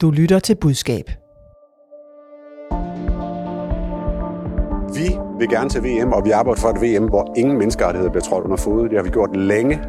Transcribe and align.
Du 0.00 0.10
lytter 0.10 0.38
til 0.38 0.54
budskab. 0.54 1.10
Vi 4.94 5.18
vil 5.38 5.48
gerne 5.48 5.70
til 5.70 5.82
VM, 5.84 6.12
og 6.12 6.24
vi 6.24 6.30
arbejder 6.30 6.60
for 6.60 6.68
et 6.68 6.82
VM, 6.82 7.08
hvor 7.08 7.34
ingen 7.36 7.58
menneskerettigheder 7.58 8.12
bliver 8.12 8.24
trådt 8.24 8.44
under 8.44 8.56
fod. 8.56 8.88
Det 8.88 8.96
har 8.98 9.02
vi 9.02 9.10
gjort 9.10 9.36
længe. 9.36 9.80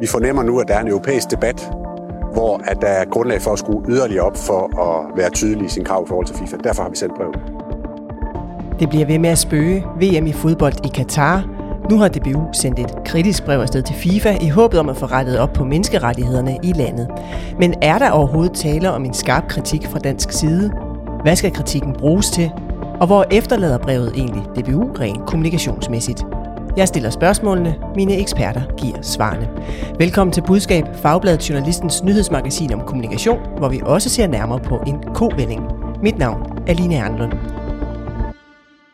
Vi 0.00 0.06
fornemmer 0.06 0.42
nu, 0.42 0.60
at 0.60 0.68
der 0.68 0.74
er 0.74 0.80
en 0.80 0.88
europæisk 0.88 1.30
debat, 1.30 1.70
hvor 2.32 2.60
at 2.64 2.76
der 2.80 2.88
er 2.88 3.04
grundlag 3.04 3.42
for 3.42 3.52
at 3.52 3.58
skrue 3.58 3.84
yderligere 3.88 4.24
op 4.24 4.36
for 4.36 4.80
at 4.82 5.18
være 5.18 5.30
tydelig 5.30 5.66
i 5.66 5.68
sin 5.68 5.84
krav 5.84 6.04
i 6.04 6.08
forhold 6.08 6.26
til 6.26 6.36
FIFA. 6.36 6.56
Derfor 6.56 6.82
har 6.82 6.90
vi 6.90 6.96
sendt 6.96 7.14
brev. 7.14 7.32
Det 8.80 8.88
bliver 8.88 9.06
ved 9.06 9.18
med 9.18 9.30
at 9.30 9.38
spøge 9.38 9.84
VM 10.00 10.26
i 10.26 10.32
fodbold 10.32 10.86
i 10.86 10.88
Katar. 10.94 11.53
Nu 11.90 11.98
har 11.98 12.08
DBU 12.08 12.52
sendt 12.52 12.78
et 12.78 12.94
kritisk 13.04 13.44
brev 13.44 13.60
afsted 13.60 13.82
til 13.82 13.94
FIFA 13.94 14.36
i 14.40 14.48
håbet 14.48 14.80
om 14.80 14.88
at 14.88 14.96
få 14.96 15.06
rettet 15.06 15.38
op 15.38 15.52
på 15.52 15.64
menneskerettighederne 15.64 16.58
i 16.62 16.72
landet. 16.72 17.08
Men 17.58 17.74
er 17.82 17.98
der 17.98 18.10
overhovedet 18.10 18.56
tale 18.56 18.90
om 18.90 19.04
en 19.04 19.14
skarp 19.14 19.48
kritik 19.48 19.86
fra 19.86 19.98
dansk 19.98 20.32
side? 20.32 20.72
Hvad 21.22 21.36
skal 21.36 21.52
kritikken 21.52 21.92
bruges 21.92 22.30
til? 22.30 22.50
Og 23.00 23.06
hvor 23.06 23.26
efterlader 23.30 23.78
brevet 23.78 24.12
egentlig 24.16 24.42
DBU 24.56 24.92
rent 24.92 25.26
kommunikationsmæssigt? 25.26 26.24
Jeg 26.76 26.88
stiller 26.88 27.10
spørgsmålene, 27.10 27.76
mine 27.94 28.16
eksperter 28.16 28.62
giver 28.76 29.02
svarene. 29.02 29.48
Velkommen 29.98 30.32
til 30.32 30.42
Budskab, 30.46 30.84
Fagbladet 30.94 31.50
Journalistens 31.50 32.02
nyhedsmagasin 32.02 32.72
om 32.72 32.80
kommunikation, 32.80 33.38
hvor 33.58 33.68
vi 33.68 33.80
også 33.84 34.08
ser 34.08 34.26
nærmere 34.26 34.60
på 34.60 34.82
en 34.86 35.02
kovending. 35.14 35.62
Mit 36.02 36.18
navn 36.18 36.58
er 36.66 36.74
Line 36.74 36.94
Ernlund. 36.94 37.32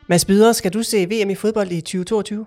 Mads 0.09 0.25
Byder, 0.25 0.53
skal 0.53 0.73
du 0.73 0.83
se 0.83 1.07
VM 1.07 1.31
i 1.31 1.35
fodbold 1.35 1.71
i 1.71 1.81
2022? 1.81 2.47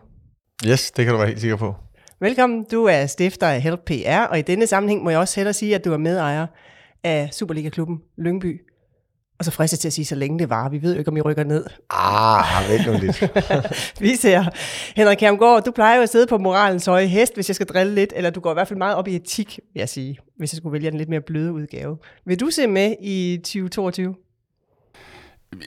Yes, 0.67 0.91
det 0.91 1.05
kan 1.05 1.11
du 1.11 1.17
være 1.17 1.27
helt 1.27 1.41
sikker 1.41 1.57
på. 1.57 1.75
Velkommen. 2.19 2.65
Du 2.71 2.85
er 2.85 3.05
stifter 3.05 3.47
af 3.47 3.61
Help 3.61 3.79
PR, 3.85 4.21
og 4.29 4.39
i 4.39 4.41
denne 4.41 4.67
sammenhæng 4.67 5.03
må 5.03 5.09
jeg 5.09 5.19
også 5.19 5.35
hellere 5.35 5.53
sige, 5.53 5.75
at 5.75 5.85
du 5.85 5.93
er 5.93 5.97
medejer 5.97 6.47
af 7.03 7.29
Superliga-klubben 7.31 8.01
Lyngby. 8.17 8.61
Og 9.39 9.45
så 9.45 9.51
fristes 9.51 9.79
til 9.79 9.87
at 9.87 9.93
sige, 9.93 10.05
så 10.05 10.15
længe 10.15 10.39
det 10.39 10.49
var. 10.49 10.69
Vi 10.69 10.81
ved 10.81 10.93
jo 10.93 10.99
ikke, 10.99 11.09
om 11.11 11.17
I 11.17 11.21
rykker 11.21 11.43
ned. 11.43 11.65
Ah, 11.89 12.69
vent 12.69 12.87
nu 12.87 12.93
lidt. 12.99 13.23
Vi 14.01 14.15
ser. 14.15 14.43
Henrik 14.95 15.17
Kjermgaard, 15.17 15.63
du 15.63 15.71
plejer 15.71 15.95
jo 15.95 16.01
at 16.01 16.09
sidde 16.09 16.27
på 16.27 16.37
moralens 16.37 16.85
høje 16.85 17.05
hest, 17.05 17.33
hvis 17.35 17.49
jeg 17.49 17.55
skal 17.55 17.67
drille 17.67 17.95
lidt, 17.95 18.13
eller 18.15 18.29
du 18.29 18.39
går 18.39 18.51
i 18.51 18.53
hvert 18.53 18.67
fald 18.67 18.77
meget 18.77 18.95
op 18.95 19.07
i 19.07 19.15
etik, 19.15 19.59
vil 19.73 19.79
jeg 19.79 19.89
sige, 19.89 20.17
hvis 20.37 20.53
jeg 20.53 20.57
skulle 20.57 20.73
vælge 20.73 20.87
en 20.87 20.97
lidt 20.97 21.09
mere 21.09 21.21
bløde 21.21 21.53
udgave. 21.53 21.97
Vil 22.25 22.39
du 22.39 22.49
se 22.49 22.67
med 22.67 22.95
i 23.01 23.37
2022? 23.37 24.15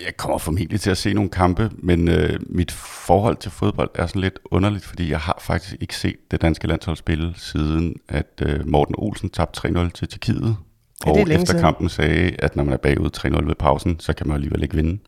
Jeg 0.07 0.17
kommer 0.17 0.39
formentlig 0.39 0.81
til 0.81 0.91
at 0.91 0.97
se 0.99 1.13
nogle 1.13 1.31
kampe, 1.31 1.71
men 1.79 2.09
øh, 2.09 2.41
mit 2.47 2.73
forhold 2.73 3.37
til 3.37 3.51
fodbold 3.51 3.91
er 3.95 4.07
sådan 4.07 4.23
lidt 4.23 4.39
underligt, 4.51 4.85
fordi 4.85 5.11
jeg 5.11 5.19
har 5.21 5.39
faktisk 5.41 5.77
ikke 5.81 5.97
set 5.97 6.17
det 6.31 6.43
danske 6.43 6.67
landshold 6.67 6.97
spille, 6.97 7.33
siden 7.37 7.95
at 8.09 8.43
øh, 8.43 8.69
Morten 8.69 8.95
Olsen 8.99 9.31
tabte 9.31 9.69
3-0 9.69 9.91
til 9.91 10.09
Tjekkiet. 10.09 10.57
Ja, 11.07 11.11
Og 11.11 11.19
er 11.19 11.23
efter 11.27 11.47
siden. 11.47 11.61
kampen 11.61 11.89
sagde, 11.89 12.37
at 12.39 12.57
når 12.57 12.65
man 12.65 12.73
er 12.73 12.77
bagud 12.79 13.11
3-0 13.43 13.47
ved 13.47 13.55
pausen, 13.55 14.01
så 14.01 14.13
kan 14.13 14.27
man 14.27 14.35
alligevel 14.35 14.63
ikke 14.63 14.75
vinde. 14.75 14.99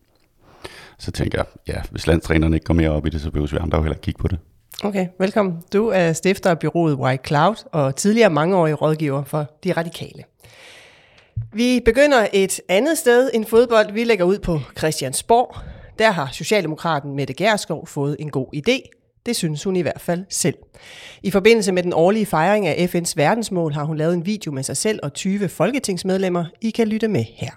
Så 0.97 1.11
tænker 1.11 1.37
jeg, 1.37 1.45
ja, 1.75 1.81
hvis 1.91 2.07
landstræneren 2.07 2.53
ikke 2.53 2.63
går 2.65 2.73
mere 2.73 2.89
op 2.89 3.05
i 3.05 3.09
det, 3.09 3.21
så 3.21 3.31
behøver 3.31 3.47
vi 3.51 3.57
andre 3.57 3.77
jo 3.77 3.83
heller 3.83 3.95
ikke 3.95 4.01
kigge 4.01 4.19
på 4.19 4.27
det. 4.27 4.39
Okay, 4.83 5.07
velkommen. 5.19 5.57
Du 5.73 5.87
er 5.87 6.13
stifter 6.13 6.49
af 6.49 6.59
byrådet 6.59 6.97
White 6.97 7.23
Cloud 7.27 7.55
og 7.71 7.95
tidligere 7.95 8.29
mangeårig 8.29 8.81
rådgiver 8.81 9.23
for 9.23 9.47
De 9.63 9.71
Radikale. 9.71 10.23
Vi 11.53 11.81
begynder 11.85 12.27
et 12.33 12.61
andet 12.69 12.97
sted 12.97 13.29
end 13.33 13.45
fodbold. 13.45 13.93
Vi 13.93 14.03
lægger 14.03 14.25
ud 14.25 14.39
på 14.39 14.59
Christiansborg. 14.77 15.55
Der 15.99 16.11
har 16.11 16.29
Socialdemokraten 16.31 17.15
Mette 17.15 17.33
Gerskov 17.33 17.87
fået 17.87 18.15
en 18.19 18.29
god 18.29 18.47
idé. 18.55 18.89
Det 19.25 19.35
synes 19.35 19.63
hun 19.63 19.75
i 19.75 19.81
hvert 19.81 20.01
fald 20.01 20.25
selv. 20.29 20.55
I 21.23 21.31
forbindelse 21.31 21.71
med 21.71 21.83
den 21.83 21.93
årlige 21.93 22.25
fejring 22.25 22.67
af 22.67 22.89
FN's 22.95 23.13
verdensmål 23.15 23.73
har 23.73 23.83
hun 23.83 23.97
lavet 23.97 24.13
en 24.13 24.25
video 24.25 24.51
med 24.51 24.63
sig 24.63 24.77
selv 24.77 24.99
og 25.03 25.13
20 25.13 25.49
folketingsmedlemmer. 25.49 26.45
I 26.61 26.69
kan 26.69 26.87
lytte 26.87 27.07
med 27.07 27.25
her. 27.35 27.51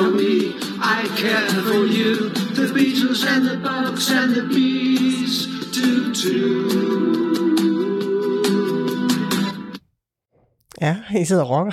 For 0.00 0.10
me, 0.10 0.54
I 0.96 1.00
care 1.22 1.48
for 1.66 1.82
you. 1.96 2.12
The 2.58 2.66
Beatles 2.76 3.22
and 3.32 3.42
the 3.48 3.56
Bugs 3.68 4.10
and 4.10 4.30
the 4.34 4.44
Bees 4.54 5.34
do 5.76 6.14
too. 6.14 6.50
Ja, 10.80 10.96
I 11.20 11.24
sidder 11.24 11.42
og 11.42 11.50
rocker. 11.50 11.72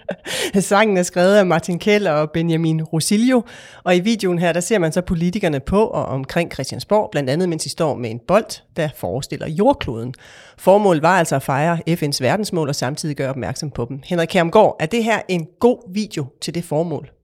Sangen 0.60 0.96
er 0.96 1.02
skrevet 1.02 1.34
af 1.34 1.46
Martin 1.46 1.78
Keller 1.78 2.10
og 2.10 2.30
Benjamin 2.30 2.82
Rosilio, 2.82 3.42
og 3.84 3.96
i 3.96 4.00
videoen 4.00 4.38
her, 4.38 4.52
der 4.52 4.60
ser 4.60 4.78
man 4.78 4.92
så 4.92 5.00
politikerne 5.00 5.60
på 5.60 5.84
og 5.86 6.04
omkring 6.04 6.52
Christiansborg, 6.52 7.08
blandt 7.12 7.30
andet 7.30 7.48
mens 7.48 7.62
de 7.62 7.68
står 7.68 7.94
med 7.94 8.10
en 8.10 8.20
bold, 8.28 8.62
der 8.76 8.88
forestiller 8.96 9.48
jordkloden. 9.48 10.14
Formålet 10.58 11.02
var 11.02 11.18
altså 11.18 11.36
at 11.36 11.42
fejre 11.42 11.78
FN's 11.88 12.18
verdensmål 12.20 12.68
og 12.68 12.74
samtidig 12.74 13.16
gøre 13.16 13.30
opmærksom 13.30 13.70
på 13.70 13.86
dem. 13.88 14.00
Henrik 14.04 14.28
Kermgaard, 14.28 14.76
er 14.80 14.86
det 14.86 15.04
her 15.04 15.20
en 15.28 15.46
god 15.60 15.92
video 15.92 16.26
til 16.40 16.54
det 16.54 16.64
formål? 16.64 17.21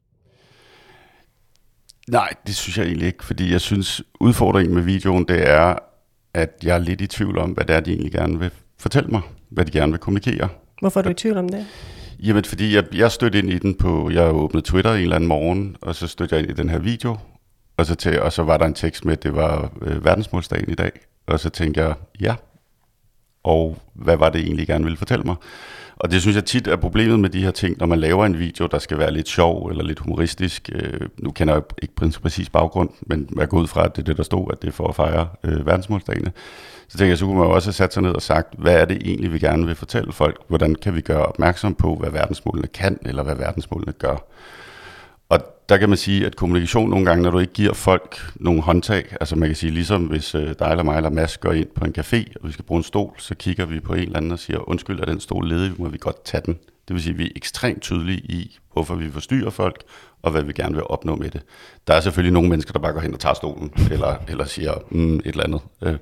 Nej, 2.09 2.33
det 2.47 2.57
synes 2.57 2.79
jeg 2.79 2.87
egentlig 2.87 3.07
ikke, 3.07 3.25
fordi 3.25 3.53
jeg 3.53 3.61
synes, 3.61 4.03
udfordringen 4.21 4.75
med 4.75 4.83
videoen, 4.83 5.25
det 5.25 5.49
er, 5.49 5.75
at 6.35 6.51
jeg 6.63 6.75
er 6.75 6.79
lidt 6.79 7.01
i 7.01 7.07
tvivl 7.07 7.39
om, 7.39 7.51
hvad 7.51 7.65
det 7.65 7.77
er, 7.77 7.81
de 7.81 7.91
egentlig 7.91 8.13
gerne 8.13 8.39
vil 8.39 8.51
fortælle 8.79 9.09
mig, 9.09 9.21
hvad 9.49 9.65
de 9.65 9.71
gerne 9.71 9.93
vil 9.93 9.99
kommunikere. 9.99 10.49
Hvorfor 10.81 11.01
er 11.01 11.05
du 11.05 11.11
i 11.11 11.15
tvivl 11.15 11.37
om 11.37 11.49
det? 11.49 11.67
Jamen, 12.19 12.45
fordi 12.45 12.75
jeg, 12.75 12.85
jeg 12.95 13.13
stødte 13.13 13.39
ind 13.39 13.51
i 13.51 13.59
den 13.59 13.75
på, 13.75 14.11
jeg 14.11 14.35
åbnede 14.35 14.67
Twitter 14.67 14.93
en 14.93 15.03
eller 15.03 15.17
anden 15.17 15.29
morgen, 15.29 15.77
og 15.81 15.95
så 15.95 16.07
stødte 16.07 16.35
jeg 16.35 16.43
ind 16.43 16.51
i 16.51 16.55
den 16.55 16.69
her 16.69 16.79
video, 16.79 17.17
og 17.77 17.87
så, 17.87 17.95
til, 17.95 18.21
og 18.21 18.33
så 18.33 18.43
var 18.43 18.57
der 18.57 18.67
en 18.67 18.75
tekst 18.75 19.05
med, 19.05 19.13
at 19.13 19.23
det 19.23 19.35
var 19.35 19.73
øh, 19.83 20.05
verdensmålsdagen 20.05 20.71
i 20.71 20.75
dag, 20.75 20.93
og 21.27 21.41
så 21.41 21.51
tænkte 21.51 21.81
jeg, 21.81 21.95
ja, 22.21 22.35
og 23.43 23.79
hvad 23.95 24.17
var 24.17 24.31
det 24.31 24.41
egentlig, 24.41 24.67
gerne 24.67 24.85
ville 24.85 24.97
fortælle 24.97 25.25
mig? 25.25 25.37
Og 26.01 26.11
det 26.11 26.21
synes 26.21 26.37
jeg 26.37 26.45
tit 26.45 26.67
er 26.67 26.77
problemet 26.77 27.21
med 27.21 27.31
de 27.31 27.43
her 27.43 27.51
ting, 27.51 27.77
når 27.79 27.87
man 27.87 28.01
laver 28.01 28.27
en 28.27 28.39
video, 28.39 28.67
der 28.67 28.79
skal 28.79 28.99
være 28.99 29.11
lidt 29.11 29.29
sjov 29.29 29.67
eller 29.67 29.85
lidt 29.85 29.99
humoristisk. 29.99 30.71
Øh, 30.73 31.01
nu 31.19 31.31
kender 31.31 31.55
jeg 31.55 31.63
ikke 31.83 31.95
præcis 32.23 32.51
baggrund, 32.51 32.91
men 33.01 33.29
jeg 33.37 33.49
går 33.49 33.59
ud 33.59 33.67
fra, 33.67 33.85
at 33.85 33.97
det 33.97 34.03
er 34.03 34.07
det, 34.07 34.17
der 34.17 34.23
stod, 34.23 34.49
at 34.53 34.63
det 34.63 34.69
er 34.69 34.73
for 34.73 34.89
at 34.89 34.95
fejre 34.95 35.29
øh, 35.45 35.67
verdensmålsdagene. 35.67 36.33
Så 36.89 36.99
tænker 36.99 37.11
jeg, 37.11 37.19
så 37.19 37.25
kunne 37.25 37.39
man 37.39 37.47
jo 37.47 37.55
også 37.55 37.69
have 37.69 37.73
sat 37.73 37.95
sig 37.95 38.03
ned 38.03 38.11
og 38.11 38.23
sagt, 38.23 38.55
hvad 38.59 38.81
er 38.81 38.85
det 38.85 38.97
egentlig, 39.05 39.33
vi 39.33 39.39
gerne 39.39 39.67
vil 39.67 39.75
fortælle 39.75 40.13
folk? 40.13 40.41
Hvordan 40.49 40.75
kan 40.75 40.95
vi 40.95 41.01
gøre 41.01 41.27
opmærksom 41.27 41.75
på, 41.75 41.95
hvad 41.95 42.11
verdensmålene 42.11 42.67
kan, 42.67 42.99
eller 43.03 43.23
hvad 43.23 43.35
verdensmålene 43.35 43.93
gør? 43.93 44.17
Der 45.69 45.79
kan 45.79 45.89
man 45.89 45.99
sige, 45.99 46.27
at 46.27 46.37
kommunikation 46.37 46.91
nogle 46.91 47.07
gange, 47.07 47.23
når 47.23 47.31
du 47.31 47.39
ikke 47.39 47.53
giver 47.53 47.73
folk 47.73 48.33
nogle 48.35 48.63
håndtag, 48.63 49.17
altså 49.21 49.37
man 49.37 49.49
kan 49.49 49.57
sige, 49.57 49.71
ligesom 49.71 50.03
hvis 50.03 50.35
øh, 50.35 50.55
dig 50.59 50.71
eller 50.71 50.85
mig 50.85 50.97
eller 50.97 51.11
Mads 51.11 51.39
går 51.39 51.53
ind 51.53 51.69
på 51.75 51.85
en 51.85 51.95
café, 51.99 52.25
og 52.41 52.49
vi 52.49 52.53
skal 52.53 52.65
bruge 52.65 52.79
en 52.79 52.85
stol, 52.85 53.15
så 53.19 53.35
kigger 53.35 53.67
vi 53.67 53.81
på 53.81 53.95
en 53.95 54.01
eller 54.01 54.17
anden 54.17 54.33
og 54.33 54.39
siger, 54.39 54.69
undskyld, 54.69 55.01
er 55.01 55.05
den 55.05 55.21
stol 55.21 55.49
ledig, 55.49 55.73
må 55.79 55.89
vi 55.89 55.99
godt 56.01 56.25
tage 56.25 56.43
den. 56.47 56.59
Det 56.89 56.95
vil 56.95 57.03
sige, 57.03 57.13
at 57.13 57.19
vi 57.19 57.25
er 57.25 57.33
ekstremt 57.37 57.83
tydelige 57.83 58.19
i, 58.19 58.59
hvorfor 58.73 58.95
vi 58.95 59.11
forstyrrer 59.11 59.51
folk, 59.51 59.83
og 60.23 60.31
hvad 60.31 60.43
vi 60.43 60.53
gerne 60.53 60.75
vil 60.75 60.85
opnå 60.87 61.17
med 61.17 61.31
det. 61.31 61.43
Der 61.87 61.95
er 61.95 62.01
selvfølgelig 62.01 62.33
nogle 62.33 62.49
mennesker, 62.49 62.73
der 62.73 62.79
bare 62.79 62.93
går 62.93 63.01
hen 63.01 63.15
og 63.15 63.21
tager 63.21 63.35
stolen, 63.35 63.73
eller, 63.93 64.15
eller 64.29 64.45
siger 64.45 64.73
mm, 64.91 65.17
et 65.17 65.27
eller 65.27 65.45
andet. 65.45 65.61
Øh, 65.83 65.95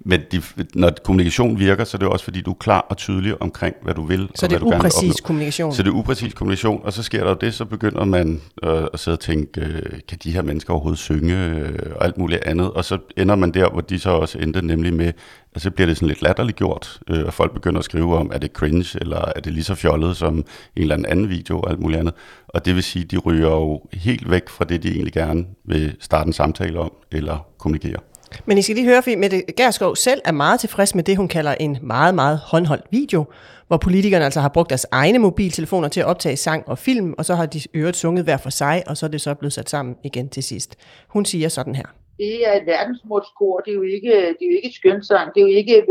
Men 0.00 0.20
de, 0.32 0.42
når 0.74 0.90
kommunikation 1.04 1.58
virker, 1.58 1.84
så 1.84 1.96
er 1.96 1.98
det 1.98 2.08
også, 2.08 2.24
fordi 2.24 2.40
du 2.40 2.50
er 2.50 2.54
klar 2.60 2.80
og 2.80 2.96
tydelig 2.96 3.42
omkring, 3.42 3.76
hvad 3.82 3.94
du 3.94 4.04
vil, 4.04 4.30
Så 4.34 4.46
og 4.46 4.50
det 4.50 4.58
hvad 4.58 4.58
er 4.58 4.58
du 4.58 4.70
gerne 4.70 4.82
vil 4.82 4.86
upræcis 4.86 5.20
kommunikation. 5.20 5.72
Så 5.72 5.82
det 5.82 5.88
er 5.88 5.94
upræcis 5.94 6.34
kommunikation, 6.34 6.80
og 6.84 6.92
så 6.92 7.02
sker 7.02 7.22
der 7.22 7.30
jo 7.30 7.36
det, 7.40 7.54
så 7.54 7.64
begynder 7.64 8.04
man 8.04 8.40
øh, 8.62 8.84
at 8.92 9.00
sidde 9.00 9.14
og 9.14 9.20
tænke, 9.20 9.60
øh, 9.60 10.00
kan 10.08 10.18
de 10.24 10.32
her 10.32 10.42
mennesker 10.42 10.72
overhovedet 10.72 10.98
synge, 10.98 11.34
øh, 11.34 11.78
og 11.96 12.04
alt 12.04 12.18
muligt 12.18 12.42
andet, 12.44 12.70
og 12.70 12.84
så 12.84 12.98
ender 13.16 13.36
man 13.36 13.50
der, 13.54 13.70
hvor 13.70 13.80
de 13.80 13.98
så 13.98 14.10
også 14.10 14.38
endte, 14.38 14.66
nemlig 14.66 14.94
med, 14.94 15.12
at 15.54 15.62
så 15.62 15.70
bliver 15.70 15.86
det 15.86 15.96
sådan 15.96 16.08
lidt 16.08 16.22
latterligt 16.22 16.58
gjort, 16.58 16.98
øh, 17.10 17.24
og 17.26 17.34
folk 17.34 17.54
begynder 17.54 17.78
at 17.78 17.84
skrive 17.84 18.16
om, 18.16 18.30
er 18.34 18.38
det 18.38 18.52
cringe, 18.52 18.98
eller 19.00 19.32
er 19.36 19.40
det 19.40 19.52
lige 19.52 19.64
så 19.64 19.74
fjollet 19.74 20.16
som 20.16 20.34
en 20.36 20.44
eller 20.76 20.94
anden 20.94 21.06
anden 21.06 21.28
video, 21.28 21.60
og 21.60 21.70
alt 21.70 21.80
muligt 21.80 22.00
andet. 22.00 22.14
Og 22.48 22.64
det 22.64 22.74
vil 22.74 22.82
sige, 22.82 23.04
de 23.04 23.18
ryger 23.18 23.50
jo 23.50 23.82
helt 23.92 24.30
væk 24.30 24.48
fra 24.48 24.64
det, 24.64 24.82
de 24.82 24.88
egentlig 24.88 25.12
gerne 25.12 25.46
vil 25.64 25.96
starte 26.00 26.26
en 26.26 26.32
samtale 26.32 26.78
om, 26.78 26.92
eller 27.12 27.46
kommunikere. 27.58 28.00
Men 28.46 28.58
I 28.58 28.62
skal 28.62 28.76
lige 28.76 28.86
høre, 28.86 29.02
fordi 29.02 29.16
Mette 29.16 29.42
Gerskov 29.56 29.96
selv 29.96 30.20
er 30.24 30.32
meget 30.32 30.60
tilfreds 30.60 30.94
med 30.94 31.04
det, 31.04 31.16
hun 31.16 31.28
kalder 31.28 31.54
en 31.54 31.78
meget, 31.82 32.14
meget 32.14 32.38
håndholdt 32.38 32.84
video, 32.90 33.24
hvor 33.66 33.76
politikerne 33.76 34.24
altså 34.24 34.40
har 34.40 34.48
brugt 34.48 34.70
deres 34.70 34.86
egne 34.90 35.18
mobiltelefoner 35.18 35.88
til 35.88 36.00
at 36.00 36.06
optage 36.06 36.36
sang 36.36 36.68
og 36.68 36.78
film, 36.78 37.14
og 37.18 37.24
så 37.24 37.34
har 37.34 37.46
de 37.46 37.60
øvrigt 37.74 37.96
sunget 37.96 38.24
hver 38.24 38.36
for 38.36 38.50
sig, 38.50 38.82
og 38.86 38.96
så 38.96 39.06
er 39.06 39.10
det 39.10 39.20
så 39.20 39.34
blevet 39.34 39.52
sat 39.52 39.70
sammen 39.70 39.96
igen 40.04 40.28
til 40.28 40.42
sidst. 40.42 40.76
Hun 41.08 41.24
siger 41.24 41.48
sådan 41.48 41.74
her. 41.74 41.86
det 42.18 42.46
er 42.48 42.52
et 42.60 42.66
verdensmålskor, 42.66 43.60
det 43.60 43.70
er 43.70 43.74
jo 43.74 43.82
ikke, 43.82 44.10
det 44.10 44.42
er 44.46 44.50
jo 44.52 44.58
ikke 44.62 44.72
skønsang, 44.78 45.34
det 45.34 45.40
er 45.40 45.46
jo 45.48 45.54
ikke 45.60 45.86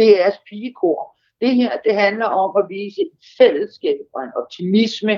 DR's 0.00 0.38
pigekor. 0.48 1.00
Det 1.40 1.54
her, 1.54 1.70
det 1.84 1.94
handler 1.94 2.26
om 2.26 2.50
at 2.60 2.64
vise 2.68 3.00
et 3.00 3.12
fællesskab 3.38 3.98
og 4.14 4.22
en 4.22 4.32
optimisme, 4.40 5.14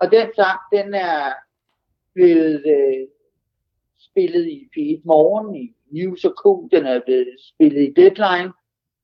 og 0.00 0.10
den 0.10 0.28
sang, 0.34 0.58
den 0.72 0.94
er 0.94 1.32
blevet 2.14 2.62
øh, 2.74 3.08
spillet 3.98 4.46
i 4.46 4.58
P1 4.72 5.00
Morgen, 5.04 5.56
i 5.56 5.74
News 5.90 6.22
Q, 6.40 6.44
den 6.74 6.86
er 6.86 7.00
blevet 7.06 7.36
spillet 7.38 7.82
i 7.88 7.92
Deadline, 8.00 8.52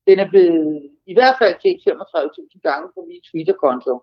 den 0.07 0.19
er 0.19 0.29
blevet 0.29 0.89
i 1.05 1.13
hvert 1.13 1.35
fald 1.41 1.55
set 1.61 1.79
35.000 1.89 2.59
gange 2.63 2.89
på 2.95 3.05
min 3.07 3.21
Twitter-konto. 3.21 4.01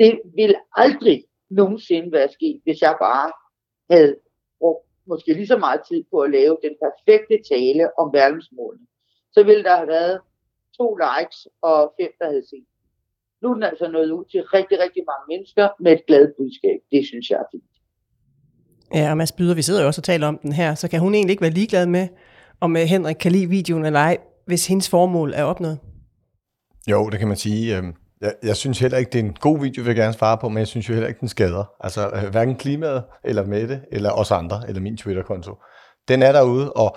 Det 0.00 0.20
vil 0.34 0.54
aldrig 0.76 1.24
nogensinde 1.50 2.12
være 2.12 2.28
sket, 2.28 2.60
hvis 2.64 2.80
jeg 2.82 2.96
bare 3.00 3.32
havde 3.90 4.16
brugt 4.58 4.86
måske 5.06 5.32
lige 5.32 5.46
så 5.46 5.58
meget 5.58 5.80
tid 5.88 6.04
på 6.10 6.18
at 6.20 6.30
lave 6.30 6.56
den 6.62 6.74
perfekte 6.84 7.54
tale 7.54 7.98
om 7.98 8.12
verdensmålene. 8.12 8.86
Så 9.32 9.44
ville 9.44 9.64
der 9.64 9.76
have 9.76 9.88
været 9.88 10.20
to 10.76 10.98
likes 11.04 11.48
og 11.62 11.94
fem, 12.00 12.12
der 12.18 12.26
havde 12.26 12.48
set. 12.48 12.66
Nu 13.42 13.48
er 13.50 13.54
den 13.54 13.62
altså 13.62 13.88
nået 13.88 14.10
ud 14.10 14.24
til 14.32 14.40
rigtig, 14.42 14.78
rigtig 14.84 15.02
mange 15.10 15.24
mennesker 15.28 15.68
med 15.80 15.92
et 15.92 16.02
glad 16.06 16.28
budskab. 16.38 16.78
Det 16.92 17.06
synes 17.06 17.30
jeg 17.30 17.36
er 17.36 17.48
fint. 17.52 17.64
Ja, 18.94 19.10
og 19.10 19.16
Mads 19.16 19.32
Byder, 19.32 19.54
vi 19.54 19.62
sidder 19.62 19.80
jo 19.80 19.86
også 19.86 20.00
og 20.00 20.04
taler 20.04 20.26
om 20.26 20.38
den 20.42 20.52
her, 20.52 20.74
så 20.74 20.88
kan 20.88 21.00
hun 21.00 21.14
egentlig 21.14 21.30
ikke 21.32 21.42
være 21.42 21.50
ligeglad 21.50 21.86
med, 21.86 22.08
om 22.60 22.76
øh, 22.76 22.82
Henrik 22.82 23.16
kan 23.16 23.32
lide 23.32 23.46
videoen 23.46 23.84
eller 23.84 24.00
ej, 24.00 24.18
hvis 24.46 24.66
hendes 24.66 24.90
formål 24.90 25.32
er 25.34 25.44
opnået? 25.44 25.78
Jo, 26.90 27.08
det 27.10 27.18
kan 27.18 27.28
man 27.28 27.36
sige. 27.36 27.76
Øhm, 27.76 27.94
Jeg, 28.20 28.34
jeg 28.42 28.56
synes 28.56 28.78
heller 28.78 28.98
ikke, 28.98 29.10
det 29.10 29.20
er 29.20 29.24
en 29.24 29.34
god 29.34 29.60
video, 29.60 29.82
vil 29.82 29.88
jeg 29.88 29.96
gerne 29.96 30.12
svare 30.12 30.38
på, 30.38 30.48
men 30.48 30.58
jeg 30.58 30.66
synes 30.66 30.88
jo 30.88 30.94
heller 30.94 31.08
ikke, 31.08 31.20
den 31.20 31.28
skader. 31.28 31.64
Altså 31.80 32.10
øh, 32.14 32.30
hverken 32.30 32.56
klimaet, 32.56 33.04
eller 33.24 33.46
Mette, 33.46 33.80
eller 33.92 34.10
os 34.10 34.30
andre, 34.30 34.62
eller 34.68 34.80
min 34.80 34.96
Twitter-konto. 34.96 35.52
Den 36.08 36.22
er 36.22 36.32
derude, 36.32 36.72
og 36.72 36.96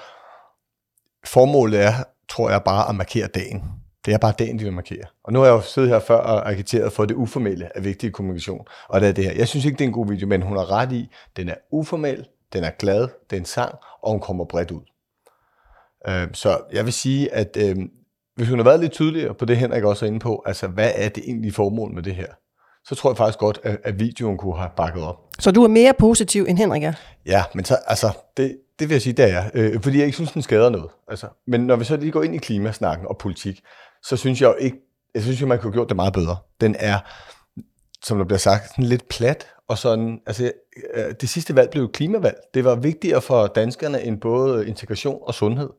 formålet 1.26 1.82
er, 1.84 1.92
tror 2.30 2.50
jeg, 2.50 2.62
bare 2.66 2.90
at 2.90 2.96
markere 2.96 3.28
dagen. 3.28 3.64
Det 4.06 4.14
er 4.14 4.18
bare 4.18 4.34
dagen, 4.40 4.60
de 4.60 4.64
vil 4.64 4.74
markere. 4.74 5.04
Og 5.24 5.34
nu 5.34 5.40
har 5.40 5.46
jeg 5.46 5.54
jo 5.54 5.62
siddet 5.62 5.90
her 5.90 6.00
før 6.00 6.16
og 6.16 6.52
agiteret 6.52 6.94
for, 6.94 7.04
at 7.04 7.10
det 7.10 7.16
uformelle 7.16 7.70
er 7.76 7.82
vigtig 7.82 8.08
i 8.08 8.12
kommunikation. 8.12 8.66
Og 8.88 9.02
det 9.02 9.10
er 9.10 9.14
det 9.14 9.24
her. 9.24 9.34
Jeg 9.34 9.48
synes 9.48 9.66
ikke, 9.66 9.78
det 9.78 9.84
er 9.84 9.88
en 9.88 9.94
god 9.94 10.08
video, 10.08 10.28
men 10.28 10.42
hun 10.42 10.58
har 10.58 10.72
ret 10.72 10.92
i, 10.92 11.10
den 11.38 11.50
er 11.50 11.56
uformel, 11.72 12.26
den 12.54 12.64
er 12.64 12.70
glad, 12.80 13.02
det 13.02 13.36
er 13.36 13.38
en 13.38 13.46
sang, 13.46 13.76
og 14.04 14.12
hun 14.12 14.20
kommer 14.20 14.46
bredt 14.46 14.72
ud. 14.72 14.82
Øh, 16.08 16.28
Så 16.34 16.60
jeg 16.74 16.86
vil 16.86 16.94
sige, 16.94 17.34
at 17.34 17.58
øh, 17.60 17.76
hvis 18.36 18.50
hun 18.50 18.60
har 18.60 18.64
været 18.64 18.80
lidt 18.80 18.92
tydeligere 18.92 19.34
på 19.34 19.46
det, 19.46 19.58
Henrik 19.58 19.84
også 19.84 20.06
er 20.06 20.08
inde 20.08 20.20
på, 20.20 20.44
altså 20.46 20.68
hvad 20.68 20.92
er 20.96 21.10
det 21.10 21.24
egentlige 21.28 21.54
formål 21.54 21.94
med 21.94 22.04
det 22.04 22.16
her, 22.16 22.28
så 22.88 22.96
tror 22.96 23.10
jeg 23.10 23.18
faktisk 23.18 23.40
godt, 23.40 23.60
at, 23.64 23.78
at 23.84 24.00
videoen 24.00 24.38
kunne 24.38 24.58
have 24.58 24.70
bakket 24.78 25.04
op. 25.04 25.16
Så 25.40 25.52
du 25.52 25.64
er 25.64 25.68
mere 25.68 25.94
positiv, 26.00 26.46
end 26.50 26.58
Henrik 26.58 26.84
er? 26.84 26.94
Ja, 27.26 27.44
men 27.54 27.66
så, 27.66 27.78
altså, 27.88 28.10
det, 28.38 28.58
det 28.80 28.90
vil 28.90 28.96
jeg 28.96 29.02
sige, 29.02 29.14
det 29.14 29.26
er 29.26 29.28
jeg. 29.28 29.52
Øh, 29.54 29.82
fordi 29.82 29.98
jeg 29.98 30.06
ikke 30.06 30.16
synes, 30.16 30.32
den 30.32 30.42
skader 30.42 30.70
noget. 30.70 30.90
Altså, 31.08 31.28
men 31.48 31.62
når 31.62 31.76
vi 31.76 31.84
så 31.84 31.98
lige 31.98 32.12
går 32.12 32.24
ind 32.24 32.36
i 32.36 32.38
klimasnakken 32.38 33.08
og 33.08 33.18
politik, 33.18 33.62
så 34.08 34.18
synes 34.18 34.42
jeg 34.42 34.48
jo 34.48 34.56
ikke, 34.56 34.78
jeg 35.16 35.24
synes 35.24 35.42
jo, 35.42 35.48
man 35.48 35.58
kunne 35.58 35.72
have 35.72 35.74
gjort 35.74 35.90
det 35.90 35.96
meget 35.96 36.14
bedre. 36.14 36.38
Den 36.62 36.76
er, 36.80 37.00
som 38.04 38.18
der 38.18 38.26
bliver 38.26 38.40
sagt, 38.40 38.70
sådan 38.70 38.84
lidt 38.84 39.08
plat, 39.08 39.48
og 39.68 39.78
sådan, 39.78 40.20
altså, 40.26 40.44
øh, 40.44 41.06
øh, 41.06 41.14
det 41.22 41.30
sidste 41.30 41.56
valg 41.56 41.70
blev 41.70 41.82
jo 41.84 41.90
klimavalg. 41.94 42.38
Det 42.54 42.66
var 42.66 42.76
vigtigere 42.76 43.22
for 43.22 43.48
danskerne 43.48 44.04
end 44.04 44.22
både 44.22 44.68
integration 44.68 45.20
og 45.22 45.34
sundhed. 45.34 45.70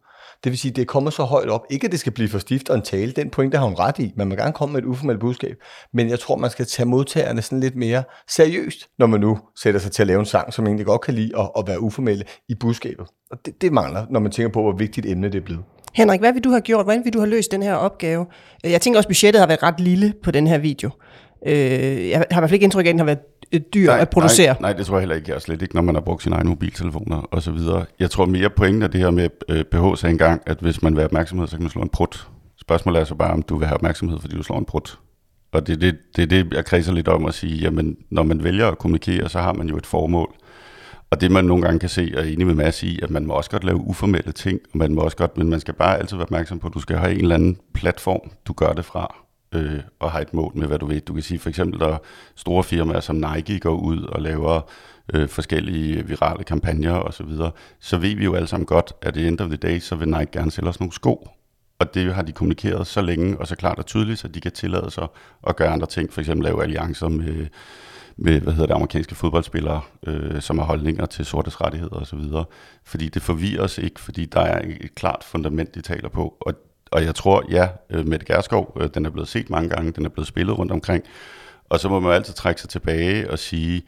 Det 0.45 0.53
vil 0.53 0.59
sige, 0.59 0.73
det 0.73 0.83
er 0.83 0.87
kommet 0.87 1.13
så 1.13 1.23
højt 1.23 1.49
op. 1.49 1.67
Ikke 1.71 1.85
at 1.85 1.93
det 1.93 2.01
skal 2.01 2.13
blive 2.13 2.29
for 2.29 2.39
stift 2.39 2.69
og 2.69 2.77
en 2.77 2.83
tale, 2.83 3.13
den 3.13 3.31
pointe 3.31 3.59
har 3.59 3.65
hun 3.65 3.75
ret 3.75 3.99
i. 3.99 4.13
Man 4.17 4.29
må 4.29 4.35
gerne 4.35 4.53
komme 4.53 4.73
med 4.73 4.83
et 4.83 4.87
uformelt 4.87 5.21
budskab. 5.21 5.57
Men 5.93 6.09
jeg 6.09 6.21
tror, 6.21 6.37
man 6.37 6.51
skal 6.51 6.67
tage 6.67 6.87
modtagerne 6.87 7.43
sådan 7.43 7.61
lidt 7.61 7.77
mere 7.77 8.03
seriøst, 8.29 8.89
når 8.99 9.07
man 9.07 9.21
nu 9.21 9.39
sætter 9.63 9.81
sig 9.81 9.93
til 9.93 10.03
at 10.03 10.07
lave 10.07 10.21
en 10.21 10.27
sang, 10.27 10.53
som 10.53 10.67
egentlig 10.67 10.87
godt 10.87 11.01
kan 11.01 11.15
lide 11.15 11.39
at, 11.39 11.51
at 11.59 11.67
være 11.67 11.81
uformel 11.81 12.25
i 12.49 12.55
budskabet. 12.55 13.07
Og 13.31 13.39
det, 13.47 13.63
det 13.63 13.73
mangler, 13.73 14.07
når 14.11 14.21
man 14.21 14.33
tænker 14.33 14.53
på, 14.53 14.63
hvor 14.63 14.73
vigtigt 14.73 15.07
emne 15.07 15.29
det 15.29 15.39
er 15.39 15.45
blevet. 15.45 15.65
Henrik, 15.97 16.21
hvad 16.21 16.33
vil 16.33 16.45
du 16.45 16.51
have 16.51 16.61
gjort? 16.61 16.85
Hvordan 16.87 17.05
vil 17.05 17.13
du 17.13 17.19
have 17.19 17.31
løst 17.31 17.53
den 17.53 17.63
her 17.63 17.75
opgave? 17.75 18.27
Øh, 18.65 18.71
Jeg 18.71 18.81
tænker 18.81 18.99
også, 18.99 19.07
at 19.07 19.11
budgettet 19.11 19.41
har 19.41 19.47
været 19.47 19.63
ret 19.63 19.81
lille 19.81 20.15
på 20.23 20.31
den 20.31 20.47
her 20.47 20.59
video. 20.59 20.91
Øh, 21.47 21.53
Jeg 22.09 22.19
har 22.19 22.25
i 22.25 22.27
hvert 22.41 22.51
fald 22.51 22.53
ikke 22.53 22.65
indtryk 22.65 22.85
af, 22.87 22.89
at 22.89 22.93
den 22.93 22.99
har 22.99 23.07
været 23.07 23.75
dyr 23.75 23.93
at 23.93 24.11
producere. 24.11 24.47
Nej, 24.53 24.57
nej, 24.61 24.73
det 24.73 24.87
tror 24.87 24.97
jeg 24.97 25.01
heller 25.01 25.17
ikke. 25.17 25.33
Jeg 25.33 25.43
slet 25.43 25.63
ikke, 25.63 25.75
når 25.75 25.83
man 25.83 25.95
har 25.95 26.03
brugt 26.03 26.23
sine 26.23 26.37
egne 26.37 26.49
mobiltelefoner 26.49 27.17
og 27.17 27.43
så 27.43 27.51
videre. 27.51 27.85
Jeg 28.01 28.11
tror 28.11 28.27
mere 28.27 28.51
pointen 28.51 28.83
er 28.83 28.87
det 28.87 29.01
her 29.01 29.11
med, 29.11 29.29
øh, 29.49 29.65
BH 29.65 29.97
sagde 29.97 30.13
engang, 30.13 30.43
at 30.47 30.59
hvis 30.61 30.83
man 30.83 30.93
vil 30.93 31.01
have 31.01 31.05
opmærksomhed, 31.07 31.47
så 31.47 31.57
kan 31.57 31.63
man 31.63 31.71
slå 31.71 31.83
en 31.83 31.89
prut. 31.89 32.29
Spørgsmålet 32.61 33.01
er 33.01 33.05
så 33.05 33.15
bare, 33.15 33.31
om 33.33 33.43
du 33.43 33.57
vil 33.59 33.67
have 33.67 33.75
opmærksomhed, 33.75 34.19
fordi 34.21 34.37
du 34.37 34.43
slår 34.43 34.59
en 34.59 34.65
prut. 34.65 34.99
Og 35.53 35.67
det 35.67 35.73
er 35.73 35.77
det, 35.79 35.97
det, 36.17 36.31
det, 36.31 36.55
jeg 36.55 36.65
kredser 36.65 36.93
lidt 36.93 37.09
om 37.09 37.27
at 37.27 37.35
sige, 37.35 37.57
jamen, 37.57 37.97
når 38.11 38.23
man 38.23 38.45
vælger 38.45 38.69
at 38.69 38.79
kommunikere, 38.79 39.29
så 39.29 39.39
har 39.39 39.53
man 39.53 39.69
jo 39.69 39.77
et 39.77 39.87
formål. 39.87 40.35
Og 41.11 41.21
det 41.21 41.31
man 41.31 41.45
nogle 41.45 41.63
gange 41.63 41.79
kan 41.79 41.89
se, 41.89 42.13
og 42.17 42.23
er 42.23 42.27
enig 42.27 42.47
med 42.47 42.55
Mads 42.55 42.83
i, 42.83 43.01
at 43.03 43.11
man 43.11 43.27
må 43.27 43.35
også 43.35 43.51
godt 43.51 43.65
lave 43.65 43.77
uformelle 43.77 44.33
ting, 44.33 44.61
og 44.73 44.79
man 44.79 44.95
må 44.95 45.01
også 45.01 45.17
godt, 45.17 45.39
men 45.39 45.51
man 45.51 45.61
skal 45.61 45.75
bare 45.75 45.99
altid 45.99 46.17
være 46.17 46.25
opmærksom 46.25 46.59
på, 46.59 46.67
at 46.67 46.75
du 46.75 46.81
skal 46.81 46.97
have 46.97 47.13
en 47.13 47.21
eller 47.21 47.35
anden 47.35 47.59
platform, 47.75 48.31
du 48.47 48.53
gør 48.53 48.73
det 48.73 48.85
fra, 48.85 49.17
øh, 49.55 49.81
og 50.01 50.11
har 50.11 50.21
et 50.21 50.35
mål 50.35 50.53
med, 50.55 50.67
hvad 50.67 50.79
du 50.79 50.87
ved. 50.87 51.01
Du 51.01 51.15
kan 51.15 51.23
sige 51.23 51.39
for 51.39 51.49
eksempel, 51.49 51.81
der 51.81 51.99
store 52.35 52.65
firmaer 52.65 53.01
som 53.01 53.17
Nike 53.17 53.59
går 53.59 53.75
ud 53.75 54.03
og 54.03 54.23
laver 54.23 54.61
øh, 55.15 55.29
forskellige 55.29 56.07
virale 56.07 56.45
kampagner 56.45 56.95
osv., 56.95 57.13
så, 57.13 57.25
videre. 57.25 57.51
så 57.81 57.97
ved 57.97 58.15
vi 58.15 58.25
jo 58.25 58.35
alle 58.35 58.49
sammen 58.49 58.67
godt, 58.67 58.93
at 59.03 59.17
i 59.17 59.27
end 59.27 59.41
of 59.41 59.49
the 59.49 59.57
day, 59.57 59.79
så 59.79 59.97
vil 59.97 60.09
Nike 60.09 60.31
gerne 60.33 60.51
sælge 60.51 60.69
os 60.69 60.81
nogle 60.81 60.93
sko, 60.93 61.29
og 61.79 61.95
det 61.95 62.15
har 62.15 62.23
de 62.23 62.33
kommunikeret 62.33 62.87
så 62.87 63.01
længe 63.01 63.39
og 63.39 63.47
så 63.47 63.57
klart 63.57 63.79
og 63.79 63.87
tydeligt, 63.87 64.19
så 64.19 64.29
de 64.29 64.41
kan 64.41 64.53
tillade 64.53 64.91
sig 64.91 65.07
at 65.47 65.57
gøre 65.57 65.69
andre 65.69 65.87
ting, 65.87 66.13
for 66.13 66.21
eksempel 66.21 66.45
lave 66.45 66.63
alliancer 66.63 67.09
med, 67.09 67.47
med 68.19 68.41
hvad 68.41 68.53
hedder 68.53 68.67
det, 68.67 68.75
amerikanske 68.75 69.15
fodboldspillere, 69.15 69.81
øh, 70.07 70.41
som 70.41 70.59
har 70.59 70.65
holdninger 70.65 71.07
til 71.07 71.25
sortes 71.25 71.61
rettigheder 71.61 71.97
osv. 71.97 72.21
Fordi 72.85 73.09
det 73.09 73.23
forvirrer 73.23 73.63
os 73.63 73.79
ikke, 73.79 74.01
fordi 74.01 74.25
der 74.25 74.41
er 74.41 74.63
et 74.81 74.95
klart 74.95 75.25
fundament, 75.25 75.75
de 75.75 75.81
taler 75.81 76.09
på. 76.09 76.37
Og, 76.41 76.55
og 76.91 77.05
jeg 77.05 77.15
tror, 77.15 77.45
ja, 77.51 77.69
øh, 77.91 78.07
Mette 78.07 78.27
Gerskov, 78.27 78.77
øh, 78.81 78.89
den 78.95 79.07
er 79.07 79.11
blevet 79.11 79.29
set 79.29 79.51
mange 79.51 79.69
gange, 79.69 79.93
den 79.93 80.05
er 80.05 80.09
blevet 80.09 80.29
spillet 80.29 80.59
rundt 80.59 80.73
omkring. 80.73 81.05
Og 81.69 81.81
så 81.81 81.89
må 81.89 82.01
man 82.01 82.11
jo 82.11 82.15
altid 82.15 82.35
trække 82.35 82.61
sig 82.61 82.71
tilbage 82.71 83.31
og 83.31 83.39
sige, 83.39 83.83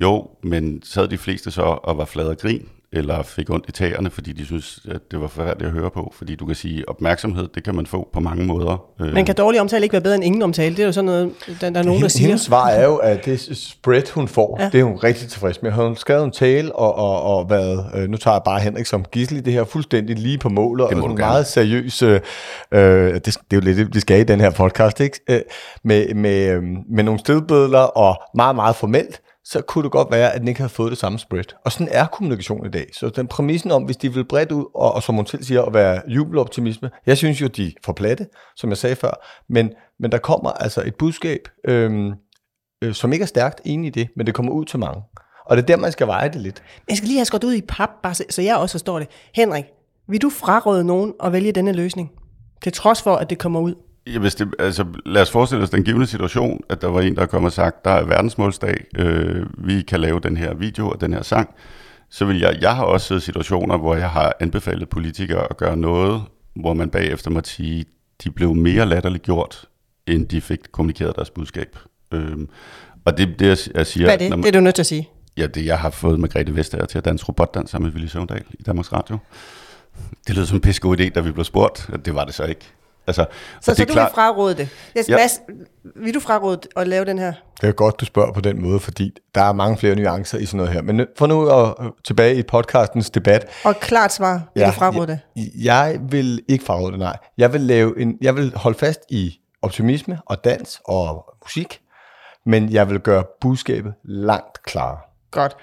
jo, 0.00 0.30
men 0.42 0.82
sad 0.82 1.08
de 1.08 1.18
fleste 1.18 1.50
så 1.50 1.62
og 1.62 1.98
var 1.98 2.04
flade 2.04 2.30
og 2.30 2.38
grin, 2.38 2.68
eller 2.94 3.22
fik 3.22 3.50
ondt 3.50 3.64
i 3.68 3.72
tæerne, 3.72 4.10
fordi 4.10 4.32
de 4.32 4.44
synes, 4.46 4.80
at 4.90 5.00
det 5.10 5.20
var 5.20 5.26
forfærdeligt 5.26 5.66
at 5.68 5.72
høre 5.80 5.90
på. 5.90 6.12
Fordi 6.18 6.34
du 6.34 6.46
kan 6.46 6.54
sige, 6.54 6.88
opmærksomhed, 6.88 7.48
det 7.54 7.64
kan 7.64 7.74
man 7.74 7.86
få 7.86 8.08
på 8.12 8.20
mange 8.20 8.44
måder. 8.44 8.84
Men 8.98 9.24
kan 9.24 9.34
dårlig 9.34 9.60
omtale 9.60 9.82
ikke 9.82 9.92
være 9.92 10.02
bedre 10.02 10.14
end 10.14 10.24
ingen 10.24 10.42
omtale? 10.42 10.76
Det 10.76 10.82
er 10.82 10.86
jo 10.86 10.92
sådan 10.92 11.04
noget, 11.04 11.30
der, 11.60 11.70
der 11.70 11.78
er 11.80 11.84
nogen, 11.84 12.02
der 12.02 12.08
siger. 12.08 12.26
Hendes 12.26 12.42
svar 12.42 12.68
er 12.68 12.84
jo, 12.84 12.96
at 12.96 13.24
det 13.24 13.40
spread, 13.56 14.12
hun 14.14 14.28
får, 14.28 14.56
Ja. 14.60 14.68
det 14.72 14.80
er 14.80 14.84
hun 14.84 14.96
rigtig 14.96 15.28
tilfreds 15.28 15.62
med. 15.62 15.72
Hun 15.72 15.84
har 15.86 15.94
skrevet 15.94 16.24
en 16.24 16.30
tale 16.30 16.76
og, 16.76 16.94
og, 16.94 17.22
og 17.22 17.50
været, 17.50 17.86
øh, 17.94 18.08
nu 18.08 18.16
tager 18.16 18.34
jeg 18.34 18.42
bare 18.44 18.60
Henrik 18.60 18.86
som 18.86 19.04
gissel 19.12 19.36
i 19.36 19.40
det 19.40 19.52
her, 19.52 19.64
fuldstændig 19.64 20.16
lige 20.18 20.38
på 20.38 20.48
målet, 20.48 20.88
Det 20.88 20.96
må 20.96 21.02
og 21.04 21.10
sådan 21.10 21.18
meget 21.26 21.46
seriøs, 21.46 22.02
øh, 22.02 22.20
øh, 22.72 23.14
det, 23.14 23.24
det 23.24 23.32
er 23.32 23.36
jo 23.54 23.60
lidt 23.60 23.76
det, 23.78 23.94
vi 23.94 24.00
skal 24.00 24.20
i 24.20 24.24
den 24.24 24.40
her 24.40 24.50
podcast, 24.50 25.00
ikke? 25.00 25.20
Øh, 25.30 25.40
med, 25.84 26.14
med, 26.14 26.48
øh, 26.48 26.62
med 26.90 27.04
nogle 27.04 27.20
stedbødler 27.20 27.78
og 27.78 28.16
meget, 28.34 28.56
meget 28.56 28.76
formelt, 28.76 29.20
så 29.44 29.60
kunne 29.60 29.84
det 29.84 29.92
godt 29.92 30.10
være, 30.10 30.32
at 30.32 30.40
den 30.40 30.48
ikke 30.48 30.60
havde 30.60 30.72
fået 30.72 30.90
det 30.90 30.98
samme 30.98 31.18
spread. 31.18 31.44
Og 31.64 31.72
sådan 31.72 31.88
er 31.90 32.06
kommunikation 32.06 32.66
i 32.66 32.70
dag. 32.70 32.86
Så 32.92 33.08
den 33.08 33.28
præmissen 33.28 33.70
om, 33.70 33.82
hvis 33.82 33.96
de 33.96 34.12
vil 34.12 34.24
bredt 34.24 34.52
ud, 34.52 34.64
og, 34.74 34.94
og 34.94 35.02
som 35.02 35.14
hun 35.14 35.26
selv 35.26 35.44
siger, 35.44 35.62
at 35.62 35.74
være 35.74 36.02
jubeloptimisme, 36.08 36.90
jeg 37.06 37.16
synes 37.16 37.40
jo, 37.40 37.46
de 37.46 37.66
er 37.66 37.70
for 37.84 37.92
platte, 37.92 38.26
som 38.56 38.70
jeg 38.70 38.76
sagde 38.76 38.96
før, 38.96 39.26
men, 39.48 39.72
men 40.00 40.12
der 40.12 40.18
kommer 40.18 40.50
altså 40.50 40.82
et 40.86 40.94
budskab, 40.94 41.48
øhm, 41.68 42.12
øh, 42.82 42.94
som 42.94 43.12
ikke 43.12 43.22
er 43.22 43.26
stærkt 43.26 43.60
enig 43.64 43.86
i 43.86 43.90
det, 43.90 44.08
men 44.16 44.26
det 44.26 44.34
kommer 44.34 44.52
ud 44.52 44.64
til 44.64 44.78
mange. 44.78 45.02
Og 45.46 45.56
det 45.56 45.62
er 45.62 45.66
der, 45.66 45.76
man 45.76 45.92
skal 45.92 46.06
veje 46.06 46.28
det 46.28 46.40
lidt. 46.40 46.62
Jeg 46.88 46.96
skal 46.96 47.06
lige 47.06 47.18
have 47.18 47.24
skåret 47.24 47.44
ud 47.44 47.54
i 47.54 47.60
pap, 47.60 47.90
bare 48.02 48.14
så, 48.14 48.24
så 48.30 48.42
jeg 48.42 48.56
også 48.56 48.72
forstår 48.72 48.98
det. 48.98 49.08
Henrik, 49.34 49.64
vil 50.08 50.22
du 50.22 50.30
fraråde 50.30 50.84
nogen 50.84 51.14
at 51.24 51.32
vælge 51.32 51.52
denne 51.52 51.72
løsning? 51.72 52.10
Til 52.62 52.72
trods 52.72 53.02
for, 53.02 53.16
at 53.16 53.30
det 53.30 53.38
kommer 53.38 53.60
ud. 53.60 53.74
Ja, 54.06 54.18
hvis 54.18 54.34
det, 54.34 54.54
altså, 54.58 54.84
lad 55.06 55.22
os 55.22 55.30
forestille 55.30 55.64
os 55.64 55.70
den 55.70 55.84
givende 55.84 56.06
situation, 56.06 56.60
at 56.68 56.80
der 56.82 56.88
var 56.88 57.00
en, 57.00 57.16
der 57.16 57.26
kom 57.26 57.44
og 57.44 57.52
sagt, 57.52 57.84
der 57.84 57.90
er 57.90 58.04
verdensmålsdag, 58.04 58.84
øh, 58.98 59.46
vi 59.58 59.82
kan 59.82 60.00
lave 60.00 60.20
den 60.20 60.36
her 60.36 60.54
video 60.54 60.88
og 60.90 61.00
den 61.00 61.12
her 61.12 61.22
sang. 61.22 61.54
Så 62.10 62.24
vil 62.24 62.38
jeg, 62.40 62.58
jeg 62.60 62.76
har 62.76 62.84
også 62.84 63.06
siddet 63.06 63.22
situationer, 63.22 63.76
hvor 63.76 63.94
jeg 63.96 64.10
har 64.10 64.32
anbefalet 64.40 64.88
politikere 64.88 65.46
at 65.50 65.56
gøre 65.56 65.76
noget, 65.76 66.22
hvor 66.56 66.74
man 66.74 66.90
bagefter 66.90 67.30
må 67.30 67.40
sige, 67.44 67.84
de 68.24 68.30
blev 68.30 68.54
mere 68.54 68.86
latterligt 68.86 69.22
gjort, 69.24 69.64
end 70.06 70.26
de 70.28 70.40
fik 70.40 70.58
kommunikeret 70.72 71.16
deres 71.16 71.30
budskab. 71.30 71.76
Øhm, 72.12 72.48
og 73.04 73.18
det, 73.18 73.38
det 73.38 73.68
jeg, 73.74 73.86
siger... 73.86 74.06
Hvad 74.06 74.14
er 74.14 74.18
det? 74.18 74.30
man- 74.30 74.42
Det 74.42 74.48
er 74.48 74.52
du 74.52 74.60
nødt 74.60 74.74
til 74.74 74.82
at 74.82 74.86
sige. 74.86 75.08
Ja, 75.36 75.46
det 75.46 75.66
jeg 75.66 75.78
har 75.78 75.90
fået 75.90 76.20
Margrethe 76.20 76.56
Vestager 76.56 76.86
til 76.86 76.98
at 76.98 77.04
danse 77.04 77.24
robotdans 77.24 77.70
sammen 77.70 77.86
med 77.86 77.94
Willy 77.94 78.06
Søvndal 78.08 78.42
i 78.58 78.62
Danmarks 78.62 78.92
Radio. 78.92 79.18
Det 80.26 80.36
lød 80.36 80.46
som 80.46 80.56
en 80.56 80.60
pissegod 80.60 81.00
idé, 81.00 81.08
da 81.08 81.20
vi 81.20 81.32
blev 81.32 81.44
spurgt. 81.44 81.90
og 81.92 82.04
Det 82.06 82.14
var 82.14 82.24
det 82.24 82.34
så 82.34 82.44
ikke. 82.44 82.64
Altså, 83.06 83.26
Så, 83.60 83.74
så 83.74 83.80
det 83.80 83.88
du 83.88 83.92
klart, 83.92 84.10
vil 84.10 84.14
fraråde 84.14 84.54
det. 84.54 84.68
Jeg, 84.94 85.04
Ja. 85.08 85.16
Mads, 85.16 85.40
vil 85.96 86.14
du 86.14 86.20
fraråde 86.20 86.60
at 86.76 86.88
lave 86.88 87.04
den 87.04 87.18
her? 87.18 87.32
Det 87.60 87.68
er 87.68 87.72
godt, 87.72 88.00
du 88.00 88.04
spørger 88.04 88.32
på 88.32 88.40
den 88.40 88.62
måde, 88.62 88.80
fordi 88.80 89.10
der 89.34 89.40
er 89.40 89.52
mange 89.52 89.76
flere 89.76 89.94
nuancer 89.94 90.38
i 90.38 90.46
sådan 90.46 90.56
noget 90.58 90.72
her. 90.72 90.82
Men 90.82 91.06
for 91.18 91.26
nu 91.26 91.48
at 91.48 91.74
øh, 91.80 91.90
tilbage 92.04 92.34
i 92.34 92.42
podcastens 92.42 93.10
debat. 93.10 93.46
Og 93.64 93.76
klart 93.80 94.12
svar, 94.12 94.42
vil 94.54 94.60
ja, 94.60 94.66
du 94.66 94.72
fraråde 94.72 95.06
det? 95.06 95.20
jeg, 95.36 95.44
jeg 95.64 95.98
vil 96.08 96.42
ikke 96.48 96.64
fraråde 96.64 96.90
det, 96.90 96.98
nej. 96.98 97.16
Jeg 97.38 97.52
vil, 97.52 97.60
lave 97.60 98.00
en, 98.00 98.18
jeg 98.20 98.36
vil 98.36 98.52
holde 98.56 98.78
fast 98.78 99.00
i 99.10 99.38
optimisme 99.62 100.18
og 100.26 100.44
dans 100.44 100.80
og 100.84 101.24
musik, 101.44 101.80
men 102.46 102.72
jeg 102.72 102.90
vil 102.90 103.00
gøre 103.00 103.24
budskabet 103.40 103.94
langt 104.04 104.62
klarere. 104.62 104.98
Godt. 105.30 105.56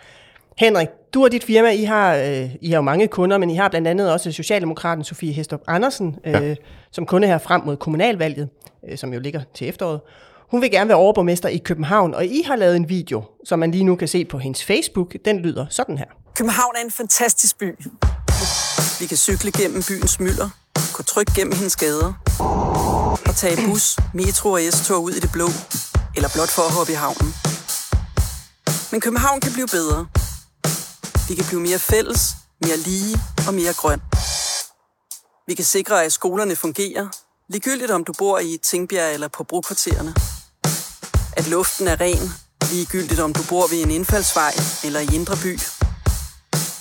Henrik, 0.58 0.88
du 1.14 1.24
og 1.24 1.32
dit 1.32 1.44
firma, 1.44 1.70
I 1.70 1.84
har, 1.84 2.16
øh, 2.16 2.50
I 2.62 2.70
har 2.70 2.76
jo 2.76 2.82
mange 2.82 3.08
kunder, 3.08 3.38
men 3.38 3.50
I 3.50 3.56
har 3.56 3.70
blandt 3.70 3.88
andet 3.88 4.12
også 4.12 4.32
Socialdemokraten 4.32 5.04
Sofie 5.04 5.34
Hestrup 5.34 5.62
Andersen, 5.68 6.16
øh, 6.26 6.34
ja. 6.34 6.56
som 6.92 7.06
kunde 7.06 7.28
her 7.28 7.38
frem 7.38 7.62
mod 7.66 7.78
kommunalvalget, 7.78 8.50
øh, 8.90 8.98
som 8.98 9.14
jo 9.14 9.20
ligger 9.20 9.42
til 9.56 9.70
efteråret. 9.70 10.00
Hun 10.52 10.62
vil 10.62 10.72
gerne 10.72 10.88
være 10.88 10.98
overborgmester 10.98 11.50
i 11.50 11.58
København, 11.58 12.14
og 12.14 12.26
I 12.26 12.44
har 12.48 12.56
lavet 12.56 12.76
en 12.76 12.90
video, 12.90 13.24
som 13.46 13.60
man 13.60 13.72
lige 13.72 13.84
nu 13.84 13.96
kan 13.96 14.08
se 14.08 14.26
på 14.26 14.38
hendes 14.38 14.66
Facebook. 14.66 15.16
Den 15.26 15.40
lyder 15.40 15.66
sådan 15.70 15.98
her. 15.98 16.06
København 16.36 16.74
er 16.76 16.86
en 16.86 16.92
fantastisk 16.92 17.58
by. 17.60 17.76
Vi 19.00 19.06
kan 19.06 19.18
cykle 19.18 19.52
gennem 19.52 19.84
byens 19.88 20.20
mylder, 20.20 20.50
gå 20.94 21.04
trygt 21.04 21.34
gennem 21.36 21.54
hendes 21.56 21.76
gader 21.76 22.14
og 23.30 23.36
tage 23.36 23.58
bus, 23.68 23.98
metro 24.14 24.50
og 24.50 24.60
S-tog 24.72 25.04
ud 25.04 25.12
i 25.12 25.20
det 25.20 25.30
blå, 25.34 25.48
eller 26.16 26.30
blot 26.36 26.50
for 26.50 26.62
at 26.62 26.74
hoppe 26.78 26.92
i 26.92 26.96
havnen. 26.96 27.34
Men 28.92 29.02
København 29.02 29.40
kan 29.40 29.52
blive 29.54 29.68
bedre. 29.68 30.06
Vi 31.32 31.36
kan 31.36 31.46
blive 31.46 31.62
mere 31.62 31.80
fælles, 31.80 32.22
mere 32.62 32.78
lige 32.78 33.18
og 33.48 33.54
mere 33.54 33.74
grøn. 33.74 34.02
Vi 35.48 35.54
kan 35.54 35.66
sikre, 35.66 36.06
at 36.06 36.12
skolerne 36.12 36.56
fungerer, 36.56 37.08
ligegyldigt 37.50 37.92
om 37.92 38.04
du 38.04 38.14
bor 38.18 38.40
i 38.40 38.58
Tingbjerg 38.64 39.14
eller 39.14 39.28
på 39.28 39.44
Brokvartererne. 39.44 40.14
At 41.38 41.50
luften 41.50 41.88
er 41.88 42.02
ren, 42.02 42.26
ligegyldigt 42.72 43.20
om 43.20 43.34
du 43.34 43.44
bor 43.50 43.68
ved 43.68 43.84
en 43.84 43.92
indfaldsvej 43.92 44.54
eller 44.86 45.00
i 45.00 45.16
Indre 45.16 45.36
By. 45.44 45.54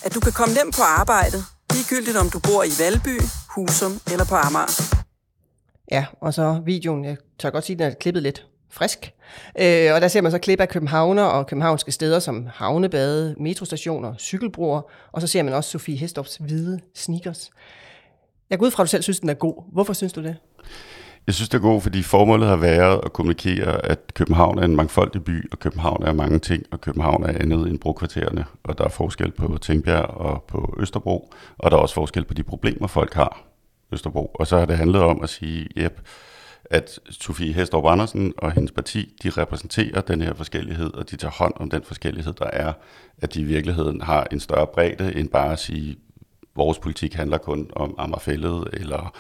At 0.04 0.14
du 0.14 0.21
kan 0.21 0.33
komme 0.33 0.54
nemt 0.54 0.75
på 0.76 0.83
arbejde, 0.83 1.38
ligegyldigt 1.73 2.16
om 2.16 2.30
du 2.30 2.38
bor 2.38 2.62
i 2.64 2.73
Valby, 2.78 3.16
Husum 3.54 4.00
eller 4.12 4.25
på 4.25 4.35
Amager. 4.35 4.73
Ja, 5.90 6.07
og 6.23 6.35
så 6.35 6.62
videoen, 6.64 7.04
jeg 7.04 7.16
tør 7.40 7.50
godt 7.50 7.64
sige, 7.64 7.78
den 7.78 7.87
er 7.87 7.95
klippet 8.00 8.23
lidt 8.23 8.47
frisk. 8.71 9.12
Øh, 9.61 9.95
og 9.95 10.00
der 10.00 10.09
ser 10.09 10.21
man 10.21 10.33
så 10.33 10.39
klip 10.39 10.61
af 10.61 10.69
københavner 10.69 11.23
og 11.23 11.47
københavnske 11.47 11.93
steder 11.93 12.19
som 12.19 12.49
havnebade, 12.55 13.35
metrostationer, 13.39 14.15
cykelbroer, 14.17 14.83
og 15.12 15.21
så 15.21 15.27
ser 15.27 15.43
man 15.43 15.55
også 15.55 15.71
Sofie 15.71 15.97
Hestorps 15.97 16.37
hvide 16.37 16.81
sneakers. 16.95 17.50
Jeg 18.50 18.59
går 18.59 18.67
ud 18.67 18.71
fra, 18.71 18.83
at 18.83 18.85
du 18.85 18.91
selv 18.91 19.03
synes, 19.03 19.21
den 19.21 19.29
er 19.29 19.35
god. 19.35 19.65
Hvorfor 19.73 19.93
synes 19.93 20.12
du 20.12 20.23
det? 20.23 20.37
Jeg 21.27 21.35
synes, 21.35 21.49
det 21.49 21.59
er 21.59 21.62
god, 21.62 21.81
fordi 21.81 22.03
formålet 22.03 22.49
har 22.49 22.57
været 22.57 23.00
at 23.05 23.12
kommunikere, 23.12 23.87
at 23.87 24.15
København 24.15 24.59
er 24.59 24.62
en 24.62 24.77
mangfoldig 24.77 25.25
by, 25.25 25.50
og 25.53 25.59
København 25.59 26.03
er 26.03 26.12
mange 26.12 26.39
ting, 26.39 26.62
og 26.71 26.81
København 26.81 27.23
er 27.23 27.29
andet 27.29 27.69
end 27.69 27.79
brokvartererne. 27.79 28.45
Og 28.62 28.79
der 28.79 28.85
er 28.85 28.89
forskel 28.89 29.31
på 29.31 29.59
Tingbjerg 29.61 30.05
og 30.05 30.45
på 30.49 30.75
Østerbro, 30.79 31.33
og 31.59 31.71
der 31.71 31.77
er 31.77 31.81
også 31.81 31.95
forskel 31.95 32.25
på 32.25 32.35
de 32.35 32.43
problemer, 32.43 32.87
folk 32.87 33.15
har 33.15 33.43
Østerbro. 33.93 34.31
Og 34.35 34.47
så 34.47 34.59
har 34.59 34.65
det 34.65 34.77
handlet 34.77 35.03
om 35.03 35.23
at 35.23 35.29
sige, 35.29 35.69
yep, 35.79 36.00
at 36.71 37.00
Sofie 37.11 37.53
Hestorp 37.53 37.85
Andersen 37.87 38.33
og 38.39 38.53
hendes 38.53 38.73
parti, 38.73 39.15
de 39.23 39.31
repræsenterer 39.31 40.00
den 40.00 40.21
her 40.21 40.35
forskellighed, 40.35 40.95
og 40.95 41.11
de 41.11 41.17
tager 41.17 41.33
hånd 41.33 41.55
om 41.57 41.71
den 41.71 41.83
forskellighed, 41.83 42.33
der 42.33 42.50
er, 42.53 42.73
at 43.19 43.35
de 43.35 43.41
i 43.41 43.45
virkeligheden 43.45 44.00
har 44.00 44.27
en 44.33 44.41
større 44.41 44.67
bredde, 44.67 45.17
end 45.17 45.29
bare 45.29 45.53
at 45.53 45.59
sige, 45.59 45.97
vores 46.57 46.79
politik 46.79 47.15
handler 47.15 47.39
kun 47.39 47.71
om 47.77 47.95
Amagerfællet 47.99 48.69
eller 48.73 49.15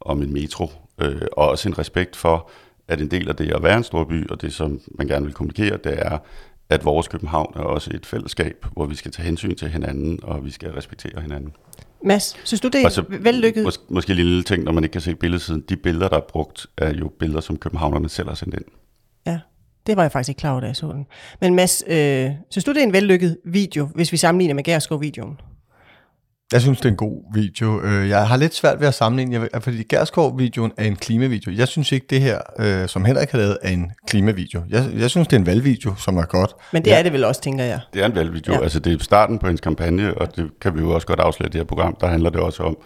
om 0.00 0.22
en 0.22 0.32
metro, 0.32 0.70
øh, 0.98 1.22
og 1.32 1.48
også 1.48 1.68
en 1.68 1.78
respekt 1.78 2.16
for, 2.16 2.50
at 2.88 3.00
en 3.00 3.10
del 3.10 3.28
af 3.28 3.36
det 3.36 3.52
at 3.54 3.62
være 3.62 3.76
en 3.76 3.84
stor 3.84 4.04
by, 4.04 4.28
og 4.30 4.42
det 4.42 4.52
som 4.52 4.80
man 4.98 5.06
gerne 5.06 5.24
vil 5.26 5.34
kommunikere, 5.34 5.78
det 5.84 5.98
er, 5.98 6.18
at 6.70 6.84
vores 6.84 7.08
København 7.08 7.52
er 7.56 7.60
også 7.60 7.90
et 7.94 8.06
fællesskab, 8.06 8.66
hvor 8.72 8.86
vi 8.86 8.94
skal 8.94 9.12
tage 9.12 9.26
hensyn 9.26 9.54
til 9.54 9.68
hinanden, 9.68 10.20
og 10.22 10.44
vi 10.44 10.50
skal 10.50 10.70
respektere 10.72 11.20
hinanden. 11.20 11.52
Mads, 12.04 12.36
synes 12.44 12.60
du, 12.60 12.68
det 12.68 12.82
er 12.82 13.00
Og 13.00 13.24
vellykket? 13.24 13.66
Mås- 13.66 13.86
måske 13.88 14.10
en 14.10 14.16
lille 14.16 14.42
ting, 14.42 14.64
når 14.64 14.72
man 14.72 14.84
ikke 14.84 14.92
kan 14.92 15.00
se 15.00 15.14
billedsiden. 15.14 15.64
De 15.68 15.76
billeder, 15.76 16.08
der 16.08 16.16
er 16.16 16.20
brugt, 16.28 16.66
er 16.78 16.94
jo 16.94 17.10
billeder, 17.18 17.40
som 17.40 17.56
københavnerne 17.56 18.08
selv 18.08 18.28
har 18.28 18.34
sendt 18.34 18.54
ind. 18.54 18.64
Ja, 19.26 19.40
det 19.86 19.96
var 19.96 20.02
jeg 20.02 20.12
faktisk 20.12 20.28
ikke 20.28 20.38
klar 20.38 20.50
over, 20.50 20.60
da 20.60 20.66
jeg 20.66 20.76
så 20.76 20.92
den. 20.92 21.06
Men 21.40 21.54
Mads, 21.54 21.82
øh, 21.86 22.30
synes 22.50 22.64
du, 22.64 22.72
det 22.72 22.78
er 22.78 22.82
en 22.82 22.92
vellykket 22.92 23.36
video, 23.44 23.88
hvis 23.94 24.12
vi 24.12 24.16
sammenligner 24.16 24.54
med 24.54 24.64
Gærskov-videoen? 24.64 25.36
Jeg 26.52 26.60
synes, 26.60 26.78
det 26.78 26.84
er 26.84 26.90
en 26.90 26.96
god 26.96 27.34
video. 27.34 27.80
Øh, 27.82 28.08
Jeg 28.08 28.28
har 28.28 28.36
lidt 28.36 28.54
svært 28.54 28.80
ved 28.80 28.88
at 28.88 28.94
sammenligne, 28.94 29.48
fordi 29.60 29.82
Gerskov-videoen 29.82 30.72
er 30.76 30.84
en 30.84 30.96
klimavideo. 30.96 31.52
Jeg 31.56 31.68
synes 31.68 31.92
ikke, 31.92 32.06
det 32.10 32.20
her, 32.20 32.38
øh, 32.58 32.88
som 32.88 33.04
Henrik 33.04 33.30
har 33.30 33.38
lavet, 33.38 33.58
er 33.62 33.70
en 33.70 33.92
klimavideo. 34.06 34.62
Jeg, 34.68 34.84
jeg 34.98 35.10
synes, 35.10 35.28
det 35.28 35.36
er 35.36 35.40
en 35.40 35.46
valgvideo, 35.46 35.94
som 35.94 36.16
er 36.16 36.22
godt. 36.24 36.50
Men 36.72 36.84
det 36.84 36.90
ja. 36.90 36.98
er 36.98 37.02
det 37.02 37.12
vel 37.12 37.24
også, 37.24 37.40
tænker 37.40 37.64
jeg. 37.64 37.80
Det 37.94 38.02
er 38.02 38.06
en 38.06 38.14
valgvideo. 38.14 38.54
Ja. 38.54 38.60
Altså, 38.62 38.78
det 38.80 38.92
er 38.92 39.04
starten 39.04 39.38
på 39.38 39.46
hendes 39.46 39.60
kampagne, 39.60 40.14
og 40.14 40.36
det 40.36 40.50
kan 40.60 40.74
vi 40.74 40.80
jo 40.80 40.90
også 40.90 41.06
godt 41.06 41.20
afsløre 41.20 41.46
i 41.48 41.50
det 41.50 41.58
her 41.58 41.64
program. 41.64 41.96
Der 42.00 42.06
handler 42.06 42.30
det 42.30 42.40
også 42.40 42.62
om, 42.62 42.76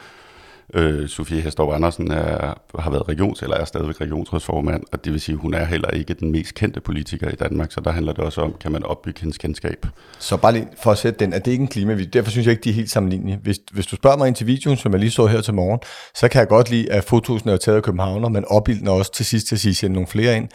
øh, 0.75 1.09
Sofie 1.09 1.41
Hestorp 1.41 1.75
Andersen 1.75 2.11
er, 2.11 2.55
har 2.79 2.91
været 2.91 3.09
regions, 3.09 3.43
eller 3.43 3.57
er 3.57 3.65
stadigvæk 3.65 4.01
regionsrådsformand, 4.01 4.83
og 4.93 5.05
det 5.05 5.13
vil 5.13 5.21
sige, 5.21 5.35
at 5.35 5.41
hun 5.41 5.55
er 5.55 5.65
heller 5.65 5.91
ikke 5.91 6.15
den 6.15 6.33
mest 6.33 6.55
kendte 6.55 6.81
politiker 6.81 7.31
i 7.31 7.35
Danmark, 7.35 7.73
så 7.73 7.81
der 7.81 7.91
handler 7.91 8.13
det 8.13 8.25
også 8.25 8.41
om, 8.41 8.55
kan 8.61 8.73
man 8.73 8.85
opbygge 8.85 9.21
hendes 9.21 9.39
kendskab. 9.39 9.87
Så 10.19 10.37
bare 10.37 10.53
lige 10.53 10.69
for 10.83 10.91
at 10.91 10.99
sætte 10.99 11.19
den, 11.19 11.33
at 11.33 11.45
det 11.45 11.51
ikke 11.51 11.63
en 11.63 11.69
klimavideo. 11.69 12.11
Derfor 12.13 12.31
synes 12.31 12.47
jeg 12.47 12.53
ikke, 12.53 12.65
de 12.65 12.71
er 12.71 12.75
helt 12.75 12.91
sammenlignende. 12.91 13.39
Hvis, 13.43 13.59
hvis 13.73 13.87
du 13.87 13.97
spørger 13.97 14.17
mig 14.17 14.29
ind 14.29 14.37
til 14.37 14.47
videoen, 14.47 14.77
som 14.77 14.93
jeg 14.93 15.01
lige 15.01 15.11
så 15.11 15.27
her 15.27 15.41
til 15.41 15.55
morgen, 15.55 15.81
så 16.15 16.29
kan 16.29 16.39
jeg 16.39 16.49
godt 16.49 16.71
lide, 16.71 16.93
at 16.93 17.05
fotosene 17.05 17.53
er 17.53 17.57
taget 17.57 17.77
af 17.77 17.83
Københavner, 17.83 18.29
men 18.29 18.45
opbilden 18.45 18.87
er 18.87 18.93
også 18.93 19.13
til 19.13 19.27
sidst 19.27 19.47
til 19.47 19.55
at 19.57 19.61
sige, 19.61 19.89
nogle 19.89 20.07
flere 20.07 20.37
ind. 20.37 20.49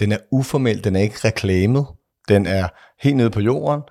Den 0.00 0.12
er 0.12 0.18
uformel, 0.32 0.84
den 0.84 0.96
er 0.96 1.00
ikke 1.00 1.16
reklamet, 1.24 1.86
den 2.28 2.46
er 2.46 2.68
helt 3.00 3.16
nede 3.16 3.30
på 3.30 3.40
jorden. 3.40 3.82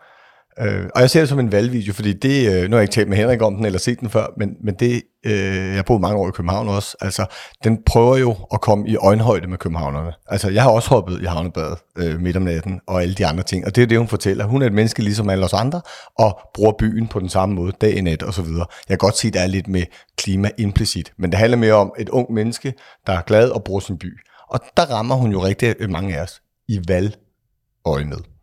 Øh, 0.61 0.89
og 0.95 1.01
jeg 1.01 1.09
ser 1.09 1.19
det 1.19 1.29
som 1.29 1.39
en 1.39 1.51
valgvideo, 1.51 1.93
fordi 1.93 2.13
det, 2.13 2.47
øh, 2.47 2.69
nu 2.69 2.75
har 2.75 2.77
jeg 2.77 2.81
ikke 2.81 2.93
talt 2.93 3.09
med 3.09 3.17
Henrik 3.17 3.41
om 3.41 3.55
den, 3.55 3.65
eller 3.65 3.79
set 3.79 3.99
den 3.99 4.09
før, 4.09 4.27
men, 4.37 4.49
men 4.63 4.75
det, 4.79 5.01
øh, 5.25 5.67
jeg 5.67 5.75
har 5.75 5.83
boet 5.83 6.01
mange 6.01 6.17
år 6.17 6.27
i 6.27 6.31
København 6.31 6.67
også, 6.67 6.97
altså, 7.01 7.25
den 7.63 7.83
prøver 7.85 8.17
jo 8.17 8.35
at 8.53 8.61
komme 8.61 8.89
i 8.89 8.95
øjenhøjde 8.95 9.47
med 9.47 9.57
københavnerne. 9.57 10.13
Altså, 10.27 10.49
jeg 10.49 10.63
har 10.63 10.69
også 10.69 10.89
hoppet 10.89 11.21
i 11.21 11.25
havnebadet 11.25 11.77
øh, 11.97 12.19
midt 12.19 12.37
om 12.37 12.43
natten, 12.43 12.79
og 12.87 13.01
alle 13.01 13.13
de 13.13 13.25
andre 13.25 13.43
ting, 13.43 13.65
og 13.65 13.75
det 13.75 13.83
er 13.83 13.87
det, 13.87 13.97
hun 13.97 14.07
fortæller. 14.07 14.45
Hun 14.45 14.61
er 14.61 14.65
et 14.65 14.73
menneske 14.73 15.03
ligesom 15.03 15.29
alle 15.29 15.45
os 15.45 15.53
andre, 15.53 15.81
og 16.17 16.39
bruger 16.53 16.71
byen 16.79 17.07
på 17.07 17.19
den 17.19 17.29
samme 17.29 17.55
måde, 17.55 17.71
dag 17.81 17.97
og 17.97 18.03
nat 18.03 18.23
og 18.23 18.33
så 18.33 18.41
videre. 18.41 18.65
Jeg 18.89 18.99
kan 18.99 19.07
godt 19.07 19.17
se, 19.17 19.27
at 19.27 19.33
der 19.33 19.41
er 19.41 19.47
lidt 19.47 19.67
med 19.67 19.83
klima 20.17 20.49
implicit, 20.57 21.13
men 21.17 21.31
det 21.31 21.39
handler 21.39 21.57
mere 21.57 21.73
om 21.73 21.93
et 21.99 22.09
ung 22.09 22.33
menneske, 22.33 22.73
der 23.07 23.13
er 23.13 23.21
glad 23.21 23.49
og 23.49 23.63
bruger 23.63 23.79
sin 23.79 23.97
by. 23.97 24.19
Og 24.49 24.59
der 24.77 24.85
rammer 24.85 25.15
hun 25.15 25.31
jo 25.31 25.43
rigtig 25.43 25.75
mange 25.89 26.17
af 26.17 26.23
os 26.23 26.41
i 26.67 26.79
valgøjemed. 26.87 28.38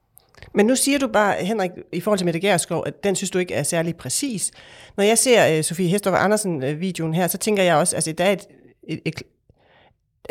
Men 0.57 0.67
nu 0.67 0.77
siger 0.77 0.99
du 0.99 1.07
bare, 1.07 1.35
Henrik, 1.45 1.71
i 1.93 2.01
forhold 2.01 2.19
til 2.19 2.25
Mette 2.25 2.41
Gerskov, 2.41 2.85
at 2.87 3.05
den 3.05 3.17
synes 3.17 3.31
du 3.31 3.39
ikke 3.39 3.55
er 3.55 3.63
særlig 3.63 3.97
præcis. 3.97 4.51
Når 4.97 5.05
jeg 5.05 5.19
ser 5.19 5.59
uh, 5.59 5.65
Sofie 5.65 5.89
Hestorp 5.89 6.15
Andersen-videoen 6.15 7.15
her, 7.15 7.27
så 7.27 7.39
tænker 7.39 7.63
jeg 7.63 7.77
også, 7.77 7.97
altså 7.97 8.13
der 8.13 8.25
er, 8.25 8.33
et, 8.33 8.47
et, 8.89 9.01
et, 9.05 9.23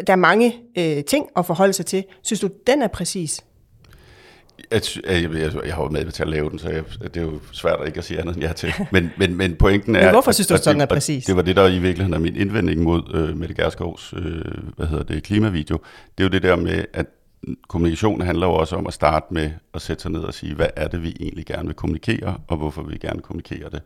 der 0.08 0.13
er 0.13 0.17
mange 0.17 0.55
uh, 0.79 1.03
ting 1.08 1.29
at 1.38 1.46
forholde 1.46 1.74
sig 1.74 1.86
til. 1.86 2.03
Synes 2.22 2.39
du, 2.39 2.50
den 2.67 2.82
er 2.82 2.88
præcis? 2.88 3.41
Jeg, 4.72 4.82
jeg, 5.05 5.34
jeg, 5.34 5.51
jeg 5.65 5.75
har 5.75 5.84
jo 5.84 5.89
med 5.89 6.12
til 6.12 6.24
at 6.24 6.29
lave 6.29 6.50
den, 6.50 6.60
så 6.60 6.70
jeg, 6.70 6.84
det 7.03 7.17
er 7.17 7.22
jo 7.22 7.39
svært 7.51 7.79
at 7.82 7.88
ikke 7.88 7.98
at 7.98 8.03
sige 8.03 8.20
andet 8.20 8.36
end 8.36 8.44
ja 8.44 8.53
til. 8.53 8.74
Men, 8.91 9.12
men, 9.17 9.36
men 9.36 9.55
pointen 9.55 9.96
er... 9.96 10.01
Men 10.01 10.12
hvorfor 10.12 10.32
synes 10.32 10.48
du, 10.48 10.53
at 10.53 10.63
sådan 10.63 10.82
er 10.82 10.86
præcis? 10.86 11.25
Det 11.25 11.36
var 11.36 11.41
det, 11.41 11.55
der 11.55 11.67
i 11.67 11.79
virkeligheden 11.79 12.13
er 12.13 12.20
min 12.20 12.36
indvending 12.36 12.82
mod 12.82 13.01
øh, 13.13 13.38
Mette 13.38 13.55
Gerskovs 13.55 14.13
øh, 14.17 14.41
hvad 14.77 14.88
hedder 14.88 15.03
det, 15.03 15.24
klimavideo. 15.24 15.77
Det 16.17 16.24
er 16.24 16.27
jo 16.27 16.29
det 16.29 16.44
der 16.44 16.55
med, 16.55 16.86
at 16.94 17.05
kommunikation 17.68 18.22
handler 18.22 18.48
jo 18.48 18.54
også 18.54 18.75
om 18.75 18.88
at 18.88 18.94
starte 18.94 19.34
med 19.34 19.52
at 19.74 19.82
sætte 19.82 20.02
sig 20.02 20.12
ned 20.12 20.22
og 20.22 20.34
sige, 20.34 20.56
hvad 20.56 20.70
er 20.75 20.88
det, 20.88 21.04
vi 21.04 21.16
egentlig 21.20 21.46
gerne 21.46 21.66
vil 21.66 21.75
kommunikere, 21.75 22.38
og 22.48 22.58
hvorfor 22.58 22.84
vi 22.84 22.98
gerne 22.98 23.22
kommunikere 23.22 23.70
det. 23.70 23.82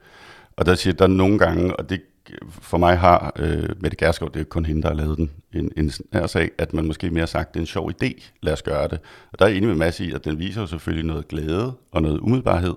Og 0.58 0.66
der 0.66 0.76
siger 0.76 0.94
der 0.94 1.08
nogle 1.08 1.40
gange, 1.40 1.76
og 1.76 1.90
det 1.90 2.02
for 2.50 2.78
mig 2.78 2.98
har 2.98 3.34
øh, 3.36 3.70
Mette 3.80 3.98
Gerskov, 3.98 4.34
det 4.34 4.40
er 4.40 4.44
kun 4.44 4.66
hende, 4.66 4.82
der 4.82 4.88
har 4.88 4.96
lavet 4.96 5.18
den, 5.18 5.32
en, 5.54 5.72
en 5.78 5.92
her 6.14 6.28
sag, 6.28 6.52
at 6.58 6.74
man 6.74 6.86
måske 6.86 7.10
mere 7.10 7.22
har 7.22 7.26
sagt, 7.26 7.54
det 7.54 7.60
er 7.60 7.64
en 7.64 7.68
sjov 7.68 7.92
idé, 7.92 8.24
lad 8.42 8.54
os 8.54 8.62
gøre 8.62 8.88
det. 8.88 9.00
Og 9.32 9.40
der 9.40 9.46
er 9.46 9.50
jeg 9.50 9.58
enig 9.58 9.70
med 9.70 9.78
Mads 9.78 10.00
i, 10.00 10.12
at 10.12 10.26
den 10.26 10.40
viser 10.40 10.62
jo 10.62 10.68
selvfølgelig 10.68 11.06
noget 11.06 11.28
glæde 11.28 11.74
og 11.92 12.02
noget 12.02 12.20
umiddelbarhed, 12.20 12.74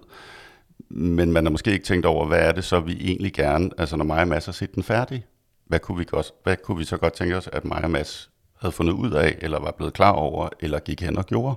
men 0.91 1.33
man 1.33 1.45
har 1.45 1.51
måske 1.51 1.73
ikke 1.73 1.85
tænkt 1.85 2.07
over, 2.07 2.27
hvad 2.27 2.41
er 2.41 2.53
det 2.53 2.65
så, 2.65 2.81
vi 2.81 2.93
egentlig 3.01 3.33
gerne, 3.33 3.71
altså 3.79 3.97
når 3.97 4.05
mig 4.05 4.21
og 4.21 4.29
Mads 4.29 4.45
har 4.45 4.53
set 4.53 4.75
den 4.75 4.83
færdig, 4.83 5.25
hvad 5.67 5.81
kunne 5.81 5.99
vi, 5.99 6.05
godt, 6.05 6.33
hvad 6.43 6.57
kunne 6.65 6.79
vi 6.79 6.85
så 6.85 6.97
godt 6.97 7.13
tænke 7.13 7.37
os, 7.37 7.49
at 7.53 7.65
mig 7.65 7.85
og 7.85 7.91
Mads 7.91 8.31
havde 8.63 8.73
fundet 8.73 8.93
ud 8.93 9.11
af, 9.11 9.39
eller 9.41 9.61
var 9.61 9.71
blevet 9.71 9.93
klar 9.93 10.13
over, 10.13 10.49
eller 10.61 10.79
gik 10.79 11.03
hen 11.03 11.19
og 11.19 11.27
gjorde. 11.27 11.55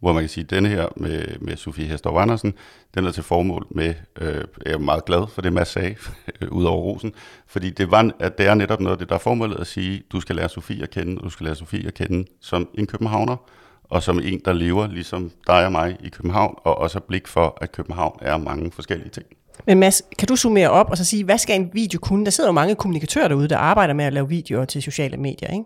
Hvor 0.00 0.12
man 0.12 0.22
kan 0.22 0.28
sige, 0.28 0.44
at 0.44 0.50
denne 0.50 0.68
her 0.68 0.88
med, 0.96 1.24
med 1.40 1.56
Sofie 1.56 1.86
Hestorv 1.86 2.16
Andersen, 2.16 2.54
den 2.94 3.06
er 3.06 3.10
til 3.10 3.22
formål 3.22 3.66
med, 3.70 3.94
øh, 4.20 4.44
jeg 4.66 4.72
er 4.72 4.78
meget 4.78 5.04
glad 5.04 5.26
for 5.34 5.42
det, 5.42 5.52
Mads 5.52 5.68
sagde, 5.68 5.96
ud 6.50 6.64
over 6.64 6.82
rosen, 6.82 7.12
fordi 7.46 7.70
det, 7.70 7.90
var, 7.90 8.10
at 8.18 8.38
det 8.38 8.46
er 8.46 8.54
netop 8.54 8.80
noget 8.80 8.94
af 8.94 8.98
det, 8.98 9.08
der 9.08 9.14
er 9.14 9.18
formålet 9.18 9.60
at 9.60 9.66
sige, 9.66 10.02
du 10.12 10.20
skal 10.20 10.36
lære 10.36 10.48
Sofie 10.48 10.82
at 10.82 10.90
kende, 10.90 11.18
og 11.18 11.24
du 11.24 11.30
skal 11.30 11.44
lære 11.44 11.54
Sofie 11.54 11.86
at 11.86 11.94
kende 11.94 12.24
som 12.40 12.68
en 12.74 12.86
københavner, 12.86 13.36
og 13.84 14.02
som 14.02 14.20
en, 14.24 14.40
der 14.44 14.52
lever 14.52 14.86
ligesom 14.86 15.30
dig 15.46 15.66
og 15.66 15.72
mig 15.72 15.96
i 16.04 16.08
København, 16.08 16.54
og 16.64 16.78
også 16.78 16.98
har 16.98 17.04
blik 17.08 17.28
for, 17.28 17.58
at 17.60 17.72
København 17.72 18.18
er 18.22 18.36
mange 18.36 18.72
forskellige 18.72 19.10
ting. 19.10 19.26
Men 19.66 19.78
Mads, 19.78 20.02
kan 20.18 20.28
du 20.28 20.36
summere 20.36 20.70
op 20.70 20.90
og 20.90 20.96
så 20.96 21.04
sige, 21.04 21.24
hvad 21.24 21.38
skal 21.38 21.60
en 21.60 21.70
video 21.72 22.00
kunne? 22.00 22.24
Der 22.24 22.30
sidder 22.30 22.48
jo 22.48 22.52
mange 22.52 22.74
kommunikatører 22.74 23.28
derude, 23.28 23.48
der 23.48 23.58
arbejder 23.58 23.94
med 23.94 24.04
at 24.04 24.12
lave 24.12 24.28
videoer 24.28 24.64
til 24.64 24.82
sociale 24.82 25.16
medier. 25.16 25.52
Ikke? 25.52 25.64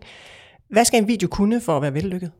Hvad 0.75 0.85
skal 0.85 1.03
en 1.03 1.09
video 1.09 1.29
kunne 1.29 1.61
for 1.61 1.77
at 1.77 1.83
være 1.83 1.95
vellykket? 1.95 2.31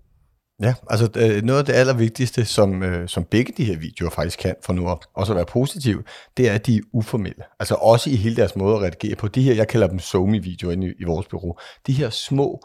Ja, 0.63 0.75
altså 0.91 1.09
øh, 1.17 1.43
noget 1.43 1.59
af 1.59 1.65
det 1.65 1.73
allervigtigste, 1.73 2.45
som, 2.45 2.83
øh, 2.83 3.09
som 3.09 3.25
begge 3.25 3.53
de 3.57 3.65
her 3.65 3.77
videoer 3.77 4.11
faktisk 4.11 4.39
kan, 4.39 4.55
for 4.65 4.73
nu 4.73 4.91
at 4.91 4.99
også 5.15 5.33
at 5.33 5.37
være 5.37 5.47
positiv, 5.47 6.03
det 6.37 6.49
er, 6.49 6.53
at 6.53 6.67
de 6.67 6.77
er 6.77 6.81
uformelle. 6.93 7.45
Altså 7.61 7.75
også 7.75 8.11
i 8.11 8.17
hele 8.17 8.37
deres 8.37 8.57
måde 8.57 8.77
at 8.77 8.83
redigere 8.83 9.17
på. 9.17 9.29
De 9.29 9.43
her, 9.43 9.55
jeg 9.55 9.69
kalder 9.69 9.87
dem 9.87 9.99
somi-videoer 9.99 10.73
inde 10.73 10.87
i, 10.87 10.91
i 11.01 11.05
vores 11.05 11.27
bureau. 11.27 11.57
De 11.87 11.93
her 11.93 12.11
små 12.11 12.61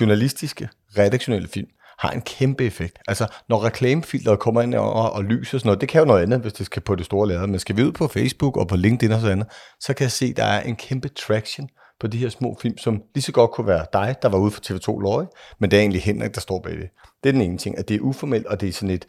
journalistiske, 0.00 0.68
redaktionelle 0.98 1.48
film 1.48 1.68
har 1.98 2.10
en 2.10 2.20
kæmpe 2.20 2.64
effekt. 2.64 2.98
Altså, 3.08 3.26
når 3.48 3.64
reklamefilteret 3.64 4.38
kommer 4.38 4.62
ind 4.62 4.74
og, 4.74 5.12
og 5.12 5.24
lyser 5.24 5.56
og 5.56 5.60
sådan 5.60 5.68
noget, 5.68 5.80
det 5.80 5.88
kan 5.88 5.98
jo 5.98 6.04
noget 6.04 6.22
andet, 6.22 6.40
hvis 6.40 6.52
det 6.52 6.66
skal 6.66 6.82
på 6.82 6.94
det 6.94 7.06
store 7.06 7.28
lærred, 7.28 7.46
men 7.46 7.58
skal 7.58 7.76
vi 7.76 7.84
ud 7.84 7.92
på 7.92 8.08
Facebook 8.08 8.56
og 8.56 8.68
på 8.68 8.76
LinkedIn 8.76 9.12
og 9.12 9.20
sådan 9.20 9.32
andet, 9.32 9.48
så 9.80 9.94
kan 9.94 10.04
jeg 10.04 10.12
se, 10.12 10.26
at 10.26 10.36
der 10.36 10.44
er 10.44 10.62
en 10.62 10.76
kæmpe 10.76 11.08
traction 11.08 11.68
på 12.00 12.06
de 12.06 12.18
her 12.18 12.28
små 12.28 12.56
film, 12.62 12.78
som 12.78 13.02
lige 13.14 13.22
så 13.22 13.32
godt 13.32 13.50
kunne 13.50 13.66
være 13.66 13.86
dig, 13.92 14.16
der 14.22 14.28
var 14.28 14.38
ude 14.38 14.50
for 14.50 14.60
TV2 14.60 15.02
Løje, 15.02 15.26
men 15.58 15.70
det 15.70 15.76
er 15.76 15.80
egentlig 15.80 16.02
Henrik, 16.02 16.34
der 16.34 16.40
står 16.40 16.60
bag 16.60 16.72
det. 16.72 16.90
Det 17.22 17.28
er 17.28 17.32
den 17.32 17.40
ene 17.40 17.58
ting, 17.58 17.78
at 17.78 17.88
det 17.88 17.96
er 17.96 18.00
uformelt, 18.00 18.46
og 18.46 18.60
det 18.60 18.68
er 18.68 18.72
sådan 18.72 18.94
et, 18.94 19.06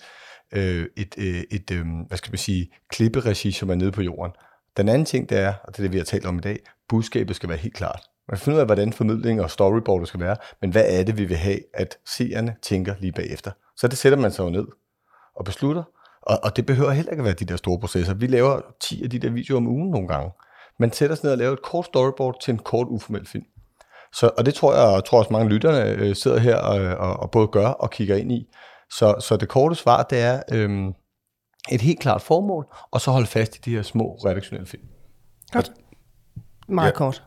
øh, 0.53 0.85
et, 0.97 1.15
øh, 1.17 1.43
et 1.51 1.71
øh, 1.71 1.85
hvad 2.07 2.17
skal 2.17 2.31
man 2.31 2.37
sige, 2.37 2.71
klipperegi, 2.89 3.51
som 3.51 3.69
er 3.69 3.75
nede 3.75 3.91
på 3.91 4.01
jorden. 4.01 4.33
Den 4.77 4.89
anden 4.89 5.05
ting, 5.05 5.29
det 5.29 5.37
er, 5.37 5.53
og 5.63 5.67
det 5.67 5.79
er 5.79 5.83
det, 5.83 5.91
vi 5.91 5.97
har 5.97 6.05
talt 6.05 6.25
om 6.25 6.37
i 6.37 6.41
dag, 6.41 6.59
budskabet 6.89 7.35
skal 7.35 7.49
være 7.49 7.57
helt 7.57 7.75
klart. 7.75 8.01
Man 8.29 8.37
finder 8.37 8.57
ud 8.57 8.59
af, 8.59 8.65
hvordan 8.65 8.93
formidling 8.93 9.41
og 9.41 9.51
storyboard 9.51 10.05
skal 10.05 10.19
være, 10.19 10.35
men 10.61 10.71
hvad 10.71 10.83
er 10.87 11.03
det, 11.03 11.17
vi 11.17 11.25
vil 11.25 11.37
have, 11.37 11.59
at 11.73 11.97
seerne 12.05 12.55
tænker 12.61 12.95
lige 12.99 13.11
bagefter. 13.11 13.51
Så 13.77 13.87
det 13.87 13.97
sætter 13.97 14.17
man 14.17 14.31
sig 14.31 14.43
jo 14.43 14.49
ned 14.49 14.67
og 15.35 15.45
beslutter, 15.45 15.83
Og, 16.21 16.39
og 16.43 16.55
det 16.55 16.65
behøver 16.65 16.91
heller 16.91 17.11
ikke 17.11 17.21
at 17.21 17.25
være 17.25 17.33
de 17.33 17.45
der 17.45 17.55
store 17.55 17.79
processer. 17.79 18.13
Vi 18.13 18.27
laver 18.27 18.61
10 18.79 19.03
af 19.03 19.09
de 19.09 19.19
der 19.19 19.29
videoer 19.29 19.57
om 19.57 19.67
ugen 19.67 19.89
nogle 19.89 20.07
gange. 20.07 20.31
Man 20.81 20.91
sætter 20.93 21.15
sig 21.15 21.23
ned 21.25 21.31
og 21.31 21.37
laver 21.37 21.53
et 21.53 21.61
kort 21.61 21.85
storyboard 21.85 22.41
til 22.41 22.51
en 22.51 22.59
kort 22.59 22.87
uformel 22.89 23.27
film. 23.27 23.45
Så, 24.13 24.31
og 24.37 24.45
det 24.45 24.53
tror 24.53 24.73
jeg, 24.73 24.83
og 24.83 25.05
tror 25.05 25.19
også 25.19 25.33
mange 25.33 25.49
lytterne 25.49 25.89
øh, 25.91 26.15
sidder 26.15 26.39
her 26.39 26.55
og, 26.55 26.97
og, 26.97 27.19
og 27.19 27.31
både 27.31 27.47
gør 27.47 27.67
og 27.67 27.89
kigger 27.91 28.15
ind 28.15 28.31
i. 28.31 28.47
Så, 28.91 29.15
så 29.19 29.37
det 29.37 29.49
korte 29.49 29.75
svar, 29.75 30.03
det 30.03 30.19
er 30.21 30.41
øhm, 30.51 30.93
et 31.71 31.81
helt 31.81 31.99
klart 31.99 32.21
formål, 32.21 32.65
og 32.91 33.01
så 33.01 33.11
holde 33.11 33.27
fast 33.27 33.55
i 33.57 33.59
de 33.65 33.75
her 33.75 33.81
små 33.81 34.13
redaktionelle 34.25 34.67
film. 34.67 34.83
Godt. 35.51 35.71
Meget 36.67 36.87
Ja. 36.87 36.95
kort. 36.95 37.23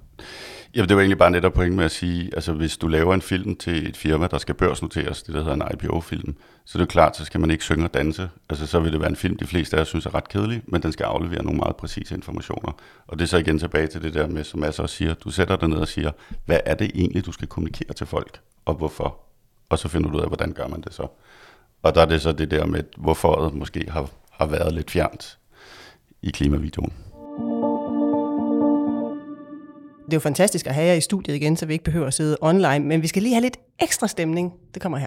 Jamen, 0.76 0.88
det 0.88 0.96
var 0.96 1.02
egentlig 1.02 1.18
bare 1.18 1.30
netop 1.30 1.52
point 1.52 1.76
med 1.76 1.84
at 1.84 1.90
sige, 1.90 2.30
altså 2.34 2.52
hvis 2.52 2.76
du 2.76 2.88
laver 2.88 3.14
en 3.14 3.22
film 3.22 3.56
til 3.56 3.88
et 3.88 3.96
firma, 3.96 4.26
der 4.26 4.38
skal 4.38 4.54
børsnoteres, 4.54 5.22
det 5.22 5.34
der 5.34 5.44
hedder 5.44 5.66
en 5.66 5.74
IPO-film, 5.74 6.36
så 6.64 6.78
er 6.78 6.80
det 6.80 6.86
jo 6.86 6.90
klart, 6.90 7.16
så 7.16 7.24
skal 7.24 7.40
man 7.40 7.50
ikke 7.50 7.64
synge 7.64 7.84
og 7.84 7.94
danse. 7.94 8.30
Altså 8.50 8.66
så 8.66 8.80
vil 8.80 8.92
det 8.92 9.00
være 9.00 9.10
en 9.10 9.16
film, 9.16 9.36
de 9.36 9.46
fleste 9.46 9.76
af 9.76 9.80
os 9.80 9.88
synes 9.88 10.06
er 10.06 10.14
ret 10.14 10.28
kedelig, 10.28 10.62
men 10.66 10.82
den 10.82 10.92
skal 10.92 11.04
aflevere 11.04 11.44
nogle 11.44 11.58
meget 11.58 11.76
præcise 11.76 12.14
informationer. 12.14 12.72
Og 13.06 13.18
det 13.18 13.24
er 13.24 13.28
så 13.28 13.36
igen 13.36 13.58
tilbage 13.58 13.86
til 13.86 14.02
det 14.02 14.14
der 14.14 14.26
med, 14.26 14.44
som 14.44 14.60
Mads 14.60 14.78
også 14.78 14.96
siger, 14.96 15.14
du 15.14 15.30
sætter 15.30 15.56
dig 15.56 15.68
ned 15.68 15.78
og 15.78 15.88
siger, 15.88 16.10
hvad 16.46 16.60
er 16.66 16.74
det 16.74 16.90
egentlig, 16.94 17.26
du 17.26 17.32
skal 17.32 17.48
kommunikere 17.48 17.92
til 17.92 18.06
folk, 18.06 18.40
og 18.64 18.74
hvorfor? 18.74 19.18
Og 19.68 19.78
så 19.78 19.88
finder 19.88 20.10
du 20.10 20.16
ud 20.16 20.22
af, 20.22 20.28
hvordan 20.28 20.52
gør 20.52 20.66
man 20.66 20.80
det 20.80 20.94
så. 20.94 21.06
Og 21.82 21.94
der 21.94 22.00
er 22.00 22.06
det 22.06 22.22
så 22.22 22.32
det 22.32 22.50
der 22.50 22.66
med, 22.66 22.82
hvorfor 22.96 23.44
det 23.44 23.54
måske 23.54 23.84
har, 23.88 24.10
har 24.30 24.46
været 24.46 24.74
lidt 24.74 24.90
fjernt 24.90 25.38
i 26.22 26.30
klimavideoen. 26.30 26.92
Det 30.04 30.12
er 30.12 30.16
jo 30.16 30.20
fantastisk 30.20 30.66
at 30.66 30.74
have 30.74 30.86
jer 30.86 30.94
i 30.94 31.00
studiet 31.00 31.36
igen, 31.36 31.56
så 31.56 31.66
vi 31.66 31.72
ikke 31.72 31.84
behøver 31.84 32.06
at 32.06 32.14
sidde 32.14 32.36
online, 32.40 32.80
men 32.80 33.02
vi 33.02 33.06
skal 33.06 33.22
lige 33.22 33.34
have 33.34 33.42
lidt 33.42 33.56
ekstra 33.80 34.08
stemning. 34.08 34.52
Det 34.74 34.82
kommer 34.82 34.98
her. 34.98 35.06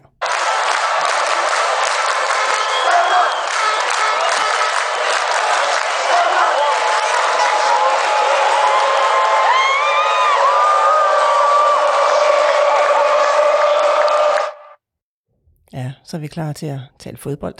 Ja, 15.74 15.94
så 16.04 16.18
er 16.18 16.22
vi 16.22 16.27
klar 16.27 16.54
til 16.54 16.66
at 16.66 16.80
tale 17.00 17.18
fodbold. 17.18 17.56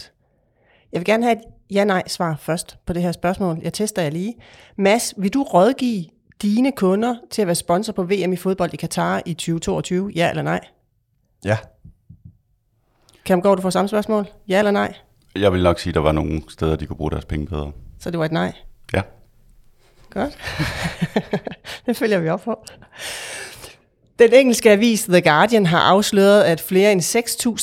Jeg 0.92 1.00
vil 1.00 1.04
gerne 1.06 1.24
have 1.24 1.36
et 1.36 1.42
ja-nej-svar 1.70 2.36
først 2.40 2.78
på 2.86 2.92
det 2.92 3.02
her 3.02 3.12
spørgsmål. 3.12 3.58
Jeg 3.62 3.72
tester 3.72 4.02
jer 4.02 4.10
lige. 4.10 4.34
Mads, 4.76 5.14
vil 5.16 5.34
du 5.34 5.42
rådgive 5.42 6.04
dine 6.42 6.72
kunder 6.72 7.16
til 7.30 7.42
at 7.42 7.48
være 7.48 7.54
sponsor 7.54 7.92
på 7.92 8.02
VM 8.02 8.32
i 8.32 8.36
fodbold 8.36 8.74
i 8.74 8.76
Katar 8.76 9.22
i 9.26 9.34
2022? 9.34 10.12
Ja 10.14 10.30
eller 10.30 10.42
nej? 10.42 10.60
Ja, 11.44 11.58
Kamgaard, 13.28 13.56
du 13.56 13.62
får 13.62 13.70
samme 13.70 13.88
spørgsmål. 13.88 14.26
Ja 14.48 14.58
eller 14.58 14.70
nej? 14.70 14.94
Jeg 15.36 15.52
vil 15.52 15.62
nok 15.62 15.78
sige, 15.78 15.90
at 15.90 15.94
der 15.94 16.00
var 16.00 16.12
nogle 16.12 16.42
steder, 16.48 16.76
de 16.76 16.86
kunne 16.86 16.96
bruge 16.96 17.10
deres 17.10 17.24
penge 17.24 17.46
bedre. 17.46 17.72
Så 17.98 18.10
det 18.10 18.18
var 18.18 18.24
et 18.24 18.32
nej. 18.32 18.52
Ja. 18.92 19.02
Godt. 20.10 20.38
det 21.86 21.96
følger 21.96 22.18
vi 22.18 22.28
op 22.28 22.40
på. 22.40 22.64
Den 24.18 24.32
engelske 24.32 24.70
avis 24.70 25.02
The 25.02 25.20
Guardian 25.20 25.66
har 25.66 25.78
afsløret, 25.78 26.42
at 26.42 26.60
flere 26.60 26.92
end 26.92 27.00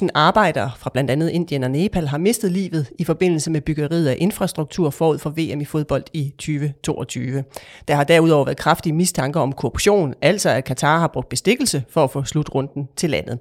6.000 0.02 0.08
arbejdere 0.14 0.72
fra 0.78 0.90
blandt 0.94 1.12
andet 1.12 1.30
Indien 1.30 1.64
og 1.64 1.72
Nepal 1.72 2.08
har 2.08 2.18
mistet 2.18 2.52
livet 2.52 2.90
i 3.00 3.04
forbindelse 3.04 3.52
med 3.52 3.62
byggeriet 3.62 4.08
af 4.08 4.18
infrastruktur 4.20 4.90
forud 4.90 5.18
for 5.18 5.30
VM 5.30 5.62
i 5.62 5.66
fodbold 5.66 6.04
i 6.14 6.34
2022. 6.38 7.44
Der 7.88 7.96
har 7.96 8.04
derudover 8.04 8.46
været 8.46 8.58
kraftige 8.58 8.94
mistanker 8.94 9.40
om 9.40 9.54
korruption, 9.54 10.14
altså 10.22 10.50
at 10.50 10.64
Katar 10.64 11.00
har 11.00 11.08
brugt 11.08 11.30
bestikkelse 11.30 11.84
for 11.90 12.04
at 12.04 12.12
få 12.12 12.24
slutrunden 12.24 12.88
til 12.96 13.10
landet. 13.10 13.40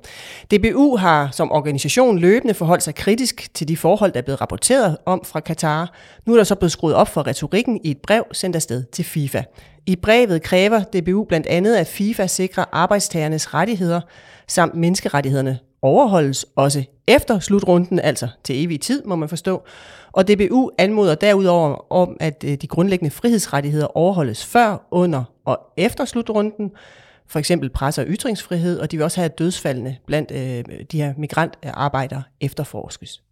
DBU 0.51 0.97
har 0.97 1.29
som 1.33 1.53
organisation 1.53 2.19
løbende 2.19 2.55
forholdt 2.55 2.83
sig 2.83 2.95
kritisk 2.95 3.55
til 3.55 3.69
de 3.69 3.77
forhold, 3.77 4.13
der 4.13 4.19
er 4.19 4.25
blevet 4.25 4.41
rapporteret 4.41 4.97
om 5.07 5.25
fra 5.25 5.41
Katar. 5.41 5.93
Nu 6.27 6.33
er 6.33 6.37
der 6.37 6.45
så 6.45 6.55
blevet 6.55 6.73
skruet 6.73 6.95
op 6.95 7.09
for 7.09 7.27
retorikken 7.27 7.81
i 7.85 7.91
et 7.91 7.99
brev 7.99 8.25
sendt 8.33 8.57
afsted 8.57 8.85
til 8.93 9.05
FIFA. 9.05 9.43
I 9.87 9.97
brevet 9.97 10.43
kræver 10.43 10.81
DBU 10.81 11.25
blandt 11.25 11.47
andet, 11.47 11.77
at 11.77 11.87
FIFA 11.87 12.27
sikrer 12.27 12.65
arbejdstagernes 12.73 13.55
rettigheder 13.55 14.01
samt 14.49 14.75
menneskerettighederne 14.75 15.59
overholdes 15.83 16.47
også 16.57 16.85
efter 17.07 17.39
slutrunden, 17.39 17.99
altså 17.99 18.29
til 18.45 18.65
evig 18.65 18.81
tid, 18.81 19.03
må 19.05 19.17
man 19.17 19.29
forstå. 19.29 19.63
Og 20.13 20.29
DBU 20.29 20.71
anmoder 20.79 21.15
derudover 21.15 21.93
om, 21.93 22.17
at 22.21 22.45
øh, 22.47 22.55
de 22.55 22.67
grundlæggende 22.67 23.11
frihedsrettigheder 23.11 23.97
overholdes 23.97 24.45
før, 24.47 24.89
under 24.91 25.25
og 25.45 25.61
efter 25.77 26.05
slutrunden, 26.05 26.71
for 27.27 27.39
eksempel 27.39 27.71
presse- 27.71 28.03
og 28.03 28.07
ytringsfrihed, 28.09 28.79
og 28.79 28.91
de 28.91 28.97
vil 28.97 29.05
også 29.05 29.21
have 29.21 29.31
at 29.31 29.39
dødsfaldene 29.39 29.97
blandt 30.07 30.31
øh, 30.31 30.81
de 30.93 31.03
her 31.03 31.15
migrantarbejdere 31.17 32.23
øh, 32.27 32.47
efterforskes. 32.47 33.23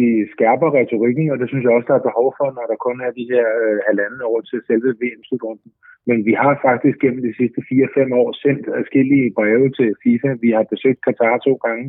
Vi 0.00 0.08
skærper 0.34 0.68
retorikken, 0.78 1.26
og 1.32 1.36
det 1.40 1.48
synes 1.48 1.64
jeg 1.64 1.72
også, 1.74 1.88
der 1.90 1.98
er 1.98 2.08
behov 2.08 2.28
for, 2.38 2.48
når 2.56 2.66
der 2.70 2.84
kun 2.86 2.98
er 3.06 3.10
de 3.18 3.30
her 3.32 3.46
øh, 3.64 3.78
halvanden 3.88 4.22
år 4.30 4.38
til 4.40 4.58
selve 4.68 4.90
VM-slutrunden. 5.00 5.70
Men 6.08 6.18
vi 6.28 6.32
har 6.42 6.52
faktisk 6.68 6.96
gennem 7.04 7.22
de 7.28 7.36
sidste 7.40 7.60
4-5 7.60 8.14
år 8.20 8.28
sendt 8.44 8.64
adskillige 8.78 9.34
breve 9.38 9.68
til 9.78 9.88
FIFA. 10.02 10.30
Vi 10.44 10.50
har 10.56 10.64
besøgt 10.72 11.04
Katar 11.06 11.36
to 11.38 11.54
gange. 11.66 11.86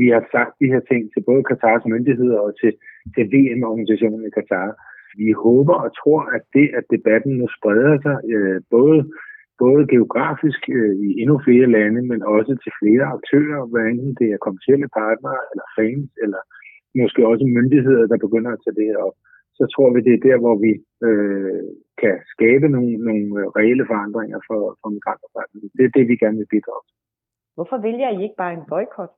Vi 0.00 0.06
har 0.14 0.22
sagt 0.34 0.52
de 0.60 0.72
her 0.72 0.82
ting 0.90 1.02
til 1.12 1.22
både 1.28 1.42
Katars 1.50 1.84
myndigheder 1.92 2.38
og 2.46 2.52
til, 2.60 2.72
til 3.14 3.24
VM-organisationen 3.34 4.26
i 4.26 4.36
Katar. 4.38 4.68
Vi 5.20 5.28
håber 5.44 5.76
og 5.84 5.90
tror, 6.00 6.20
at 6.36 6.44
det, 6.56 6.66
at 6.78 6.84
debatten 6.94 7.32
nu 7.40 7.46
spreder 7.56 7.96
sig, 8.06 8.16
øh, 8.34 8.60
både, 8.70 9.00
både 9.58 9.82
geografisk 9.94 10.62
øh, 10.78 10.94
i 11.06 11.08
endnu 11.22 11.36
flere 11.46 11.68
lande, 11.76 12.00
men 12.10 12.20
også 12.36 12.52
til 12.62 12.72
flere 12.80 13.04
aktører, 13.16 13.60
hvad 13.70 13.84
enten 13.92 14.14
det 14.20 14.28
er 14.30 14.44
kommersielle 14.46 14.88
partnere, 15.00 15.40
eller 15.50 15.66
fans, 15.78 16.10
eller 16.24 16.42
måske 17.00 17.20
også 17.32 17.44
myndigheder, 17.56 18.04
der 18.12 18.24
begynder 18.26 18.50
at 18.52 18.62
tage 18.62 18.78
det 18.78 18.86
her 18.90 19.00
op, 19.08 19.16
så 19.58 19.64
tror 19.74 19.88
vi, 19.94 20.00
det 20.06 20.14
er 20.14 20.26
der, 20.28 20.38
hvor 20.44 20.56
vi 20.64 20.72
øh, 21.08 21.62
kan 22.02 22.14
skabe 22.34 22.66
nogle, 22.74 22.92
nogle 23.08 23.26
øh, 23.40 23.46
reelle 23.58 23.84
forandringer 23.90 24.38
for, 24.48 24.60
for 24.80 24.88
migrantarbejdet. 24.96 25.56
Det 25.78 25.84
er 25.84 25.92
det, 25.96 26.04
vi 26.10 26.16
gerne 26.22 26.38
vil 26.40 26.52
bidrage 26.54 26.84
til. 26.88 26.96
Hvorfor 27.56 27.78
vælger 27.86 28.08
I 28.10 28.18
ikke 28.26 28.40
bare 28.42 28.54
en 28.58 28.68
boykot? 28.72 29.12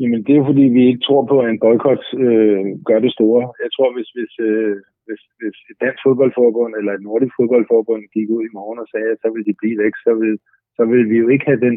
Jamen, 0.00 0.20
det 0.26 0.34
er 0.34 0.48
fordi, 0.50 0.64
vi 0.76 0.82
ikke 0.90 1.04
tror 1.06 1.22
på, 1.32 1.36
at 1.40 1.50
en 1.50 1.62
boykot 1.66 2.04
øh, 2.24 2.62
gør 2.88 2.98
det 3.04 3.12
store. 3.16 3.42
Jeg 3.64 3.70
tror, 3.76 3.88
hvis, 3.96 4.08
hvis, 4.16 4.32
øh, 4.48 4.76
hvis, 5.06 5.22
hvis 5.40 5.56
et 5.70 5.78
dansk 5.84 6.00
fodboldforbund 6.06 6.72
eller 6.78 6.92
et 6.94 7.06
nordisk 7.08 7.34
fodboldforbund 7.38 8.02
gik 8.14 8.28
ud 8.36 8.42
i 8.46 8.54
morgen 8.58 8.78
og 8.82 8.88
sagde, 8.92 9.10
at 9.14 9.20
så 9.22 9.28
vil 9.34 9.44
de 9.48 9.54
blive 9.60 9.76
væk, 9.84 9.94
så 10.06 10.12
vil, 10.20 10.34
så 10.76 10.82
vil 10.90 11.04
vi 11.10 11.16
jo 11.22 11.28
ikke 11.34 11.46
have 11.50 11.64
den 11.68 11.76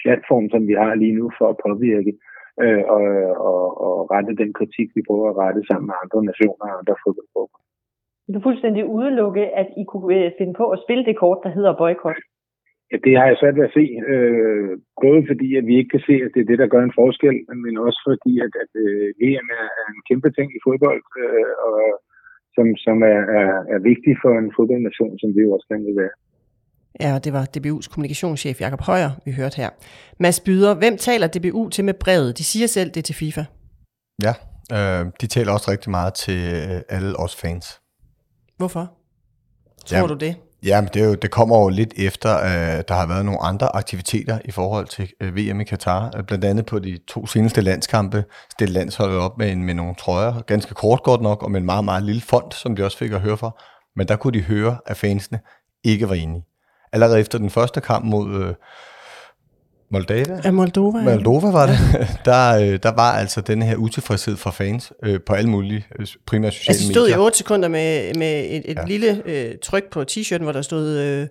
platform, 0.00 0.46
som 0.52 0.62
vi 0.70 0.74
har 0.82 0.94
lige 0.94 1.18
nu 1.20 1.26
for 1.38 1.46
at 1.50 1.60
påvirke 1.66 2.12
øh, 2.12 2.33
og, 2.94 3.04
og, 3.50 3.62
og 3.86 4.10
rette 4.12 4.32
den 4.42 4.52
kritik, 4.58 4.88
vi 4.96 5.02
prøver 5.08 5.28
at 5.30 5.38
rette 5.42 5.62
sammen 5.68 5.86
med 5.86 5.96
andre 6.02 6.20
nationer 6.30 6.66
og 6.70 6.78
andre 6.80 6.96
fodboldforbund. 7.02 7.64
Vil 8.26 8.34
du 8.36 8.40
fuldstændig 8.48 8.84
udelukke, 8.96 9.44
at 9.60 9.68
I 9.80 9.84
kunne 9.90 10.16
øh, 10.16 10.32
finde 10.38 10.54
på 10.60 10.66
at 10.74 10.82
spille 10.84 11.04
det 11.08 11.16
kort, 11.22 11.40
der 11.44 11.50
hedder 11.56 11.80
boykot? 11.82 12.18
Ja, 12.90 12.96
det 13.04 13.12
har 13.18 13.26
jeg 13.28 13.36
svært 13.40 13.56
ved 13.58 13.68
at 13.68 13.76
se. 13.78 13.84
Øh, 14.12 14.70
både 15.04 15.20
fordi, 15.30 15.48
at 15.58 15.64
vi 15.66 15.74
ikke 15.76 15.92
kan 15.94 16.06
se, 16.08 16.14
at 16.24 16.30
det 16.34 16.40
er 16.40 16.50
det, 16.50 16.58
der 16.62 16.72
gør 16.72 16.82
en 16.84 16.98
forskel, 17.00 17.36
men 17.64 17.74
også 17.86 18.00
fordi, 18.08 18.32
at, 18.46 18.52
at 18.62 18.72
øh, 18.84 19.06
VM 19.20 19.48
er, 19.60 19.66
er 19.80 19.86
en 19.94 20.02
kæmpe 20.08 20.30
ting 20.36 20.48
i 20.56 20.64
fodbold, 20.66 21.02
øh, 21.22 21.52
og 21.66 21.76
som, 22.56 22.66
som 22.86 22.96
er, 23.14 23.20
er, 23.40 23.52
er 23.74 23.80
vigtig 23.90 24.14
for 24.22 24.32
en 24.42 24.52
fodboldnation, 24.56 25.18
som 25.18 25.30
vi 25.36 25.40
jo 25.42 25.50
også 25.56 25.66
gerne 25.70 25.86
vil 25.88 26.00
være. 26.02 26.16
Ja, 27.00 27.18
det 27.18 27.32
var 27.32 27.46
DBU's 27.56 27.88
kommunikationschef 27.88 28.60
Jakob 28.60 28.80
Højer, 28.80 29.10
vi 29.24 29.32
hørte 29.32 29.56
her. 29.56 29.70
Mads 30.20 30.40
Byder, 30.40 30.74
hvem 30.74 30.98
taler 30.98 31.26
DBU 31.26 31.68
til 31.68 31.84
med 31.84 31.94
brevet? 31.94 32.38
De 32.38 32.44
siger 32.44 32.66
selv, 32.66 32.90
det 32.90 32.96
er 32.96 33.02
til 33.02 33.14
FIFA. 33.14 33.44
ja. 34.22 34.34
Øh, 34.72 35.06
de 35.20 35.26
taler 35.26 35.52
også 35.52 35.70
rigtig 35.70 35.90
meget 35.90 36.14
til 36.14 36.38
øh, 36.38 36.80
alle 36.88 37.16
os 37.16 37.36
fans. 37.36 37.80
Hvorfor? 38.56 38.90
Tror 39.86 39.96
Jamen, 39.96 40.08
du 40.08 40.14
det? 40.26 40.36
Ja, 40.64 40.80
men 40.80 40.90
det, 40.94 41.02
er 41.02 41.06
jo, 41.06 41.14
det 41.14 41.30
kommer 41.30 41.58
jo 41.58 41.68
lidt 41.68 41.94
efter, 41.96 42.30
at 42.30 42.78
øh, 42.78 42.84
der 42.88 42.94
har 42.94 43.06
været 43.06 43.24
nogle 43.24 43.42
andre 43.42 43.76
aktiviteter 43.76 44.38
i 44.44 44.50
forhold 44.50 44.86
til 44.86 45.10
øh, 45.20 45.36
VM 45.36 45.60
i 45.60 45.64
Katar. 45.64 46.10
Øh, 46.16 46.24
Blandt 46.24 46.44
andet 46.44 46.66
på 46.66 46.78
de 46.78 46.98
to 47.08 47.26
seneste 47.26 47.60
landskampe 47.60 48.24
stillede 48.52 48.78
landsholdet 48.78 49.18
op 49.18 49.38
med, 49.38 49.52
en, 49.52 49.62
med 49.64 49.74
nogle 49.74 49.94
trøjer, 49.94 50.40
ganske 50.40 50.74
kort 50.74 51.02
godt 51.02 51.20
nok, 51.20 51.42
og 51.42 51.50
med 51.50 51.60
en 51.60 51.66
meget, 51.66 51.84
meget 51.84 52.02
lille 52.02 52.20
fond, 52.20 52.52
som 52.52 52.76
de 52.76 52.84
også 52.84 52.98
fik 52.98 53.12
at 53.12 53.20
høre 53.20 53.36
for. 53.36 53.60
Men 53.96 54.08
der 54.08 54.16
kunne 54.16 54.38
de 54.38 54.42
høre, 54.42 54.78
at 54.86 54.96
fansene 54.96 55.40
ikke 55.84 56.08
var 56.08 56.14
enige. 56.14 56.44
Allerede 56.94 57.20
efter 57.20 57.38
den 57.38 57.50
første 57.50 57.80
kamp 57.80 58.04
mod 58.04 58.42
øh, 58.42 58.54
Moldava, 59.90 60.40
Af 60.44 60.52
Moldova? 60.52 60.98
ja. 60.98 61.04
Moldova 61.04 61.50
var 61.50 61.66
det, 61.66 61.78
der, 62.24 62.56
øh, 62.56 62.78
der 62.82 62.92
var 62.94 63.12
altså 63.12 63.40
den 63.40 63.62
her 63.62 63.76
utilfredshed 63.76 64.36
fra 64.36 64.50
fans 64.50 64.92
øh, 65.04 65.20
på 65.26 65.32
alle 65.34 65.50
mulige, 65.50 65.86
øh, 65.98 66.06
primært 66.26 66.54
sociale 66.54 66.74
Altså, 66.74 66.86
det 66.88 66.94
stod 66.94 67.08
i 67.08 67.10
medier. 67.10 67.24
8 67.24 67.38
sekunder 67.38 67.68
med, 67.68 68.14
med 68.14 68.40
et, 68.40 68.70
et 68.70 68.76
ja. 68.76 68.80
Ja. 68.80 68.86
lille 68.86 69.22
øh, 69.26 69.54
tryk 69.62 69.90
på 69.92 70.04
t-shirten, 70.10 70.42
hvor 70.42 70.52
der 70.52 70.62
stod, 70.62 70.98
øh, 70.98 71.26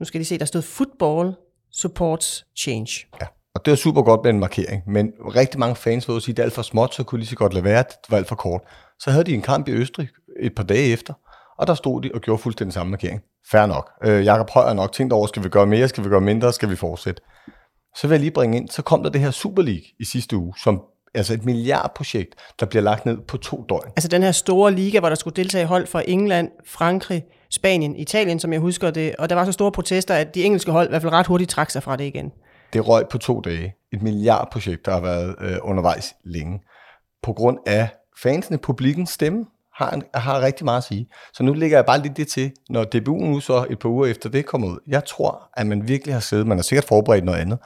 nu 0.00 0.06
skal 0.06 0.20
de 0.20 0.24
se, 0.24 0.38
der 0.38 0.44
stod 0.44 0.62
Football 0.62 1.32
Supports 1.72 2.46
Change. 2.58 3.06
Ja. 3.20 3.26
Og 3.54 3.64
det 3.64 3.70
var 3.70 3.76
super 3.76 4.02
godt 4.02 4.20
med 4.24 4.30
en 4.30 4.40
markering, 4.40 4.82
men 4.86 5.12
rigtig 5.36 5.60
mange 5.60 5.76
fans 5.76 6.08
vil 6.08 6.20
sige, 6.20 6.32
at 6.32 6.36
det 6.36 6.42
er 6.42 6.44
alt 6.44 6.54
for 6.54 6.62
småt, 6.62 6.94
så 6.94 7.02
kunne 7.02 7.18
lige 7.18 7.28
så 7.28 7.36
godt 7.36 7.54
lade 7.54 7.64
være, 7.64 7.78
det 7.82 8.10
var 8.10 8.16
alt 8.16 8.28
for 8.28 8.34
kort. 8.34 8.60
Så 8.98 9.10
havde 9.10 9.24
de 9.24 9.34
en 9.34 9.42
kamp 9.42 9.68
i 9.68 9.72
Østrig 9.72 10.08
et 10.40 10.54
par 10.54 10.62
dage 10.62 10.92
efter, 10.92 11.14
og 11.58 11.66
der 11.66 11.74
stod 11.74 12.02
de 12.02 12.10
og 12.14 12.20
gjorde 12.20 12.42
fuldstændig 12.42 12.74
samme 12.74 12.90
markering. 12.90 13.20
Fair 13.50 13.66
nok. 13.66 13.90
Øh, 14.04 14.24
Jakob 14.24 14.50
Højer 14.50 14.74
nok 14.74 14.92
tænkt 14.92 15.12
over, 15.12 15.26
skal 15.26 15.44
vi 15.44 15.48
gøre 15.48 15.66
mere, 15.66 15.88
skal 15.88 16.04
vi 16.04 16.08
gøre 16.08 16.20
mindre, 16.20 16.52
skal 16.52 16.70
vi 16.70 16.76
fortsætte. 16.76 17.22
Så 17.96 18.06
vil 18.06 18.14
jeg 18.14 18.20
lige 18.20 18.30
bringe 18.30 18.56
ind, 18.56 18.68
så 18.68 18.82
kom 18.82 19.02
der 19.02 19.10
det 19.10 19.20
her 19.20 19.30
Super 19.30 19.62
League 19.62 19.84
i 20.00 20.04
sidste 20.04 20.36
uge, 20.36 20.54
som 20.62 20.82
altså 21.14 21.34
et 21.34 21.44
milliardprojekt, 21.44 22.34
der 22.60 22.66
bliver 22.66 22.82
lagt 22.82 23.06
ned 23.06 23.18
på 23.28 23.36
to 23.36 23.64
døgn. 23.68 23.88
Altså 23.96 24.08
den 24.08 24.22
her 24.22 24.32
store 24.32 24.72
liga, 24.72 24.98
hvor 24.98 25.08
der 25.08 25.16
skulle 25.16 25.36
deltage 25.36 25.66
hold 25.66 25.86
fra 25.86 26.02
England, 26.06 26.50
Frankrig, 26.66 27.24
Spanien, 27.50 27.96
Italien, 27.96 28.38
som 28.38 28.52
jeg 28.52 28.60
husker 28.60 28.90
det, 28.90 29.16
og 29.16 29.28
der 29.28 29.34
var 29.34 29.44
så 29.44 29.52
store 29.52 29.72
protester, 29.72 30.14
at 30.14 30.34
de 30.34 30.44
engelske 30.44 30.70
hold 30.70 30.86
i 30.86 30.90
hvert 30.90 31.02
fald 31.02 31.12
ret 31.12 31.26
hurtigt 31.26 31.50
trak 31.50 31.70
sig 31.70 31.82
fra 31.82 31.96
det 31.96 32.04
igen. 32.04 32.32
Det 32.72 32.88
røg 32.88 33.08
på 33.08 33.18
to 33.18 33.40
dage. 33.40 33.74
Et 33.92 34.02
milliardprojekt, 34.02 34.86
der 34.86 34.92
har 34.92 35.00
været 35.00 35.34
øh, 35.40 35.56
undervejs 35.62 36.14
længe. 36.24 36.60
På 37.22 37.32
grund 37.32 37.58
af 37.66 37.88
fansene, 38.22 38.58
publikens 38.58 39.10
stemme, 39.10 39.44
har, 39.76 39.90
en, 39.90 40.02
har 40.14 40.40
rigtig 40.40 40.64
meget 40.64 40.78
at 40.78 40.84
sige. 40.84 41.08
Så 41.32 41.42
nu 41.42 41.52
lægger 41.52 41.76
jeg 41.76 41.86
bare 41.86 42.02
lidt 42.02 42.16
det 42.16 42.28
til, 42.28 42.52
når 42.70 42.84
DBU 42.84 43.18
nu 43.18 43.40
så 43.40 43.66
et 43.70 43.78
par 43.78 43.88
uger 43.88 44.06
efter 44.06 44.28
det 44.28 44.46
kommer 44.46 44.68
ud. 44.68 44.78
Jeg 44.86 45.04
tror, 45.04 45.50
at 45.56 45.66
man 45.66 45.88
virkelig 45.88 46.14
har 46.14 46.20
siddet, 46.20 46.46
man 46.46 46.58
har 46.58 46.62
sikkert 46.62 46.84
forberedt 46.84 47.24
noget 47.24 47.38
andet, 47.38 47.58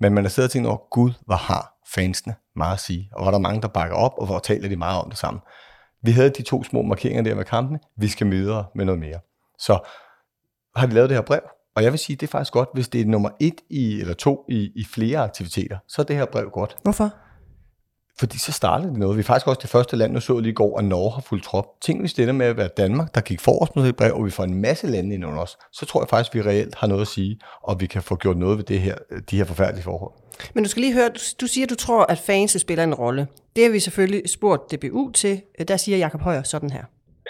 men 0.00 0.14
man 0.14 0.24
har 0.24 0.28
siddet 0.28 0.48
og 0.48 0.52
tænkt 0.52 0.68
over, 0.68 0.88
gud, 0.90 1.12
hvor 1.26 1.34
har 1.34 1.72
fansene 1.94 2.34
meget 2.56 2.72
at 2.74 2.80
sige, 2.80 3.10
og 3.14 3.22
hvor 3.22 3.30
der 3.30 3.38
mange, 3.38 3.62
der 3.62 3.68
bakker 3.68 3.96
op, 3.96 4.12
og 4.18 4.26
hvor 4.26 4.38
taler 4.38 4.68
de 4.68 4.76
meget 4.76 5.02
om 5.02 5.10
det 5.10 5.18
samme. 5.18 5.40
Vi 6.02 6.10
havde 6.10 6.30
de 6.30 6.42
to 6.42 6.64
små 6.64 6.82
markeringer 6.82 7.22
der 7.22 7.34
med 7.34 7.44
kampene, 7.44 7.78
vi 7.96 8.08
skal 8.08 8.30
videre 8.30 8.64
med 8.74 8.84
noget 8.84 9.00
mere. 9.00 9.20
Så 9.58 9.78
har 10.76 10.86
de 10.86 10.94
lavet 10.94 11.08
det 11.10 11.16
her 11.16 11.22
brev, 11.22 11.40
og 11.76 11.82
jeg 11.82 11.92
vil 11.92 11.98
sige, 11.98 12.16
det 12.16 12.26
er 12.26 12.30
faktisk 12.30 12.52
godt, 12.52 12.68
hvis 12.74 12.88
det 12.88 13.00
er 13.00 13.04
nummer 13.04 13.30
et 13.40 13.60
i, 13.70 14.00
eller 14.00 14.14
to 14.14 14.44
i, 14.48 14.70
i 14.76 14.84
flere 14.84 15.18
aktiviteter, 15.18 15.78
så 15.88 16.02
er 16.02 16.06
det 16.06 16.16
her 16.16 16.24
brev 16.24 16.50
godt. 16.50 16.76
Hvorfor? 16.82 17.14
Fordi 18.20 18.38
så 18.38 18.52
startede 18.52 18.90
det 18.90 18.98
noget. 18.98 19.16
Vi 19.16 19.20
er 19.20 19.30
faktisk 19.30 19.48
også 19.48 19.62
det 19.62 19.74
første 19.76 19.96
land, 19.96 20.12
nu 20.12 20.20
så 20.20 20.38
lige 20.38 20.54
i 20.56 20.60
går, 20.62 20.78
at 20.78 20.84
Norge 20.84 21.12
har 21.16 21.24
fuldt 21.28 21.44
trop. 21.44 21.66
Tænk, 21.84 22.00
hvis 22.00 22.14
det 22.14 22.34
med 22.34 22.46
at 22.46 22.56
være 22.56 22.68
Danmark, 22.82 23.08
der 23.14 23.20
gik 23.20 23.40
forrest 23.48 23.76
med 23.76 23.84
det 23.86 23.96
brev, 23.96 24.12
og 24.18 24.24
vi 24.24 24.30
får 24.38 24.44
en 24.44 24.60
masse 24.66 24.86
lande 24.94 25.14
ind 25.14 25.24
under 25.28 25.42
os, 25.46 25.54
så 25.78 25.82
tror 25.86 26.00
jeg 26.02 26.08
faktisk, 26.12 26.30
at 26.32 26.36
vi 26.38 26.42
reelt 26.50 26.74
har 26.80 26.86
noget 26.92 27.04
at 27.08 27.12
sige, 27.16 27.32
og 27.68 27.74
vi 27.80 27.86
kan 27.94 28.02
få 28.02 28.14
gjort 28.16 28.38
noget 28.44 28.54
ved 28.58 28.64
det 28.72 28.80
her, 28.86 28.96
de 29.30 29.36
her 29.38 29.46
forfærdelige 29.52 29.86
forhold. 29.90 30.12
Men 30.54 30.60
du 30.64 30.68
skal 30.70 30.82
lige 30.84 30.96
høre, 30.98 31.10
du, 31.16 31.20
du 31.42 31.46
siger, 31.52 31.64
at 31.66 31.72
du 31.74 31.78
tror, 31.84 32.02
at 32.12 32.18
fans 32.28 32.52
spiller 32.64 32.84
en 32.84 32.94
rolle. 33.04 33.22
Det 33.54 33.62
har 33.64 33.72
vi 33.76 33.80
selvfølgelig 33.86 34.22
spurgt 34.36 34.62
DBU 34.70 35.02
til. 35.22 35.34
Der 35.70 35.76
siger 35.84 35.98
Jakob 36.04 36.20
Højer 36.28 36.42
sådan 36.42 36.70
her. 36.76 36.84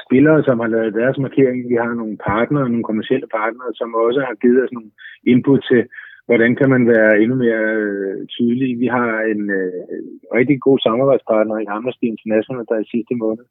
Spillere, 0.07 0.39
som 0.49 0.57
har 0.63 0.69
lavet 0.75 0.99
deres 1.01 1.19
markering, 1.27 1.59
vi 1.73 1.77
har 1.85 1.93
nogle 2.01 2.17
partnere, 2.31 2.67
nogle 2.73 2.89
kommersielle 2.91 3.29
partnere, 3.39 3.71
som 3.81 3.89
også 4.07 4.21
har 4.29 4.37
givet 4.43 4.59
os 4.65 4.73
nogle 4.77 4.91
input 5.33 5.63
til, 5.71 5.83
hvordan 6.29 6.53
kan 6.61 6.69
man 6.75 6.83
være 6.95 7.13
endnu 7.23 7.37
mere 7.45 7.65
øh, 7.85 8.27
tydelig. 8.35 8.71
Vi 8.83 8.89
har 8.97 9.11
en 9.33 9.43
øh, 9.59 9.73
rigtig 10.39 10.57
god 10.67 10.79
samarbejdspartner 10.87 11.57
i 11.59 11.71
Amnesty 11.75 12.05
International, 12.13 12.65
der 12.71 12.79
i 12.79 12.91
sidste 12.95 13.15
måned 13.25 13.45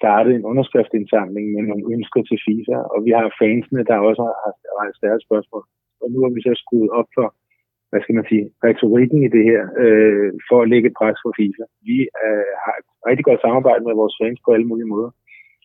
startede 0.00 0.34
en 0.36 0.48
underskriftsindsamling 0.50 1.46
med 1.54 1.62
nogle 1.70 1.84
ønsker 1.94 2.20
til 2.22 2.38
FIFA, 2.46 2.76
og 2.92 2.98
vi 3.06 3.10
har 3.18 3.36
fansene, 3.42 3.82
der 3.90 4.06
også 4.08 4.22
har 4.28 4.52
rejst 4.80 4.98
deres 5.06 5.22
spørgsmål. 5.26 5.64
Og 6.02 6.06
nu 6.12 6.18
har 6.24 6.30
vi 6.34 6.40
så 6.42 6.52
skruet 6.62 6.90
op 6.98 7.08
for, 7.16 7.26
hvad 7.90 8.00
skal 8.02 8.16
man 8.18 8.26
sige, 8.30 8.44
retorikken 8.66 9.20
i 9.26 9.30
det 9.36 9.44
her, 9.50 9.62
øh, 9.84 10.30
for 10.48 10.58
at 10.60 10.70
lægge 10.72 10.88
et 10.88 10.98
pres 11.00 11.18
på 11.24 11.30
FIFA. 11.38 11.64
Vi 11.88 11.96
øh, 12.24 12.50
har 12.64 12.74
et 12.80 12.86
rigtig 13.08 13.24
godt 13.28 13.40
samarbejde 13.46 13.82
med 13.84 14.00
vores 14.00 14.16
fans 14.20 14.40
på 14.44 14.50
alle 14.54 14.68
mulige 14.70 14.92
måder, 14.94 15.10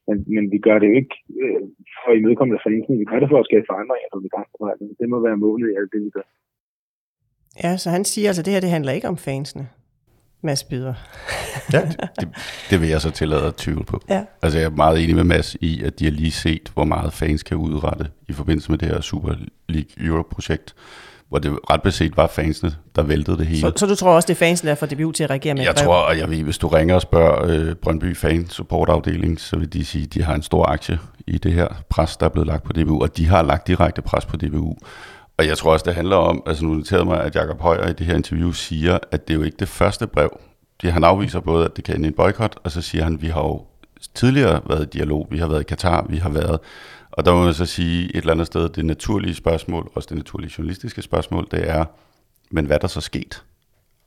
men, 0.07 0.17
men 0.35 0.43
vi 0.53 0.59
gør 0.67 0.77
det 0.79 0.87
jo 0.91 0.95
ikke 1.01 1.15
øh, 1.41 1.61
for 1.99 2.09
at 2.11 2.17
imødekomme 2.17 2.63
fansene, 2.65 3.01
vi 3.01 3.09
gør 3.11 3.19
det 3.21 3.31
for 3.31 3.39
at 3.39 3.47
skabe 3.49 3.69
forandringer, 3.69 4.09
når 4.09 4.21
vi 4.25 4.35
gang 4.35 4.47
på 4.51 4.63
Det 4.99 5.07
må 5.09 5.17
være 5.27 5.43
målet 5.45 5.67
i 5.69 5.77
alt 5.79 5.93
det, 5.93 6.01
vi 6.05 6.11
gør. 6.17 6.27
Ja, 7.63 7.77
så 7.77 7.89
han 7.89 8.05
siger 8.05 8.29
altså, 8.29 8.41
at 8.41 8.45
det 8.45 8.53
her 8.53 8.59
det 8.59 8.69
handler 8.69 8.91
ikke 8.91 9.07
om 9.07 9.17
fansene. 9.17 9.67
Mads 10.41 10.63
Byder. 10.63 10.93
ja, 11.73 11.81
det, 12.19 12.29
det 12.69 12.81
vil 12.81 12.89
jeg 12.89 13.01
så 13.01 13.09
tillade 13.09 13.45
at 13.45 13.55
tvivle 13.55 13.83
på. 13.83 14.01
Ja. 14.09 14.23
Altså 14.41 14.59
jeg 14.59 14.65
er 14.65 14.69
meget 14.69 15.03
enig 15.03 15.15
med 15.15 15.23
Mads 15.23 15.55
i, 15.61 15.83
at 15.83 15.99
de 15.99 16.05
har 16.05 16.11
lige 16.11 16.31
set, 16.31 16.71
hvor 16.73 16.83
meget 16.83 17.13
fans 17.13 17.43
kan 17.43 17.57
udrette 17.57 18.07
i 18.29 18.33
forbindelse 18.33 18.71
med 18.71 18.79
det 18.79 18.87
her 18.87 19.01
Super 19.01 19.33
League 19.69 20.07
Europe-projekt, 20.07 20.75
hvor 21.29 21.39
det 21.39 21.57
ret 21.69 21.81
beset 21.81 22.17
var 22.17 22.27
fansene, 22.27 22.75
der 22.95 23.03
væltede 23.03 23.37
det 23.37 23.47
hele. 23.47 23.61
Så, 23.61 23.71
så 23.75 23.85
du 23.85 23.95
tror 23.95 24.15
også, 24.15 24.27
det 24.27 24.33
er 24.33 24.37
fansene, 24.37 24.69
der 24.69 24.75
får 24.75 24.85
debut 24.85 25.15
til 25.15 25.23
at 25.23 25.29
reagere 25.29 25.53
med 25.53 25.63
Jeg 25.63 25.75
tror, 25.75 25.95
og 25.95 26.17
jeg 26.17 26.29
ved, 26.29 26.43
hvis 26.43 26.57
du 26.57 26.67
ringer 26.67 26.95
og 26.95 27.01
spørger 27.01 27.45
øh, 27.45 27.75
Brøndby 27.75 28.15
Fan 28.15 28.49
Supportafdeling, 28.49 29.39
så 29.39 29.57
vil 29.57 29.73
de 29.73 29.85
sige, 29.85 30.03
at 30.03 30.13
de 30.13 30.23
har 30.23 30.35
en 30.35 30.43
stor 30.43 30.65
aktie 30.65 30.99
i 31.27 31.37
det 31.37 31.53
her 31.53 31.67
pres, 31.89 32.17
der 32.17 32.25
er 32.25 32.29
blevet 32.29 32.47
lagt 32.47 32.63
på 32.63 32.73
DBU, 32.73 33.01
og 33.01 33.17
de 33.17 33.27
har 33.27 33.41
lagt 33.41 33.67
direkte 33.67 34.01
pres 34.01 34.25
på 34.25 34.37
DBU. 34.37 34.77
Og 35.39 35.47
jeg 35.47 35.57
tror 35.57 35.73
også, 35.73 35.83
det 35.83 35.95
handler 35.95 36.15
om, 36.15 36.43
altså 36.45 36.65
nu 36.65 36.73
noterede 36.73 37.05
mig, 37.05 37.23
at 37.23 37.35
Jacob 37.35 37.61
Højer 37.61 37.89
i 37.89 37.93
det 37.93 38.05
her 38.05 38.15
interview 38.15 38.51
siger, 38.51 38.97
at 39.11 39.27
det 39.27 39.33
er 39.33 39.37
jo 39.37 39.43
ikke 39.43 39.57
det 39.59 39.67
første 39.67 40.07
brev. 40.07 40.39
Det, 40.81 40.93
han 40.93 41.03
afviser 41.03 41.39
både, 41.39 41.65
at 41.65 41.75
det 41.77 41.83
kan 41.83 42.05
en 42.05 42.13
boykot, 42.13 42.59
og 42.63 42.71
så 42.71 42.81
siger 42.81 43.03
han, 43.03 43.13
at 43.13 43.21
vi 43.21 43.27
har 43.27 43.41
jo 43.41 43.65
tidligere 44.15 44.61
været 44.69 44.83
i 44.83 44.97
dialog, 44.97 45.27
vi 45.31 45.37
har 45.37 45.47
været 45.47 45.61
i 45.61 45.63
Katar, 45.63 46.05
vi 46.09 46.17
har 46.17 46.29
været, 46.29 46.59
og 47.11 47.25
der 47.25 47.33
må 47.33 47.43
man 47.43 47.53
så 47.53 47.65
sige 47.65 48.05
et 48.05 48.15
eller 48.15 48.31
andet 48.31 48.47
sted, 48.47 48.69
det 48.69 48.85
naturlige 48.85 49.35
spørgsmål, 49.35 49.91
også 49.95 50.07
det 50.09 50.17
naturlige 50.17 50.53
journalistiske 50.57 51.01
spørgsmål, 51.01 51.47
det 51.51 51.69
er, 51.69 51.85
men 52.51 52.65
hvad 52.65 52.75
er 52.75 52.79
der 52.79 52.87
så 52.87 53.01
sket? 53.01 53.43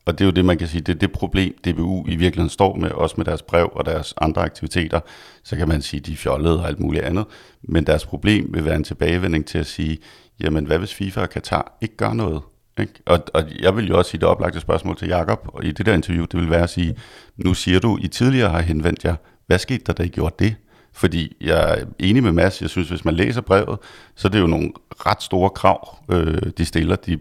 Og 0.05 0.19
det 0.19 0.25
er 0.25 0.27
jo 0.27 0.33
det, 0.33 0.45
man 0.45 0.59
kan 0.59 0.69
sige, 0.69 0.81
det 0.81 0.95
er 0.95 0.99
det 0.99 1.13
problem, 1.13 1.55
DBU 1.65 2.05
i 2.09 2.17
virkeligheden 2.17 2.51
står 2.51 2.77
med, 2.77 2.91
også 2.91 3.15
med 3.19 3.25
deres 3.25 3.43
brev 3.43 3.71
og 3.75 3.87
deres 3.87 4.15
andre 4.17 4.43
aktiviteter. 4.43 5.01
Så 5.43 5.57
kan 5.57 5.69
man 5.69 5.83
sige, 5.83 6.01
de 6.01 6.13
er 6.13 6.17
fjollede 6.17 6.61
og 6.61 6.69
alt 6.69 6.81
muligt 6.81 7.05
andet. 7.05 7.25
Men 7.63 7.87
deres 7.87 8.07
problem 8.07 8.55
vil 8.55 8.65
være 8.65 8.77
en 8.77 8.85
tilbagevending 8.85 9.47
til 9.47 9.59
at 9.59 9.67
sige, 9.67 9.99
jamen 10.43 10.67
hvad 10.67 10.79
hvis 10.79 10.95
FIFA 10.95 11.21
og 11.21 11.31
Katar 11.31 11.79
ikke 11.81 11.97
gør 11.97 12.13
noget? 12.13 12.43
Ikke? 12.79 12.93
Og, 13.07 13.19
og 13.35 13.45
jeg 13.61 13.77
vil 13.77 13.89
jo 13.89 13.99
også 13.99 14.11
sige 14.11 14.21
det 14.21 14.29
oplagte 14.29 14.61
spørgsmål 14.61 14.97
til 14.97 15.09
Jakob 15.09 15.49
og 15.49 15.65
i 15.65 15.71
det 15.73 15.87
der 15.87 15.95
interview, 15.95 16.25
det 16.25 16.41
vil 16.41 16.51
være 16.51 16.63
at 16.63 16.71
sige, 16.71 16.97
nu 17.37 17.55
siger 17.55 17.81
du, 17.81 17.99
I 18.01 18.09
tidligere 18.09 18.51
har 18.51 18.61
henvendt 18.61 19.05
jer, 19.05 19.15
hvad 19.47 19.59
skete 19.59 19.85
der, 19.87 19.93
da 19.93 20.03
I 20.03 20.09
gjorde 20.09 20.35
det? 20.39 20.57
Fordi 20.95 21.37
jeg 21.41 21.79
er 21.81 21.85
enig 21.99 22.23
med 22.23 22.33
Mads, 22.33 22.63
jeg 22.63 22.71
synes, 22.71 22.89
hvis 22.89 23.05
man 23.05 23.15
læser 23.15 23.41
brevet, 23.41 23.79
så 24.15 24.29
er 24.29 24.33
det 24.33 24.41
jo 24.41 24.47
nogle 24.47 24.73
ret 25.07 25.23
store 25.23 25.51
krav, 25.51 25.99
øh, 26.11 26.43
de 26.59 26.65
stiller. 26.65 26.97
De 26.97 27.17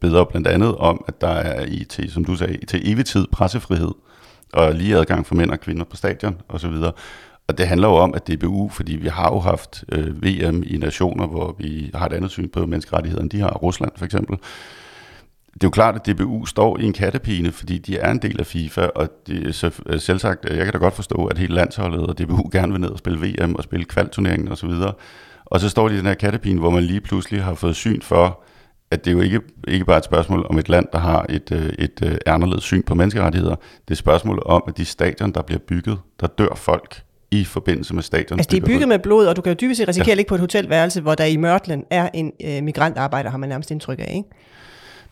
beder 0.00 0.24
blandt 0.24 0.46
andet 0.46 0.76
om, 0.76 1.04
at 1.08 1.20
der 1.20 1.28
er 1.28 1.64
i, 1.64 1.84
til, 1.84 2.12
som 2.12 2.24
du 2.24 2.36
sagde, 2.36 2.66
til 2.66 2.92
evig 2.92 3.04
tid 3.04 3.26
pressefrihed 3.32 3.90
og 4.52 4.74
lige 4.74 4.96
adgang 4.96 5.26
for 5.26 5.34
mænd 5.34 5.50
og 5.50 5.60
kvinder 5.60 5.84
på 5.84 5.96
stadion 5.96 6.40
osv. 6.48 6.74
Og 7.52 7.58
det 7.58 7.66
handler 7.66 7.88
jo 7.88 7.94
om, 7.94 8.14
at 8.14 8.28
DBU, 8.28 8.68
fordi 8.68 8.96
vi 8.96 9.08
har 9.08 9.28
jo 9.32 9.38
haft 9.38 9.84
øh, 9.92 10.24
VM 10.24 10.62
i 10.66 10.76
nationer, 10.76 11.26
hvor 11.26 11.56
vi 11.58 11.90
har 11.94 12.06
et 12.06 12.12
andet 12.12 12.30
syn 12.30 12.48
på 12.48 12.66
menneskerettigheder, 12.66 13.22
end 13.22 13.30
de 13.30 13.40
har 13.40 13.50
Rusland 13.50 13.92
for 13.96 14.04
eksempel. 14.04 14.36
Det 15.54 15.64
er 15.64 15.66
jo 15.66 15.70
klart, 15.70 15.94
at 15.94 16.06
DBU 16.06 16.46
står 16.46 16.78
i 16.78 16.84
en 16.84 16.92
kattepine, 16.92 17.52
fordi 17.52 17.78
de 17.78 17.98
er 17.98 18.10
en 18.10 18.18
del 18.18 18.40
af 18.40 18.46
FIFA, 18.46 18.80
og 18.86 19.08
det 19.26 19.54
så, 19.54 19.70
øh, 19.86 20.00
selv 20.00 20.18
sagt, 20.18 20.50
øh, 20.50 20.56
jeg 20.56 20.64
kan 20.64 20.72
da 20.72 20.78
godt 20.78 20.94
forstå, 20.94 21.26
at 21.26 21.38
hele 21.38 21.54
landsholdet 21.54 22.06
og 22.06 22.18
DBU 22.18 22.48
gerne 22.52 22.72
vil 22.72 22.80
ned 22.80 22.90
og 22.90 22.98
spille 22.98 23.26
VM 23.26 23.54
og 23.54 23.64
spille 23.64 23.84
kvalturneringen 23.84 24.48
osv. 24.48 24.68
Og, 24.68 24.98
og 25.44 25.60
så 25.60 25.68
står 25.68 25.88
de 25.88 25.94
i 25.94 25.98
den 25.98 26.06
her 26.06 26.14
kattepine, 26.14 26.60
hvor 26.60 26.70
man 26.70 26.82
lige 26.82 27.00
pludselig 27.00 27.42
har 27.44 27.54
fået 27.54 27.76
syn 27.76 28.02
for, 28.02 28.42
at 28.90 29.04
det 29.04 29.10
er 29.10 29.14
jo 29.14 29.20
ikke, 29.20 29.40
ikke 29.68 29.84
bare 29.84 29.98
et 29.98 30.04
spørgsmål 30.04 30.46
om 30.50 30.58
et 30.58 30.68
land, 30.68 30.86
der 30.92 30.98
har 30.98 31.26
et, 31.28 31.52
øh, 31.52 31.72
et, 31.78 32.02
et 32.02 32.18
anderledes 32.26 32.64
syn 32.64 32.82
på 32.82 32.94
menneskerettigheder. 32.94 33.54
Det 33.54 33.88
er 33.88 33.92
et 33.92 33.98
spørgsmål 33.98 34.42
om, 34.46 34.62
at 34.68 34.76
de 34.76 34.84
stadion, 34.84 35.32
der 35.32 35.42
bliver 35.42 35.60
bygget, 35.68 35.98
der 36.20 36.26
dør 36.26 36.54
folk 36.54 37.02
i 37.32 37.44
forbindelse 37.44 37.94
med 37.94 38.02
stadion. 38.02 38.38
Altså, 38.38 38.50
det 38.50 38.62
er 38.62 38.66
bygget 38.66 38.88
med 38.88 38.98
blod, 38.98 39.26
og 39.26 39.36
du 39.36 39.42
kan 39.42 39.52
jo 39.52 39.56
dybest 39.60 39.78
set 39.78 39.88
risikere 39.88 40.06
ja. 40.06 40.12
at 40.12 40.16
ligge 40.16 40.28
på 40.28 40.34
et 40.34 40.40
hotelværelse, 40.40 41.00
hvor 41.00 41.14
der 41.14 41.24
i 41.24 41.36
Mørtland 41.36 41.84
er 41.90 42.08
en 42.14 42.32
øh, 42.44 42.62
migrantarbejder, 42.62 43.30
har 43.30 43.38
man 43.38 43.48
nærmest 43.48 43.70
indtryk 43.70 43.98
af, 43.98 44.12
ikke? 44.16 44.28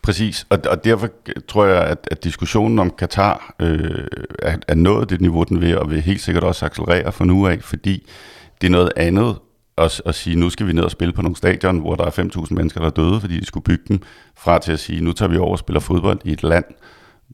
Præcis, 0.01 0.45
og, 0.49 0.59
og 0.69 0.83
derfor 0.83 1.09
tror 1.47 1.65
jeg, 1.65 1.83
at, 1.83 2.07
at 2.11 2.23
diskussionen 2.23 2.79
om 2.79 2.89
Katar 2.97 3.55
øh, 3.59 4.07
er, 4.39 4.57
er 4.67 4.75
nået 4.75 5.09
det 5.09 5.21
niveau, 5.21 5.43
den 5.43 5.61
vil, 5.61 5.77
og 5.77 5.91
vil 5.91 6.01
helt 6.01 6.21
sikkert 6.21 6.43
også 6.43 6.65
accelerere 6.65 7.11
fra 7.11 7.25
nu 7.25 7.47
af, 7.47 7.63
fordi 7.63 8.07
det 8.61 8.67
er 8.67 8.71
noget 8.71 8.91
andet 8.95 9.35
at, 9.77 10.01
at 10.05 10.15
sige, 10.15 10.35
nu 10.35 10.49
skal 10.49 10.67
vi 10.67 10.73
ned 10.73 10.83
og 10.83 10.91
spille 10.91 11.13
på 11.13 11.21
nogle 11.21 11.35
stadion, 11.35 11.79
hvor 11.79 11.95
der 11.95 12.05
er 12.05 12.09
5.000 12.09 12.45
mennesker, 12.49 12.79
der 12.79 12.87
er 12.87 12.91
døde, 12.91 13.21
fordi 13.21 13.39
de 13.39 13.45
skulle 13.45 13.63
bygge 13.63 13.83
dem, 13.87 13.99
fra 14.37 14.59
til 14.59 14.71
at 14.71 14.79
sige, 14.79 15.01
nu 15.01 15.11
tager 15.11 15.29
vi 15.29 15.37
over 15.37 15.51
og 15.51 15.59
spiller 15.59 15.79
fodbold 15.79 16.19
i 16.23 16.31
et 16.31 16.43
land, 16.43 16.65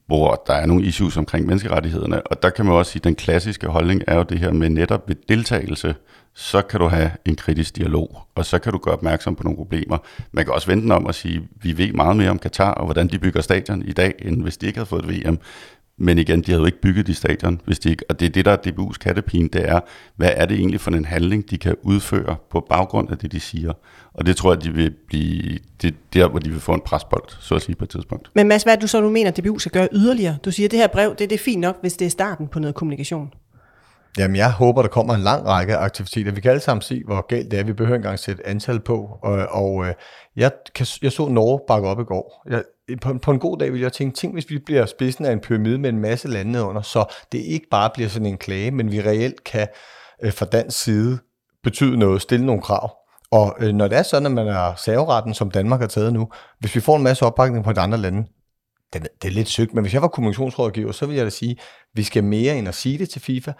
hvor 0.05 0.43
der 0.47 0.53
er 0.53 0.65
nogle 0.65 0.85
issues 0.85 1.17
omkring 1.17 1.45
menneskerettighederne. 1.45 2.27
Og 2.27 2.43
der 2.43 2.49
kan 2.49 2.65
man 2.65 2.73
også 2.73 2.91
sige, 2.91 2.99
at 2.99 3.03
den 3.03 3.15
klassiske 3.15 3.67
holdning 3.67 4.01
er 4.07 4.15
jo 4.15 4.23
det 4.23 4.39
her 4.39 4.51
med 4.51 4.69
netop 4.69 5.09
ved 5.09 5.15
deltagelse, 5.29 5.95
så 6.35 6.61
kan 6.61 6.79
du 6.79 6.87
have 6.87 7.11
en 7.25 7.35
kritisk 7.35 7.75
dialog, 7.75 8.21
og 8.35 8.45
så 8.45 8.59
kan 8.59 8.71
du 8.71 8.77
gøre 8.77 8.93
opmærksom 8.93 9.35
på 9.35 9.43
nogle 9.43 9.57
problemer. 9.57 9.97
Man 10.31 10.45
kan 10.45 10.53
også 10.53 10.67
vente 10.67 10.93
om 10.93 11.07
at 11.07 11.15
sige, 11.15 11.35
at 11.35 11.43
vi 11.61 11.77
ved 11.77 11.93
meget 11.93 12.17
mere 12.17 12.29
om 12.29 12.39
Katar 12.39 12.71
og 12.71 12.85
hvordan 12.85 13.07
de 13.07 13.19
bygger 13.19 13.41
stadion 13.41 13.81
i 13.81 13.91
dag, 13.91 14.13
end 14.19 14.43
hvis 14.43 14.57
de 14.57 14.67
ikke 14.67 14.77
havde 14.77 14.89
fået 14.89 15.05
et 15.05 15.27
VM. 15.27 15.39
Men 15.99 16.17
igen, 16.17 16.41
de 16.41 16.51
havde 16.51 16.59
jo 16.59 16.65
ikke 16.65 16.81
bygget 16.81 17.07
de 17.07 17.13
stadion, 17.13 17.61
hvis 17.65 17.79
de 17.79 17.89
ikke... 17.89 18.05
Og 18.09 18.19
det 18.19 18.25
er 18.25 18.29
det, 18.29 18.45
der 18.45 18.51
er 18.51 18.57
DBU's 18.67 18.97
kattepine, 18.97 19.49
det 19.53 19.69
er, 19.69 19.79
hvad 20.15 20.31
er 20.35 20.45
det 20.45 20.57
egentlig 20.57 20.79
for 20.81 20.91
en 20.91 21.05
handling, 21.05 21.49
de 21.49 21.57
kan 21.57 21.75
udføre 21.81 22.35
på 22.51 22.65
baggrund 22.69 23.11
af 23.11 23.17
det, 23.17 23.31
de 23.31 23.39
siger. 23.39 23.73
Og 24.13 24.25
det 24.25 24.35
tror 24.35 24.53
jeg, 24.53 24.63
de 24.63 24.73
vil 24.73 24.93
blive... 25.07 25.59
Det 25.81 25.95
der, 26.13 26.27
hvor 26.27 26.39
de 26.39 26.49
vil 26.49 26.59
få 26.59 26.73
en 26.73 26.81
presbold, 26.85 27.23
så 27.39 27.55
at 27.55 27.61
sige, 27.61 27.75
på 27.75 27.83
et 27.83 27.89
tidspunkt. 27.89 28.31
Men 28.35 28.47
Mads, 28.47 28.63
hvad 28.63 28.73
er 28.73 28.75
det 28.75 28.81
du 28.81 28.87
så, 28.87 29.01
du 29.01 29.09
mener, 29.09 29.31
DBU 29.31 29.59
skal 29.59 29.71
gøre 29.71 29.87
yderligere? 29.91 30.37
Du 30.45 30.51
siger, 30.51 30.67
at 30.67 30.71
det 30.71 30.79
her 30.79 30.87
brev, 30.87 31.09
det, 31.09 31.19
det 31.19 31.31
er 31.31 31.43
fint 31.43 31.61
nok, 31.61 31.77
hvis 31.81 31.93
det 31.93 32.05
er 32.05 32.09
starten 32.09 32.47
på 32.47 32.59
noget 32.59 32.75
kommunikation. 32.75 33.33
Jamen, 34.17 34.35
jeg 34.35 34.51
håber, 34.51 34.81
der 34.81 34.89
kommer 34.89 35.13
en 35.13 35.21
lang 35.21 35.45
række 35.45 35.77
aktiviteter. 35.77 36.31
Vi 36.31 36.41
kan 36.41 36.51
alle 36.51 36.61
sammen 36.61 36.81
se, 36.81 37.03
hvor 37.05 37.27
galt 37.27 37.51
det 37.51 37.59
er. 37.59 37.63
Vi 37.63 37.73
behøver 37.73 37.95
ikke 37.95 38.05
engang 38.05 38.19
sætte 38.19 38.47
antal 38.47 38.79
på. 38.79 39.19
Og, 39.23 39.47
og 39.49 39.87
øh, 39.87 39.93
jeg, 40.35 40.51
kan, 40.75 40.87
jeg 41.01 41.11
så 41.11 41.27
Norge 41.27 41.59
bakke 41.67 41.87
op 41.87 41.99
i 41.99 42.03
går. 42.03 42.43
Jeg, 42.49 42.63
på, 43.01 43.17
på 43.21 43.31
en 43.31 43.39
god 43.39 43.57
dag 43.57 43.73
vil 43.73 43.81
jeg 43.81 43.93
tænke, 43.93 44.15
tænk 44.15 44.33
hvis 44.33 44.49
vi 44.49 44.59
bliver 44.65 44.85
spidsen 44.85 45.25
af 45.25 45.31
en 45.31 45.39
pyramide 45.39 45.77
med 45.77 45.89
en 45.89 45.99
masse 45.99 46.27
lande 46.27 46.63
under, 46.63 46.81
så 46.81 47.05
det 47.31 47.37
ikke 47.37 47.67
bare 47.71 47.89
bliver 47.93 48.09
sådan 48.09 48.25
en 48.25 48.37
klage, 48.37 48.71
men 48.71 48.91
vi 48.91 49.01
reelt 49.01 49.43
kan 49.43 49.67
øh, 50.23 50.33
fra 50.33 50.45
dansk 50.45 50.83
side 50.83 51.19
betyde 51.63 51.97
noget, 51.97 52.21
stille 52.21 52.45
nogle 52.45 52.61
krav. 52.61 52.95
Og 53.31 53.55
øh, 53.59 53.73
når 53.73 53.87
det 53.87 53.97
er 53.97 54.03
sådan, 54.03 54.25
at 54.25 54.31
man 54.31 54.47
er 54.47 54.75
serveretten, 54.75 55.33
som 55.33 55.51
Danmark 55.51 55.79
har 55.79 55.87
taget 55.87 56.13
nu, 56.13 56.29
hvis 56.59 56.75
vi 56.75 56.79
får 56.79 56.95
en 56.95 57.03
masse 57.03 57.25
opbakning 57.25 57.63
på 57.63 57.73
de 57.73 57.79
andre 57.79 57.97
lande, 57.97 58.27
det, 58.93 59.07
det 59.21 59.27
er 59.27 59.31
lidt 59.31 59.49
søgt, 59.49 59.73
men 59.73 59.81
hvis 59.81 59.93
jeg 59.93 60.01
var 60.01 60.07
kommunikationsrådgiver, 60.07 60.91
så 60.91 61.05
ville 61.05 61.17
jeg 61.17 61.25
da 61.25 61.29
sige, 61.29 61.57
vi 61.93 62.03
skal 62.03 62.23
mere 62.23 62.57
end 62.57 62.67
at 62.67 62.75
sige 62.75 62.97
det 62.97 63.09
til 63.09 63.21
FIFA, 63.21 63.51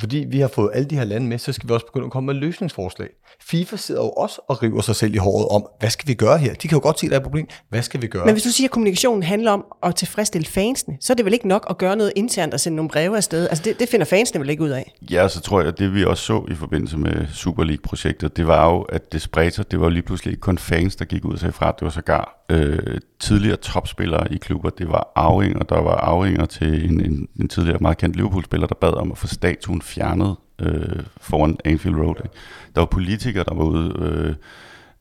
fordi 0.00 0.26
vi 0.30 0.40
har 0.40 0.48
fået 0.48 0.70
alle 0.74 0.88
de 0.88 0.96
her 0.96 1.04
lande 1.04 1.26
med, 1.26 1.38
så 1.38 1.52
skal 1.52 1.68
vi 1.68 1.74
også 1.74 1.86
begynde 1.86 2.06
at 2.06 2.12
komme 2.12 2.26
med 2.26 2.34
løsningsforslag. 2.34 3.08
FIFA 3.40 3.76
sidder 3.76 4.00
jo 4.00 4.10
også 4.10 4.40
og 4.48 4.62
river 4.62 4.80
sig 4.80 4.96
selv 4.96 5.14
i 5.14 5.18
håret 5.18 5.48
om, 5.48 5.66
hvad 5.80 5.90
skal 5.90 6.08
vi 6.08 6.14
gøre 6.14 6.38
her? 6.38 6.54
De 6.54 6.68
kan 6.68 6.76
jo 6.76 6.82
godt 6.82 7.00
se, 7.00 7.06
at 7.06 7.10
der 7.10 7.16
er 7.16 7.20
et 7.20 7.24
problem. 7.24 7.46
Hvad 7.68 7.82
skal 7.82 8.02
vi 8.02 8.06
gøre? 8.06 8.24
Men 8.24 8.34
hvis 8.34 8.42
du 8.42 8.50
siger, 8.50 8.68
at 8.68 8.70
kommunikationen 8.70 9.22
handler 9.22 9.50
om 9.50 9.64
at 9.82 9.94
tilfredsstille 9.94 10.46
fansene, 10.46 10.96
så 11.00 11.12
er 11.12 11.14
det 11.14 11.24
vel 11.24 11.32
ikke 11.32 11.48
nok 11.48 11.66
at 11.70 11.78
gøre 11.78 11.96
noget 11.96 12.12
internt 12.16 12.54
og 12.54 12.60
sende 12.60 12.76
nogle 12.76 12.88
breve 12.88 13.16
afsted? 13.16 13.48
Altså 13.48 13.64
det, 13.64 13.80
det 13.80 13.88
finder 13.88 14.06
fansene 14.06 14.40
vel 14.40 14.50
ikke 14.50 14.62
ud 14.62 14.68
af? 14.68 14.94
Ja, 15.10 15.28
så 15.28 15.40
tror 15.40 15.60
jeg, 15.60 15.68
at 15.68 15.78
det 15.78 15.94
vi 15.94 16.04
også 16.04 16.24
så 16.24 16.44
i 16.50 16.54
forbindelse 16.54 16.98
med 16.98 17.26
Super 17.32 17.64
League-projektet, 17.64 18.36
det 18.36 18.46
var 18.46 18.70
jo, 18.70 18.82
at 18.82 19.12
det 19.12 19.22
spredte 19.22 19.56
sig. 19.56 19.70
Det 19.70 19.80
var 19.80 19.86
jo 19.86 19.90
lige 19.90 20.02
pludselig 20.02 20.32
ikke 20.32 20.40
kun 20.40 20.58
fans, 20.58 20.96
der 20.96 21.04
gik 21.04 21.24
ud 21.24 21.32
og 21.32 21.38
sagde 21.38 21.52
fra. 21.52 21.72
Det 21.72 21.82
var 21.82 21.90
sågar 21.90 22.44
øh, 22.50 23.00
tidligere 23.20 23.56
topspillere 23.56 24.32
i 24.32 24.36
klubber. 24.36 24.70
Det 24.70 24.88
var 24.88 25.12
arvinger, 25.16 25.58
der 25.58 25.80
var 25.80 25.94
arvinger 25.94 26.46
til 26.46 26.90
en, 26.90 27.04
en, 27.04 27.28
en 27.40 27.48
tidligere 27.48 27.78
meget 27.80 27.98
kendt 27.98 28.16
Liverpool-spiller, 28.16 28.66
der 28.66 28.74
bad 28.74 28.94
om 28.94 29.12
at 29.12 29.18
få 29.18 29.26
statuen 29.26 29.82
fjernet 29.82 30.36
øh, 30.62 31.02
foran 31.20 31.58
Anfield 31.64 31.96
Road. 31.96 32.16
Ikke? 32.24 32.36
Der 32.74 32.80
var 32.80 32.86
politikere, 32.86 33.44
der 33.44 33.54
var 33.54 33.64
ude, 33.64 33.94
øh, 33.98 34.34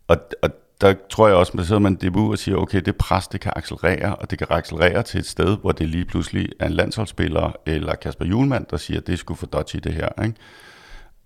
og, 0.08 0.18
og 0.42 0.50
der 0.82 0.94
tror 1.10 1.28
jeg 1.28 1.38
også, 1.38 1.52
man 1.56 1.66
sidder 1.66 1.80
man 1.80 1.96
debut 1.96 2.32
og 2.32 2.38
siger, 2.38 2.58
okay, 2.58 2.82
det 2.86 2.96
pres, 2.96 3.28
det 3.28 3.42
kan 3.42 3.54
accelerere, 3.56 4.16
og 4.16 4.32
det 4.32 4.38
kan 4.38 4.48
accelerere 4.50 5.04
til 5.04 5.20
et 5.20 5.26
sted, 5.26 5.58
hvor 5.58 5.72
det 5.72 5.90
lige 5.90 6.06
pludselig 6.06 6.50
er 6.60 6.66
en 6.66 6.74
landsholdsspiller, 6.74 7.52
eller 7.66 7.96
Kasper 7.96 8.26
Julemand, 8.26 8.66
der 8.70 8.78
siger, 8.78 9.00
at 9.00 9.08
det 9.08 9.20
skulle 9.20 9.38
for 9.38 9.46
dodgy 9.46 9.78
det 9.84 9.94
her, 9.94 10.24
ikke? 10.24 10.36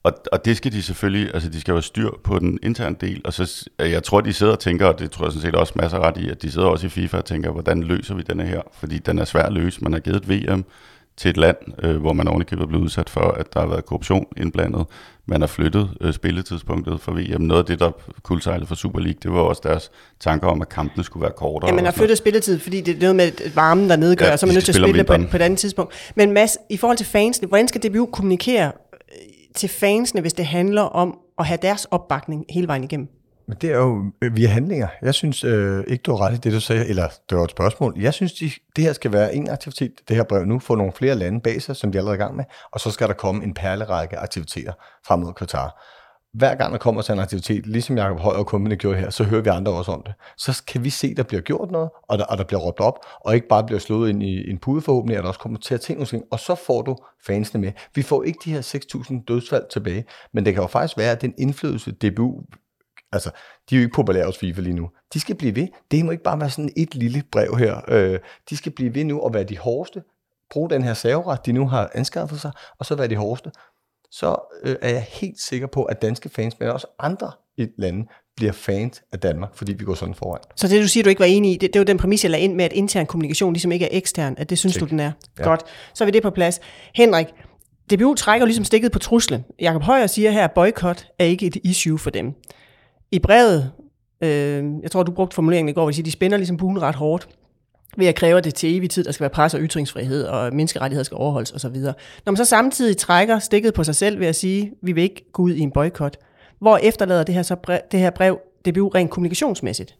Og, 0.03 0.13
og 0.31 0.45
det 0.45 0.57
skal 0.57 0.71
de 0.71 0.81
selvfølgelig, 0.81 1.31
altså 1.33 1.49
de 1.49 1.61
skal 1.61 1.71
jo 1.71 1.75
have 1.75 1.81
styr 1.81 2.09
på 2.23 2.39
den 2.39 2.59
interne 2.63 2.95
del, 3.01 3.21
og 3.25 3.33
så, 3.33 3.69
jeg 3.79 4.03
tror, 4.03 4.21
de 4.21 4.33
sidder 4.33 4.53
og 4.53 4.59
tænker, 4.59 4.85
og 4.87 4.99
det 4.99 5.11
tror 5.11 5.25
jeg 5.25 5.31
sådan 5.31 5.41
set 5.41 5.55
også 5.55 5.73
masser 5.75 5.99
ret 5.99 6.17
i, 6.17 6.29
at 6.29 6.41
de 6.41 6.51
sidder 6.51 6.67
også 6.67 6.85
i 6.85 6.89
FIFA 6.89 7.17
og 7.17 7.25
tænker, 7.25 7.51
hvordan 7.51 7.83
løser 7.83 8.15
vi 8.15 8.21
denne 8.21 8.43
her? 8.43 8.61
Fordi 8.73 8.97
den 8.97 9.19
er 9.19 9.25
svær 9.25 9.43
at 9.43 9.53
løse. 9.53 9.83
Man 9.83 9.93
har 9.93 9.99
givet 9.99 10.15
et 10.15 10.29
VM, 10.29 10.65
til 11.17 11.29
et 11.29 11.37
land, 11.37 11.57
øh, 11.83 11.95
hvor 11.95 12.13
man 12.13 12.27
ovenikøbet 12.27 12.63
er 12.63 12.67
blevet 12.67 12.83
udsat 12.83 13.09
for, 13.09 13.21
at 13.21 13.53
der 13.53 13.59
har 13.59 13.67
været 13.67 13.85
korruption 13.85 14.25
indblandet. 14.37 14.85
Man 15.25 15.41
har 15.41 15.47
flyttet 15.47 15.89
øh, 16.01 16.13
spilletidspunktet 16.13 17.01
for 17.01 17.11
VM. 17.11 17.41
Noget 17.41 17.61
af 17.61 17.65
det, 17.65 17.79
der 17.79 17.91
kuldsejlede 18.23 18.67
for 18.67 18.75
Super 18.75 18.99
League, 18.99 19.19
det 19.23 19.31
var 19.31 19.39
også 19.39 19.61
deres 19.65 19.91
tanker 20.19 20.47
om, 20.47 20.61
at 20.61 20.69
kampene 20.69 21.03
skulle 21.03 21.21
være 21.21 21.31
kortere. 21.37 21.69
Ja, 21.69 21.75
man 21.75 21.85
har 21.85 21.91
flyttet 21.91 22.17
spilletid, 22.17 22.59
fordi 22.59 22.81
det 22.81 22.95
er 22.95 22.99
noget 22.99 23.15
med 23.15 23.53
varmen, 23.55 23.89
der 23.89 23.95
nedgør, 23.95 24.25
ja, 24.25 24.37
så 24.37 24.45
er 24.45 24.47
man 24.47 24.53
nødt 24.53 24.65
til 24.65 24.71
at 24.71 24.89
spille 24.89 25.03
på, 25.03 25.13
på 25.31 25.37
et 25.37 25.41
andet 25.41 25.59
tidspunkt. 25.59 25.93
Men 26.15 26.31
Mads, 26.31 26.57
i 26.69 26.77
forhold 26.77 26.97
til 26.97 27.05
fansene, 27.05 27.47
hvordan 27.47 27.67
skal 27.67 27.83
DBU 27.83 28.05
kommunikere 28.05 28.65
øh, 28.67 29.17
til 29.55 29.69
fansene, 29.69 30.21
hvis 30.21 30.33
det 30.33 30.45
handler 30.45 30.81
om 30.81 31.17
at 31.39 31.45
have 31.45 31.59
deres 31.61 31.85
opbakning 31.85 32.45
hele 32.49 32.67
vejen 32.67 32.83
igennem? 32.83 33.07
Men 33.47 33.57
det 33.61 33.71
er 33.71 33.77
jo 33.77 34.11
øh, 34.21 34.35
via 34.35 34.47
handlinger. 34.47 34.87
Jeg 35.01 35.13
synes 35.13 35.43
øh, 35.43 35.83
ikke, 35.87 36.01
du 36.01 36.15
har 36.15 36.25
ret 36.25 36.33
i 36.33 36.37
det, 36.37 36.53
du 36.53 36.59
sagde, 36.59 36.87
eller 36.87 37.09
det 37.29 37.37
var 37.37 37.43
et 37.43 37.51
spørgsmål. 37.51 37.93
Jeg 37.97 38.13
synes, 38.13 38.33
de, 38.33 38.51
det 38.75 38.83
her 38.83 38.93
skal 38.93 39.11
være 39.11 39.35
en 39.35 39.49
aktivitet, 39.49 39.91
det 40.07 40.15
her 40.15 40.23
brev 40.23 40.45
nu, 40.45 40.59
få 40.59 40.75
nogle 40.75 40.93
flere 40.93 41.15
lande 41.15 41.41
bag 41.41 41.61
sig, 41.61 41.75
som 41.75 41.91
de 41.91 41.97
er 41.97 42.01
allerede 42.01 42.17
i 42.17 42.19
gang 42.19 42.35
med, 42.35 42.45
og 42.71 42.79
så 42.79 42.91
skal 42.91 43.07
der 43.07 43.13
komme 43.13 43.43
en 43.43 43.53
perlerække 43.53 44.17
aktiviteter 44.17 44.73
frem 45.07 45.19
mod 45.19 45.33
Qatar. 45.39 45.81
Hver 46.33 46.55
gang 46.55 46.71
der 46.71 46.77
kommer 46.77 47.01
til 47.01 47.13
en 47.13 47.19
aktivitet, 47.19 47.67
ligesom 47.67 47.97
Jacob 47.97 48.19
Højer 48.19 48.37
og 48.37 48.45
Kumpene 48.45 48.75
gjorde 48.75 48.97
her, 48.97 49.09
så 49.09 49.23
hører 49.23 49.41
vi 49.41 49.49
andre 49.49 49.71
også 49.71 49.91
om 49.91 50.03
det. 50.05 50.13
Så 50.37 50.63
kan 50.67 50.83
vi 50.83 50.89
se, 50.89 51.07
at 51.07 51.17
der 51.17 51.23
bliver 51.23 51.41
gjort 51.41 51.71
noget, 51.71 51.89
og 52.07 52.17
der, 52.17 52.25
og 52.25 52.37
der 52.37 52.43
bliver 52.43 52.59
råbt 52.59 52.79
op, 52.79 52.99
og 53.25 53.35
ikke 53.35 53.47
bare 53.47 53.63
bliver 53.63 53.79
slået 53.79 54.09
ind 54.09 54.23
i 54.23 54.49
en 54.49 54.57
pude 54.57 54.81
forhåbentlig, 54.81 55.17
at 55.17 55.23
der 55.23 55.27
også 55.27 55.39
kommer 55.39 55.59
til 55.59 55.73
at 55.73 55.81
tænke 55.81 55.99
nogle 55.99 56.07
ting, 56.07 56.23
og 56.31 56.39
så 56.39 56.55
får 56.55 56.81
du 56.81 56.97
fansene 57.25 57.61
med. 57.61 57.71
Vi 57.95 58.01
får 58.01 58.23
ikke 58.23 58.39
de 58.45 58.53
her 58.53 58.61
6.000 58.61 59.23
dødsfald 59.27 59.63
tilbage, 59.71 60.05
men 60.33 60.45
det 60.45 60.53
kan 60.53 60.63
jo 60.63 60.67
faktisk 60.67 60.97
være, 60.97 61.11
at 61.11 61.21
den 61.21 61.33
indflydelse, 61.37 61.91
DBU 61.91 62.41
Altså, 63.15 63.29
de 63.69 63.75
er 63.75 63.79
jo 63.79 63.83
ikke 63.85 63.95
populære 63.95 64.25
hos 64.25 64.37
FIFA 64.37 64.61
lige 64.61 64.73
nu. 64.73 64.89
De 65.13 65.19
skal 65.19 65.35
blive 65.35 65.55
ved. 65.55 65.67
Det 65.91 66.05
må 66.05 66.11
ikke 66.11 66.23
bare 66.23 66.39
være 66.39 66.49
sådan 66.49 66.73
et 66.77 66.95
lille 66.95 67.23
brev 67.31 67.57
her. 67.57 67.81
Øh, 67.87 68.19
de 68.49 68.57
skal 68.57 68.71
blive 68.71 68.95
ved 68.95 69.03
nu 69.03 69.19
og 69.19 69.33
være 69.33 69.43
de 69.43 69.57
hårdeste. 69.57 70.03
Brug 70.51 70.69
den 70.69 70.83
her 70.83 70.93
serveret, 70.93 71.45
de 71.45 71.51
nu 71.51 71.67
har 71.67 71.91
anskaffet 71.93 72.41
sig, 72.41 72.51
og 72.79 72.85
så 72.85 72.95
være 72.95 73.07
de 73.07 73.15
hårdeste. 73.15 73.51
Så 74.11 74.35
øh, 74.63 74.75
er 74.81 74.89
jeg 74.89 75.01
helt 75.01 75.39
sikker 75.39 75.67
på, 75.67 75.83
at 75.83 76.01
danske 76.01 76.29
fans, 76.29 76.59
men 76.59 76.69
også 76.69 76.87
andre 76.99 77.31
i 77.57 77.67
landet, 77.77 78.05
bliver 78.35 78.51
fans 78.51 79.01
af 79.11 79.19
Danmark, 79.19 79.55
fordi 79.55 79.73
vi 79.73 79.85
går 79.85 79.93
sådan 79.93 80.15
foran. 80.15 80.41
Så 80.55 80.67
det, 80.67 80.81
du 80.81 80.87
siger, 80.87 81.03
du 81.03 81.09
ikke 81.09 81.19
var 81.19 81.25
enig 81.25 81.51
i, 81.51 81.57
det, 81.57 81.73
det 81.73 81.79
var 81.79 81.85
den 81.85 81.97
præmis, 81.97 82.23
jeg 82.23 82.31
lagde 82.31 82.43
ind 82.43 82.55
med, 82.55 82.65
at 82.65 82.73
intern 82.73 83.05
kommunikation 83.05 83.53
ligesom 83.53 83.71
ikke 83.71 83.85
er 83.85 83.89
ekstern, 83.91 84.35
at 84.37 84.49
det 84.49 84.57
synes 84.57 84.73
Check. 84.73 84.85
du, 84.85 84.89
den 84.89 84.99
er. 84.99 85.11
Ja. 85.39 85.43
Godt, 85.43 85.61
så 85.93 86.03
er 86.03 86.05
vi 86.05 86.11
det 86.11 86.21
på 86.23 86.29
plads. 86.29 86.59
Henrik, 86.95 87.27
DBU 87.93 88.13
trækker 88.13 88.45
ligesom 88.45 88.65
stikket 88.65 88.91
på 88.91 88.99
truslen. 88.99 89.45
Jakob 89.59 89.81
Højer 89.81 90.07
siger 90.07 90.31
her, 90.31 90.43
at 90.43 90.51
boykot 90.51 91.07
er 91.19 91.25
ikke 91.25 91.45
et 91.45 91.57
issue 91.63 91.97
for 91.97 92.09
dem. 92.09 92.33
I 93.15 93.19
brevet, 93.19 93.71
øh, 94.21 94.63
jeg 94.81 94.91
tror, 94.91 95.03
du 95.03 95.11
brugte 95.11 95.35
formuleringen 95.35 95.69
i 95.69 95.73
går, 95.73 95.81
hvor 95.81 95.89
de 95.89 95.95
siger, 95.95 96.03
de 96.03 96.11
spænder 96.11 96.37
ligesom 96.37 96.57
buen 96.57 96.81
ret 96.81 96.95
hårdt 96.95 97.27
ved 97.97 98.07
at 98.07 98.15
kræve 98.15 98.41
det 98.41 98.55
til 98.55 98.77
evig 98.77 98.89
tid, 98.89 99.03
der 99.03 99.11
skal 99.11 99.23
være 99.23 99.29
pres 99.29 99.53
og 99.53 99.59
ytringsfrihed, 99.61 100.23
og 100.23 100.53
menneskerettigheder 100.53 101.03
skal 101.03 101.15
overholdes 101.15 101.51
osv. 101.51 101.75
Når 102.25 102.31
man 102.31 102.37
så 102.37 102.45
samtidig 102.45 102.97
trækker 102.97 103.39
stikket 103.39 103.73
på 103.73 103.83
sig 103.83 103.95
selv 103.95 104.19
ved 104.19 104.27
at 104.27 104.35
sige, 104.35 104.71
vi 104.81 104.91
vil 104.91 105.03
ikke 105.03 105.31
gå 105.31 105.43
ud 105.43 105.53
i 105.53 105.59
en 105.59 105.71
boykot, 105.71 106.17
hvor 106.59 106.77
efterlader 106.77 107.23
det 107.23 107.35
her, 107.35 107.43
så 107.43 107.55
brev, 107.55 107.79
det 107.91 107.99
her 107.99 108.09
brev 108.09 108.39
DBU 108.65 108.87
rent 108.87 109.11
kommunikationsmæssigt? 109.11 109.95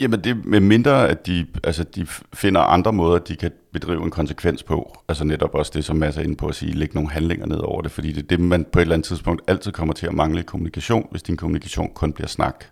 Jamen 0.00 0.24
det 0.24 0.44
med 0.44 0.60
mindre, 0.60 1.08
at 1.08 1.26
de, 1.26 1.46
altså 1.64 1.84
de 1.84 2.06
finder 2.34 2.60
andre 2.60 2.92
måder, 2.92 3.18
de 3.18 3.36
kan 3.36 3.50
bedrive 3.72 4.02
en 4.04 4.10
konsekvens 4.10 4.62
på. 4.62 4.98
Altså 5.08 5.24
netop 5.24 5.54
også 5.54 5.72
det, 5.74 5.84
som 5.84 5.96
Mads 5.96 6.16
er 6.16 6.22
inde 6.22 6.36
på 6.36 6.46
at 6.46 6.54
sige, 6.54 6.72
lægge 6.72 6.94
nogle 6.94 7.10
handlinger 7.10 7.46
ned 7.46 7.58
over 7.58 7.82
det. 7.82 7.90
Fordi 7.90 8.12
det 8.12 8.22
er 8.22 8.26
det, 8.26 8.40
man 8.40 8.66
på 8.72 8.78
et 8.78 8.82
eller 8.82 8.94
andet 8.94 9.06
tidspunkt 9.06 9.42
altid 9.46 9.72
kommer 9.72 9.94
til 9.94 10.06
at 10.06 10.14
mangle 10.14 10.42
kommunikation. 10.42 11.08
Hvis 11.10 11.22
din 11.22 11.36
kommunikation 11.36 11.90
kun 11.94 12.12
bliver 12.12 12.28
snak, 12.28 12.64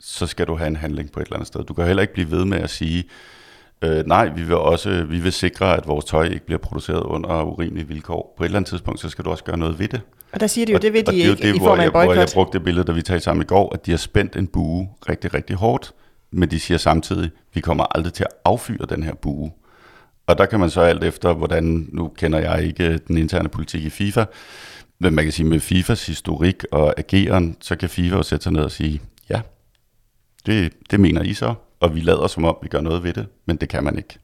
så 0.00 0.26
skal 0.26 0.46
du 0.46 0.54
have 0.54 0.68
en 0.68 0.76
handling 0.76 1.12
på 1.12 1.20
et 1.20 1.24
eller 1.24 1.36
andet 1.36 1.46
sted. 1.46 1.64
Du 1.64 1.74
kan 1.74 1.86
heller 1.86 2.00
ikke 2.00 2.14
blive 2.14 2.30
ved 2.30 2.44
med 2.44 2.58
at 2.58 2.70
sige, 2.70 3.04
øh, 3.82 4.06
nej, 4.06 4.28
vi 4.28 4.42
vil 4.42 4.56
også 4.56 5.04
vi 5.04 5.20
vil 5.20 5.32
sikre, 5.32 5.76
at 5.76 5.88
vores 5.88 6.04
tøj 6.04 6.24
ikke 6.24 6.46
bliver 6.46 6.58
produceret 6.58 7.02
under 7.02 7.42
urimelige 7.42 7.88
vilkår. 7.88 8.34
På 8.36 8.44
et 8.44 8.46
eller 8.46 8.58
andet 8.58 8.68
tidspunkt, 8.68 9.00
så 9.00 9.08
skal 9.08 9.24
du 9.24 9.30
også 9.30 9.44
gøre 9.44 9.58
noget 9.58 9.78
ved 9.78 9.88
det. 9.88 10.00
Og 10.32 10.40
der 10.40 10.46
siger 10.46 10.66
de 10.66 10.72
jo, 10.72 10.76
og, 10.76 10.82
det 10.82 10.92
vil 10.92 11.06
de 11.06 11.16
ikke 11.16 11.34
det, 11.34 11.56
i 11.56 11.58
form 11.58 11.80
af 11.80 11.92
boykot. 11.92 12.06
Hvor 12.06 12.14
jeg 12.14 12.28
brugte 12.34 12.58
det 12.58 12.64
billede, 12.64 12.84
da 12.86 12.92
vi 12.92 13.02
talte 13.02 13.24
sammen 13.24 13.42
i 13.42 13.46
går, 13.46 13.74
at 13.74 13.86
de 13.86 13.90
har 13.90 13.98
spændt 13.98 14.36
en 14.36 14.46
bue 14.46 14.88
rigtig, 15.08 15.34
rigtig 15.34 15.56
hårdt 15.56 15.92
men 16.30 16.50
de 16.50 16.60
siger 16.60 16.78
samtidig, 16.78 17.30
vi 17.54 17.60
kommer 17.60 17.84
aldrig 17.96 18.12
til 18.12 18.24
at 18.24 18.36
affyre 18.44 18.86
den 18.88 19.02
her 19.02 19.14
bue. 19.14 19.50
Og 20.26 20.38
der 20.38 20.46
kan 20.46 20.60
man 20.60 20.70
så 20.70 20.80
alt 20.80 21.04
efter, 21.04 21.32
hvordan, 21.32 21.88
nu 21.92 22.08
kender 22.08 22.38
jeg 22.38 22.64
ikke 22.64 22.98
den 22.98 23.16
interne 23.16 23.48
politik 23.48 23.84
i 23.84 23.90
FIFA, 23.90 24.24
men 24.98 25.14
man 25.14 25.24
kan 25.24 25.32
sige 25.32 25.46
med 25.46 25.60
FIFAs 25.60 26.06
historik 26.06 26.64
og 26.72 26.94
ageren, 26.98 27.56
så 27.60 27.76
kan 27.76 27.88
FIFA 27.88 28.16
jo 28.16 28.22
sætte 28.22 28.42
sig 28.42 28.52
ned 28.52 28.62
og 28.62 28.70
sige, 28.70 29.00
ja, 29.30 29.40
det, 30.46 30.72
det 30.90 31.00
mener 31.00 31.22
I 31.22 31.34
så, 31.34 31.54
og 31.80 31.94
vi 31.94 32.00
lader 32.00 32.26
som 32.26 32.44
om, 32.44 32.56
vi 32.62 32.68
gør 32.68 32.80
noget 32.80 33.02
ved 33.02 33.12
det, 33.12 33.26
men 33.46 33.56
det 33.56 33.68
kan 33.68 33.84
man 33.84 33.96
ikke. 33.96 34.18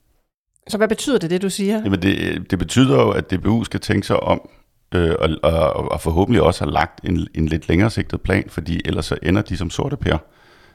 Så 0.69 0.77
hvad 0.77 0.89
betyder 0.89 1.19
det, 1.19 1.31
det 1.31 1.43
du 1.43 1.51
siger? 1.51 1.83
Jamen 1.85 2.03
det, 2.03 2.51
det 2.51 2.59
betyder 2.59 2.95
jo, 2.95 3.11
at 3.11 3.31
DBU 3.31 3.65
skal 3.65 3.81
tænke 3.81 4.07
sig 4.07 4.21
om, 4.21 4.49
øh, 4.95 5.15
og, 5.19 5.29
og, 5.43 5.93
og 5.93 6.01
forhåbentlig 6.01 6.43
også 6.43 6.65
har 6.65 6.71
lagt 6.71 7.05
en, 7.05 7.29
en 7.35 7.47
lidt 7.47 7.69
længere 7.69 7.91
sigtet 7.91 8.21
plan, 8.21 8.45
fordi 8.49 8.81
ellers 8.85 9.07
så 9.07 9.17
ender 9.23 9.43
de 9.43 9.57
som 9.57 9.71
sorte 9.71 9.97
pære. 9.97 10.19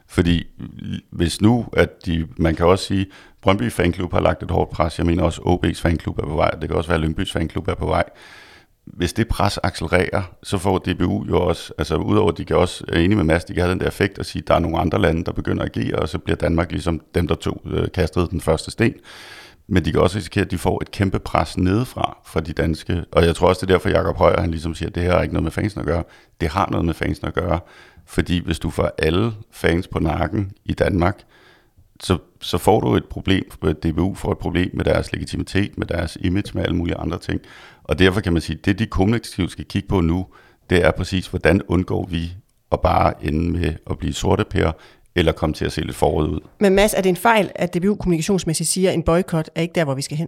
Fordi 0.10 0.48
hvis 1.10 1.42
nu, 1.42 1.66
at 1.74 2.06
de, 2.06 2.28
man 2.38 2.56
kan 2.56 2.66
også 2.66 2.86
sige, 2.86 3.06
Brøndby 3.42 3.72
Fanklub 3.72 4.14
har 4.14 4.20
lagt 4.20 4.44
et 4.44 4.52
hårdt 4.52 4.72
pres, 4.72 4.98
jeg 4.98 5.06
mener 5.06 5.24
også 5.24 5.42
OB's 5.42 5.82
Fanklub 5.82 6.20
er 6.20 6.24
på 6.26 6.36
vej, 6.36 6.50
det 6.52 6.70
kan 6.70 6.78
også 6.78 6.90
være 6.90 7.00
Lyngbys 7.00 7.32
Fanklub 7.32 7.68
er 7.68 7.76
på 7.76 7.86
vej. 7.86 8.04
Hvis 8.86 9.14
det 9.14 9.28
pres 9.28 9.60
accelererer, 9.64 10.22
så 10.44 10.58
får 10.58 10.78
DBU 10.78 11.26
jo 11.28 11.42
også, 11.42 11.74
altså 11.78 11.96
udover 11.96 12.32
at 12.32 12.38
de 12.38 12.46
kan 12.46 12.56
også, 12.56 12.84
er 12.88 13.00
enige 13.00 13.16
med 13.16 13.24
Mads, 13.24 13.46
de 13.46 13.54
kan 13.54 13.64
have 13.64 13.72
den 13.72 13.80
der 13.80 13.88
effekt 13.88 14.20
at 14.20 14.26
sige, 14.26 14.42
at 14.42 14.48
der 14.48 14.54
er 14.54 14.60
nogle 14.60 14.80
andre 14.80 15.02
lande, 15.02 15.24
der 15.26 15.32
begynder 15.32 15.64
at 15.64 15.78
agere, 15.78 16.00
og 16.00 16.10
så 16.10 16.18
bliver 16.18 16.38
Danmark 16.38 16.72
ligesom 16.72 17.02
dem, 17.16 17.28
der 17.28 17.36
tog, 17.36 17.62
øh, 17.66 17.88
kastede 17.94 18.28
den 18.30 18.42
første 18.42 18.72
sten. 18.72 18.94
Men 19.68 19.86
de 19.86 19.92
kan 19.92 20.02
også 20.02 20.18
risikere, 20.18 20.46
at 20.46 20.52
de 20.52 20.58
får 20.58 20.82
et 20.82 20.92
kæmpe 20.92 21.20
pres 21.20 21.58
nedefra 21.58 22.18
fra 22.26 22.40
de 22.40 22.54
danske. 22.54 23.04
Og 23.12 23.26
jeg 23.26 23.36
tror 23.36 23.48
også, 23.48 23.66
det 23.66 23.72
er 23.72 23.76
derfor, 23.76 23.90
Jakob 23.90 24.18
Højer, 24.18 24.42
han 24.42 24.52
ligesom 24.52 24.76
siger, 24.76 24.90
at 24.90 24.96
det 24.96 25.04
her 25.04 25.12
har 25.12 25.22
ikke 25.22 25.34
noget 25.34 25.44
med 25.44 25.52
fansen 25.52 25.80
at 25.80 25.86
gøre. 25.86 26.04
Det 26.42 26.50
har 26.50 26.70
noget 26.72 26.86
med 26.86 26.94
fansen 26.94 27.28
at 27.28 27.34
gøre. 27.34 27.60
Fordi 28.10 28.46
hvis 28.46 28.60
du 28.60 28.70
får 28.70 28.92
alle 28.98 29.32
fans 29.52 29.88
på 29.88 30.00
nakken 30.00 30.52
i 30.66 30.74
Danmark, 30.74 31.20
så, 32.00 32.18
så 32.42 32.58
får 32.58 32.80
du 32.80 32.96
et 32.96 33.06
problem, 33.06 33.44
DBU 33.84 34.16
får 34.16 34.32
et 34.32 34.38
problem 34.38 34.70
med 34.74 34.86
deres 34.86 35.12
legitimitet, 35.12 35.78
med 35.78 35.88
deres 35.88 36.18
image, 36.22 36.52
med 36.54 36.64
alle 36.64 36.76
mulige 36.76 36.96
andre 36.96 37.18
ting. 37.20 37.42
Og 37.84 38.00
derfor 38.00 38.22
kan 38.22 38.34
man 38.34 38.42
sige, 38.42 38.58
at 38.60 38.66
det 38.66 38.80
de 38.80 38.86
kommunikativt 38.86 39.52
skal 39.52 39.66
kigge 39.66 39.88
på 39.88 40.02
nu, 40.02 40.26
det 40.70 40.86
er 40.86 40.92
præcis, 40.92 41.28
hvordan 41.28 41.62
undgår 41.68 42.06
vi 42.06 42.34
at 42.72 42.82
bare 42.82 43.26
ende 43.26 43.52
med 43.52 43.74
at 43.90 43.98
blive 43.98 44.14
sorte 44.14 44.46
pærer, 44.46 44.72
eller 45.16 45.32
komme 45.32 45.54
til 45.54 45.66
at 45.66 45.72
se 45.72 45.82
lidt 45.82 45.96
forud 45.96 46.30
ud. 46.30 46.40
Men 46.60 46.76
Mads, 46.76 46.94
er 46.94 47.02
det 47.02 47.10
en 47.10 47.16
fejl, 47.16 47.52
at 47.56 47.74
DBU 47.74 47.96
kommunikationsmæssigt 47.96 48.70
siger, 48.70 48.90
at 48.90 48.96
en 48.96 49.04
boykot 49.04 49.50
er 49.56 49.62
ikke 49.62 49.76
der, 49.76 49.84
hvor 49.84 49.96
vi 49.96 50.02
skal 50.02 50.18
hen? 50.18 50.28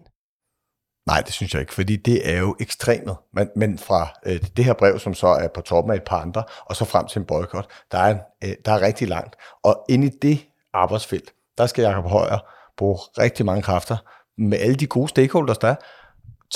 Nej, 1.08 1.22
det 1.22 1.34
synes 1.34 1.54
jeg 1.54 1.62
ikke, 1.62 1.74
fordi 1.74 1.96
det 1.96 2.34
er 2.34 2.40
jo 2.40 2.56
ekstremet. 2.60 3.16
Men, 3.34 3.50
men 3.56 3.78
fra 3.78 4.08
øh, 4.26 4.40
det 4.58 4.66
her 4.66 4.74
brev, 4.74 5.00
som 5.00 5.14
så 5.14 5.28
er 5.28 5.48
på 5.48 5.62
toppen 5.62 5.92
af 5.92 5.96
et 5.96 6.04
par 6.04 6.22
andre, 6.22 6.44
og 6.66 6.76
så 6.76 6.86
frem 6.86 7.08
til 7.08 7.20
en 7.20 7.26
boykot, 7.26 7.68
der 7.92 7.98
er, 7.98 8.18
øh, 8.44 8.54
der 8.66 8.72
er 8.72 8.82
rigtig 8.82 9.08
langt. 9.08 9.36
Og 9.64 9.86
inde 9.90 10.08
i 10.08 10.10
det 10.22 10.48
arbejdsfelt, 10.74 11.34
der 11.58 11.66
skal 11.66 11.82
Jacob 11.82 12.06
Højer 12.06 12.38
bruge 12.78 12.98
rigtig 13.18 13.46
mange 13.46 13.62
kræfter 13.62 13.98
med 14.38 14.58
alle 14.58 14.76
de 14.76 14.88
gode 14.88 15.08
stakeholders, 15.08 15.58
der 15.58 15.68
er, 15.68 15.76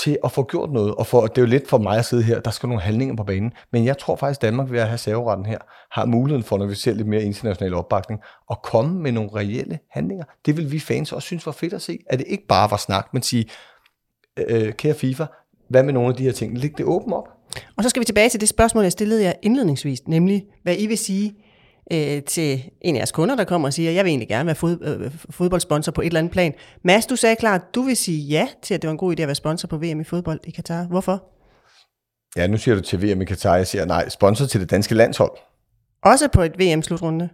til 0.00 0.18
at 0.24 0.32
få 0.32 0.42
gjort 0.42 0.70
noget. 0.70 0.94
Og 0.94 1.06
for, 1.06 1.26
det 1.26 1.38
er 1.38 1.42
jo 1.42 1.48
lidt 1.48 1.68
for 1.68 1.78
mig 1.78 1.98
at 1.98 2.04
sidde 2.04 2.22
her, 2.22 2.40
der 2.40 2.50
skal 2.50 2.68
nogle 2.68 2.82
handlinger 2.82 3.16
på 3.16 3.24
banen. 3.24 3.52
Men 3.72 3.84
jeg 3.84 3.98
tror 3.98 4.16
faktisk, 4.16 4.38
at 4.38 4.42
Danmark 4.42 4.70
ved 4.70 4.80
at 4.80 4.88
have 4.88 4.98
serveretten 4.98 5.46
her, 5.46 5.58
har 5.90 6.06
muligheden 6.06 6.44
for, 6.44 6.58
når 6.58 6.66
vi 6.66 6.74
ser 6.74 6.94
lidt 6.94 7.08
mere 7.08 7.22
international 7.22 7.74
opbakning, 7.74 8.20
at 8.50 8.62
komme 8.62 9.00
med 9.00 9.12
nogle 9.12 9.30
reelle 9.34 9.78
handlinger. 9.90 10.24
Det 10.46 10.56
vil 10.56 10.72
vi 10.72 10.80
fans 10.80 11.12
også 11.12 11.26
synes 11.26 11.46
var 11.46 11.52
fedt 11.52 11.72
at 11.72 11.82
se. 11.82 11.98
At 12.10 12.18
det 12.18 12.26
ikke 12.28 12.46
bare 12.46 12.70
var 12.70 12.76
snak, 12.76 13.08
men 13.12 13.22
sige, 13.22 13.44
øh, 14.48 14.72
kære 14.72 14.94
FIFA, 14.94 15.24
hvad 15.68 15.82
med 15.82 15.92
nogle 15.92 16.08
af 16.08 16.14
de 16.14 16.22
her 16.22 16.32
ting? 16.32 16.58
Læg 16.58 16.78
det 16.78 16.86
åbent 16.86 17.14
op. 17.14 17.28
Og 17.76 17.82
så 17.84 17.88
skal 17.90 18.00
vi 18.00 18.04
tilbage 18.04 18.28
til 18.28 18.40
det 18.40 18.48
spørgsmål, 18.48 18.84
jeg 18.84 18.92
stillede 18.92 19.22
jer 19.22 19.32
indledningsvis, 19.42 20.08
nemlig 20.08 20.44
hvad 20.62 20.74
I 20.78 20.86
vil 20.86 20.98
sige 20.98 21.34
øh, 21.92 22.22
til 22.22 22.70
en 22.80 22.94
af 22.94 22.98
jeres 22.98 23.12
kunder, 23.12 23.36
der 23.36 23.44
kommer 23.44 23.68
og 23.68 23.72
siger, 23.72 23.90
jeg 23.90 24.04
vil 24.04 24.10
egentlig 24.10 24.28
gerne 24.28 24.46
være 24.46 24.54
fod, 24.54 24.78
øh, 24.82 25.10
fodboldsponsor 25.30 25.92
på 25.92 26.00
et 26.00 26.06
eller 26.06 26.18
andet 26.18 26.32
plan. 26.32 26.54
Mads, 26.84 27.06
du 27.06 27.16
sagde 27.16 27.36
klart, 27.36 27.74
du 27.74 27.82
vil 27.82 27.96
sige 27.96 28.18
ja 28.18 28.48
til, 28.62 28.74
at 28.74 28.82
det 28.82 28.88
var 28.88 28.92
en 28.92 28.98
god 28.98 29.18
idé 29.18 29.22
at 29.22 29.28
være 29.28 29.34
sponsor 29.34 29.68
på 29.68 29.76
VM 29.76 30.00
i 30.00 30.04
fodbold 30.04 30.40
i 30.44 30.50
Katar. 30.50 30.84
Hvorfor? 30.84 31.24
Ja, 32.36 32.46
nu 32.46 32.56
siger 32.56 32.74
du 32.74 32.80
til 32.80 33.02
VM 33.02 33.22
i 33.22 33.24
Katar, 33.24 33.56
jeg 33.56 33.66
siger 33.66 33.84
nej, 33.84 34.08
sponsor 34.08 34.46
til 34.46 34.60
det 34.60 34.70
danske 34.70 34.94
landshold. 34.94 35.30
Også 36.02 36.28
på 36.28 36.42
et 36.42 36.52
VM-slutrunde? 36.58 37.28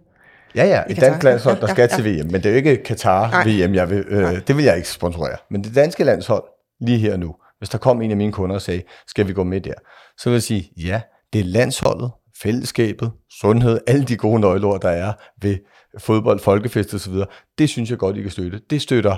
Ja, 0.55 0.65
ja, 0.65 0.81
et 0.89 1.01
dansk 1.01 1.23
landshold, 1.23 1.59
der 1.59 1.67
Ja, 1.67 1.73
skal 1.73 1.89
ja, 1.91 1.97
til 1.97 2.05
VM, 2.05 2.31
men 2.31 2.33
det 2.43 2.45
er 2.45 2.49
jo 2.49 2.55
ikke. 2.55 2.83
Katar-VM, 2.83 3.75
jeg 3.75 3.89
vil, 3.89 4.05
øh, 4.07 4.41
det 4.47 4.57
vil 4.57 4.65
jeg 4.65 4.75
ikke 4.75 4.89
sponsorere. 4.89 5.37
Men 5.49 5.63
det 5.63 5.75
danske 5.75 6.03
landshold, 6.03 6.43
lige 6.85 6.97
her 6.97 7.17
nu, 7.17 7.35
hvis 7.57 7.69
der 7.69 7.77
kom 7.77 8.01
en 8.01 8.11
af 8.11 8.17
mine 8.17 8.31
kunder 8.31 8.55
og 8.55 8.61
sagde, 8.61 8.81
skal 9.07 9.27
vi 9.27 9.33
gå 9.33 9.43
med 9.43 9.61
der, 9.61 9.73
så 10.17 10.29
vil 10.29 10.35
jeg 10.35 10.43
sige, 10.43 10.71
ja, 10.77 11.01
det 11.33 11.41
er 11.41 11.45
landsholdet, 11.45 12.11
fællesskabet, 12.41 13.11
sundhed, 13.29 13.79
alle 13.87 14.05
de 14.05 14.17
gode 14.17 14.39
nøgleord, 14.39 14.81
der 14.81 14.89
er 14.89 15.13
ved 15.41 15.57
fodbold, 15.97 16.39
folkefest 16.39 16.93
osv., 16.93 17.13
det 17.57 17.69
synes 17.69 17.89
jeg 17.89 17.97
godt, 17.97 18.17
I 18.17 18.21
kan 18.21 18.31
støtte. 18.31 18.61
Det 18.69 18.81
støtter 18.81 19.15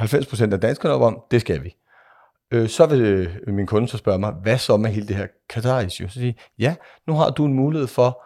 90% 0.00 0.52
af 0.52 0.60
danskerne 0.60 0.94
op 0.94 1.00
om, 1.00 1.20
det 1.30 1.40
skal 1.40 1.64
vi. 1.64 1.76
Øh, 2.50 2.68
så 2.68 2.86
vil 2.86 3.00
øh, 3.00 3.54
min 3.54 3.66
kunde 3.66 3.88
så 3.88 3.96
spørge 3.96 4.18
mig, 4.18 4.32
hvad 4.42 4.58
så 4.58 4.76
med 4.76 4.90
hele 4.90 5.08
det 5.08 5.16
her 5.16 5.26
Qatar-issue? 5.52 6.08
Så 6.08 6.14
siger 6.14 6.26
jeg, 6.26 6.34
ja, 6.58 6.74
nu 7.06 7.14
har 7.14 7.30
du 7.30 7.44
en 7.44 7.52
mulighed 7.52 7.88
for 7.88 8.24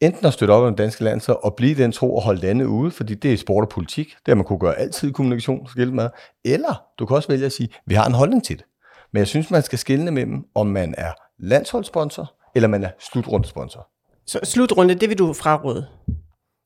enten 0.00 0.26
at 0.26 0.32
støtte 0.32 0.52
op 0.52 0.62
om 0.62 0.66
den 0.66 0.76
danske 0.76 1.04
landshold 1.04 1.38
og 1.42 1.54
blive 1.54 1.74
den 1.82 1.92
tro 1.92 2.16
og 2.16 2.22
holde 2.22 2.40
landet 2.40 2.64
ude, 2.66 2.90
fordi 2.90 3.14
det 3.14 3.32
er 3.32 3.36
sport 3.36 3.64
og 3.64 3.68
politik, 3.68 4.06
det 4.06 4.28
har 4.28 4.34
man 4.34 4.44
kunne 4.44 4.58
gøre 4.58 4.78
altid 4.78 5.08
i 5.08 5.12
kommunikation, 5.12 5.68
skilt 5.68 5.92
med. 5.92 6.08
Eller 6.44 6.82
du 6.98 7.06
kan 7.06 7.16
også 7.16 7.28
vælge 7.28 7.46
at 7.46 7.52
sige, 7.52 7.68
vi 7.86 7.94
har 7.94 8.06
en 8.06 8.12
holdning 8.12 8.44
til 8.44 8.58
det. 8.58 8.64
Men 9.12 9.18
jeg 9.18 9.26
synes, 9.26 9.50
man 9.50 9.62
skal 9.62 9.78
skille 9.78 10.10
mellem, 10.10 10.44
om 10.54 10.66
man 10.66 10.94
er 10.98 11.12
landsholdssponsor, 11.38 12.32
eller 12.54 12.68
man 12.68 12.84
er 12.84 12.90
slutrundesponsor. 13.00 13.88
Så 14.26 14.40
slutrunde, 14.44 14.94
det 14.94 15.08
vil 15.08 15.18
du 15.18 15.32
fraråde. 15.32 15.86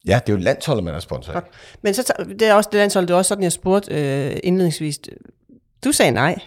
Ja, 0.06 0.20
det 0.26 0.32
er 0.32 0.36
jo 0.36 0.42
landsholdet, 0.42 0.84
man 0.84 0.94
er 0.94 1.00
sponsor 1.00 1.32
af. 1.32 1.42
Men 1.82 1.94
så, 1.94 2.12
det 2.28 2.42
er 2.42 2.54
også 2.54 2.68
det 2.72 2.78
landshold, 2.78 3.06
det 3.06 3.14
er 3.14 3.18
også 3.18 3.28
sådan, 3.28 3.44
jeg 3.44 3.52
spurgte 3.52 3.94
øh, 3.94 4.36
indledningsvis. 4.42 5.00
Du 5.84 5.92
sagde 5.92 6.12
nej. 6.12 6.38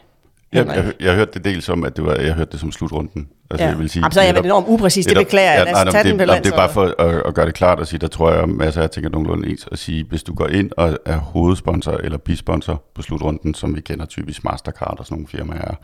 Jeg, 0.53 0.67
jeg, 0.67 0.93
jeg 0.99 1.15
hørte 1.15 1.31
det 1.33 1.43
dels 1.43 1.65
som, 1.65 1.83
at 1.83 1.95
det 1.97 2.05
var, 2.05 2.15
jeg 2.15 2.33
hørte 2.33 2.51
det 2.51 2.59
som 2.59 2.71
slutrunden. 2.71 3.27
Altså, 3.51 3.63
Ja. 3.65 3.69
jeg 3.69 3.79
vil 3.79 3.89
sige, 3.89 4.01
Jamen, 4.01 4.11
så 4.11 4.19
er 4.19 4.23
jeg 4.23 4.33
netop- 4.33 4.45
enormt 4.45 4.65
upræcis, 4.69 5.05
det 5.05 5.17
beklager 5.17 5.51
jeg. 5.51 5.61
Os 5.61 5.71
nej, 5.71 5.83
nej, 5.83 6.03
det, 6.03 6.27
nej, 6.27 6.39
det 6.39 6.51
er 6.51 6.55
bare 6.55 6.69
for 6.69 6.95
at, 6.99 7.21
at 7.27 7.33
gøre 7.33 7.45
det 7.45 7.53
klart 7.53 7.79
og 7.79 7.87
sige, 7.87 7.99
der 7.99 8.07
tror 8.07 8.31
jeg, 8.31 8.49
af 8.61 8.77
jer 8.77 8.87
tænker 8.87 9.09
nogenlunde 9.09 9.49
ens, 9.49 9.67
at 9.71 9.79
sige, 9.79 10.03
hvis 10.09 10.23
du 10.23 10.33
går 10.33 10.47
ind 10.47 10.71
og 10.77 10.97
er 11.05 11.17
hovedsponsor 11.17 11.91
eller 11.91 12.17
bisponsor 12.17 12.83
på 12.95 13.01
slutrunden, 13.01 13.53
som 13.53 13.75
vi 13.75 13.81
kender 13.81 14.05
typisk 14.05 14.43
Mastercard 14.43 14.99
og 14.99 15.05
sådan 15.05 15.15
nogle 15.15 15.27
firmaer 15.27 15.61
er, 15.71 15.75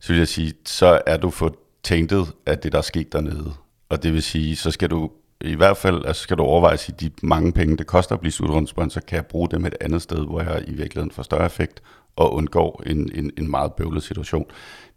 så 0.00 0.12
vil 0.12 0.18
jeg 0.18 0.28
sige, 0.28 0.52
så 0.66 1.00
er 1.06 1.16
du 1.16 1.30
for 1.30 1.54
tainted 1.84 2.24
af 2.46 2.58
det, 2.58 2.72
der 2.72 2.78
er 2.78 2.82
sket 2.82 3.12
dernede. 3.12 3.52
Og 3.90 4.02
det 4.02 4.12
vil 4.12 4.22
sige, 4.22 4.56
så 4.56 4.70
skal 4.70 4.90
du 4.90 5.10
i 5.40 5.54
hvert 5.54 5.76
fald 5.76 6.04
altså 6.06 6.22
skal 6.22 6.36
du 6.38 6.42
overveje 6.42 6.72
at 6.72 6.80
sige, 6.80 6.94
de 7.00 7.10
mange 7.22 7.52
penge, 7.52 7.76
det 7.76 7.86
koster 7.86 8.14
at 8.14 8.20
blive 8.20 8.32
slutrundesponsor, 8.32 9.00
kan 9.00 9.16
jeg 9.16 9.26
bruge 9.26 9.48
dem 9.50 9.66
et 9.66 9.74
andet 9.80 10.02
sted, 10.02 10.18
hvor 10.26 10.40
jeg 10.40 10.62
i 10.66 10.72
virkeligheden 10.74 11.10
får 11.10 11.22
større 11.22 11.46
effekt 11.46 11.82
og 12.16 12.34
undgår 12.34 12.82
en, 12.86 13.10
en, 13.14 13.30
en 13.38 13.50
meget 13.50 13.72
bøvlet 13.72 14.02
situation. 14.02 14.44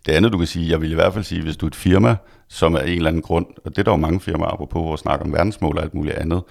Det 0.05 0.11
andet, 0.11 0.33
du 0.33 0.37
kan 0.37 0.47
sige, 0.47 0.69
jeg 0.69 0.81
vil 0.81 0.91
i 0.91 0.95
hvert 0.95 1.13
fald 1.13 1.23
sige, 1.23 1.41
hvis 1.41 1.57
du 1.57 1.65
er 1.65 1.67
et 1.67 1.75
firma, 1.75 2.15
som 2.49 2.75
af 2.75 2.83
en 2.83 2.89
eller 2.89 3.07
anden 3.07 3.21
grund, 3.21 3.45
og 3.65 3.71
det 3.71 3.77
er 3.77 3.83
der 3.83 3.91
jo 3.91 3.97
mange 3.97 4.19
firmaer, 4.19 4.49
apropos 4.49 4.81
hvor 4.81 4.95
snakker 4.95 5.25
om 5.25 5.33
verdensmål 5.33 5.77
og 5.77 5.83
alt 5.83 5.93
muligt 5.93 6.15
andet, 6.15 6.43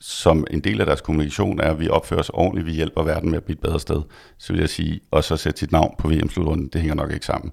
som 0.00 0.46
en 0.50 0.60
del 0.60 0.80
af 0.80 0.86
deres 0.86 1.00
kommunikation 1.00 1.60
er, 1.60 1.70
at 1.70 1.80
vi 1.80 1.88
opfører 1.88 2.20
os 2.20 2.30
ordentligt, 2.34 2.66
vi 2.66 2.72
hjælper 2.72 3.02
verden 3.02 3.30
med 3.30 3.36
at 3.36 3.44
blive 3.44 3.54
et 3.54 3.60
bedre 3.60 3.80
sted, 3.80 4.02
så 4.38 4.52
vil 4.52 4.60
jeg 4.60 4.68
sige, 4.68 5.00
og 5.10 5.24
så 5.24 5.36
sætte 5.36 5.58
sit 5.58 5.72
navn 5.72 5.94
på 5.98 6.08
VM-slutrunden, 6.08 6.68
det 6.72 6.80
hænger 6.80 6.94
nok 6.94 7.12
ikke 7.12 7.26
sammen. 7.26 7.52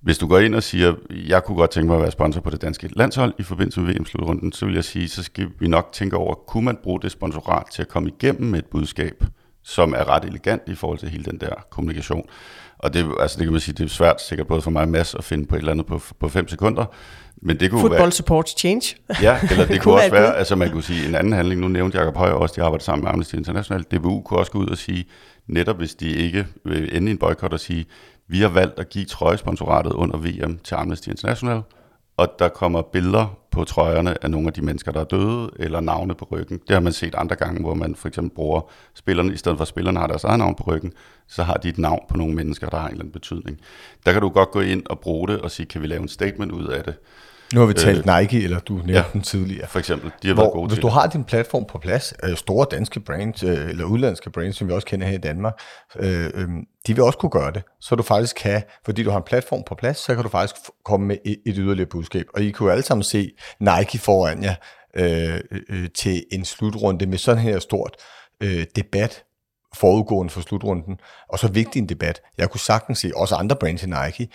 Hvis 0.00 0.18
du 0.18 0.28
går 0.28 0.38
ind 0.38 0.54
og 0.54 0.62
siger, 0.62 0.94
jeg 1.10 1.44
kunne 1.44 1.56
godt 1.56 1.70
tænke 1.70 1.86
mig 1.86 1.96
at 1.96 2.02
være 2.02 2.10
sponsor 2.10 2.40
på 2.40 2.50
det 2.50 2.62
danske 2.62 2.90
landshold 2.92 3.34
i 3.38 3.42
forbindelse 3.42 3.80
med 3.80 3.94
VM-slutrunden, 3.94 4.52
så 4.52 4.66
vil 4.66 4.74
jeg 4.74 4.84
sige, 4.84 5.08
så 5.08 5.22
skal 5.22 5.48
vi 5.58 5.68
nok 5.68 5.88
tænke 5.92 6.16
over, 6.16 6.34
kunne 6.34 6.64
man 6.64 6.78
bruge 6.82 7.00
det 7.00 7.12
sponsorat 7.12 7.66
til 7.72 7.82
at 7.82 7.88
komme 7.88 8.08
igennem 8.08 8.50
med 8.50 8.58
et 8.58 8.66
budskab, 8.66 9.24
som 9.62 9.94
er 9.94 10.08
ret 10.08 10.24
elegant 10.24 10.62
i 10.66 10.74
forhold 10.74 10.98
til 10.98 11.08
hele 11.08 11.24
den 11.24 11.40
der 11.40 11.54
kommunikation. 11.70 12.28
Og 12.78 12.94
det, 12.94 13.06
altså 13.20 13.38
det 13.38 13.46
kan 13.46 13.52
man 13.52 13.60
sige, 13.60 13.74
det 13.74 13.84
er 13.84 13.88
svært 13.88 14.22
sikkert 14.22 14.46
både 14.46 14.62
for 14.62 14.70
mig 14.70 14.82
og 14.82 14.88
Mads 14.88 15.14
at 15.14 15.24
finde 15.24 15.46
på 15.46 15.54
et 15.54 15.58
eller 15.58 15.72
andet 15.72 15.86
på, 15.86 16.00
på 16.20 16.28
fem 16.28 16.48
sekunder, 16.48 16.84
men 17.42 17.60
det 17.60 17.70
kunne 17.70 17.80
Football 17.80 18.02
være, 18.02 18.10
supports 18.10 18.58
change. 18.58 18.96
Ja, 19.22 19.38
eller 19.50 19.66
det 19.72 19.82
kunne 19.82 19.94
også 19.94 20.10
være 20.10 20.36
altså 20.36 20.56
man 20.56 20.70
kunne 20.70 20.82
sige 20.82 21.08
en 21.08 21.14
anden 21.14 21.32
handling, 21.32 21.60
nu 21.60 21.68
nævnte 21.68 21.98
Jacob 21.98 22.16
Højer 22.16 22.32
også, 22.32 22.54
de 22.56 22.62
arbejder 22.62 22.82
sammen 22.82 23.04
med 23.04 23.12
Amnesty 23.12 23.34
International, 23.34 23.82
DBU 23.82 24.20
kunne 24.20 24.40
også 24.40 24.52
gå 24.52 24.58
ud 24.58 24.66
og 24.66 24.78
sige, 24.78 25.04
netop 25.46 25.76
hvis 25.76 25.94
de 25.94 26.10
ikke 26.10 26.46
vil 26.64 26.96
ende 26.96 27.08
i 27.08 27.10
en 27.10 27.18
boykot 27.18 27.52
og 27.52 27.60
sige, 27.60 27.86
vi 28.28 28.40
har 28.40 28.48
valgt 28.48 28.78
at 28.78 28.88
give 28.88 29.04
trøjesponsoratet 29.04 29.92
under 29.92 30.16
VM 30.16 30.58
til 30.64 30.74
Amnesty 30.74 31.08
International, 31.08 31.62
og 32.16 32.28
der 32.38 32.48
kommer 32.48 32.82
billeder 32.82 33.39
på 33.50 33.64
trøjerne 33.64 34.24
af 34.24 34.30
nogle 34.30 34.46
af 34.46 34.52
de 34.52 34.62
mennesker, 34.62 34.92
der 34.92 35.00
er 35.00 35.04
døde, 35.04 35.50
eller 35.56 35.80
navne 35.80 36.14
på 36.14 36.28
ryggen. 36.32 36.58
Det 36.58 36.70
har 36.74 36.80
man 36.80 36.92
set 36.92 37.14
andre 37.14 37.36
gange, 37.36 37.60
hvor 37.60 37.74
man 37.74 37.94
for 37.94 38.08
eksempel 38.08 38.34
bruger 38.34 38.60
spillerne, 38.94 39.32
i 39.32 39.36
stedet 39.36 39.58
for 39.58 39.62
at 39.62 39.68
spillerne 39.68 40.00
har 40.00 40.06
deres 40.06 40.24
eget 40.24 40.38
navn 40.38 40.54
på 40.54 40.64
ryggen, 40.66 40.92
så 41.28 41.42
har 41.42 41.54
de 41.54 41.68
et 41.68 41.78
navn 41.78 42.04
på 42.08 42.16
nogle 42.16 42.34
mennesker, 42.34 42.68
der 42.68 42.76
har 42.76 42.86
en 42.86 42.90
eller 42.90 43.02
anden 43.02 43.12
betydning. 43.12 43.60
Der 44.06 44.12
kan 44.12 44.22
du 44.22 44.28
godt 44.28 44.50
gå 44.50 44.60
ind 44.60 44.82
og 44.86 45.00
bruge 45.00 45.28
det 45.28 45.40
og 45.40 45.50
sige, 45.50 45.66
kan 45.66 45.82
vi 45.82 45.86
lave 45.86 46.02
en 46.02 46.08
statement 46.08 46.52
ud 46.52 46.66
af 46.66 46.84
det? 46.84 46.94
Nu 47.54 47.60
har 47.60 47.66
vi 47.66 47.74
talt 47.74 48.06
Nike, 48.06 48.44
eller 48.44 48.60
du 48.60 48.72
nævnte 48.74 48.92
ja. 48.92 49.04
den 49.12 49.20
tidligere. 49.20 49.68
For 49.68 49.78
eksempel, 49.78 50.10
de 50.22 50.28
har 50.28 50.34
været 50.34 50.46
Hvor, 50.46 50.52
gode 50.52 50.68
hvis 50.68 50.76
til 50.76 50.82
du 50.82 50.88
har 50.88 51.06
din 51.06 51.24
platform 51.24 51.64
på 51.64 51.78
plads, 51.78 52.14
øh, 52.22 52.36
store 52.36 52.66
danske 52.70 53.00
brands, 53.00 53.42
øh, 53.42 53.68
eller 53.68 53.84
udlandske 53.84 54.30
brands, 54.30 54.56
som 54.56 54.68
vi 54.68 54.72
også 54.72 54.86
kender 54.86 55.06
her 55.06 55.14
i 55.14 55.20
Danmark, 55.20 55.60
øh, 55.98 56.30
øh, 56.34 56.48
de 56.86 56.94
vil 56.94 57.00
også 57.04 57.18
kunne 57.18 57.30
gøre 57.30 57.52
det. 57.52 57.62
Så 57.80 57.94
du 57.94 58.02
faktisk 58.02 58.36
kan, 58.36 58.62
fordi 58.84 59.02
du 59.02 59.10
har 59.10 59.16
en 59.16 59.24
platform 59.26 59.62
på 59.66 59.74
plads, 59.74 59.98
så 59.98 60.14
kan 60.14 60.22
du 60.22 60.28
faktisk 60.28 60.60
komme 60.84 61.06
med 61.06 61.16
et, 61.24 61.36
et 61.46 61.54
yderligere 61.56 61.88
budskab. 61.88 62.26
Og 62.34 62.42
I 62.42 62.50
kunne 62.50 62.72
alle 62.72 62.84
sammen 62.84 63.04
se 63.04 63.30
Nike 63.60 63.98
foran 63.98 64.42
jer 64.42 64.54
øh, 64.96 65.40
øh, 65.70 65.88
til 65.94 66.24
en 66.32 66.44
slutrunde 66.44 67.06
med 67.06 67.18
sådan 67.18 67.42
her 67.42 67.58
stort 67.58 67.96
øh, 68.42 68.66
debat 68.76 69.24
forudgående 69.74 70.32
for 70.32 70.40
slutrunden, 70.40 71.00
og 71.28 71.38
så 71.38 71.48
vigtig 71.48 71.80
en 71.80 71.88
debat. 71.88 72.20
Jeg 72.38 72.50
kunne 72.50 72.60
sagtens 72.60 72.98
se 72.98 73.10
også 73.16 73.34
andre 73.34 73.56
brands 73.56 73.84
end 73.84 73.94
Nike, 74.04 74.28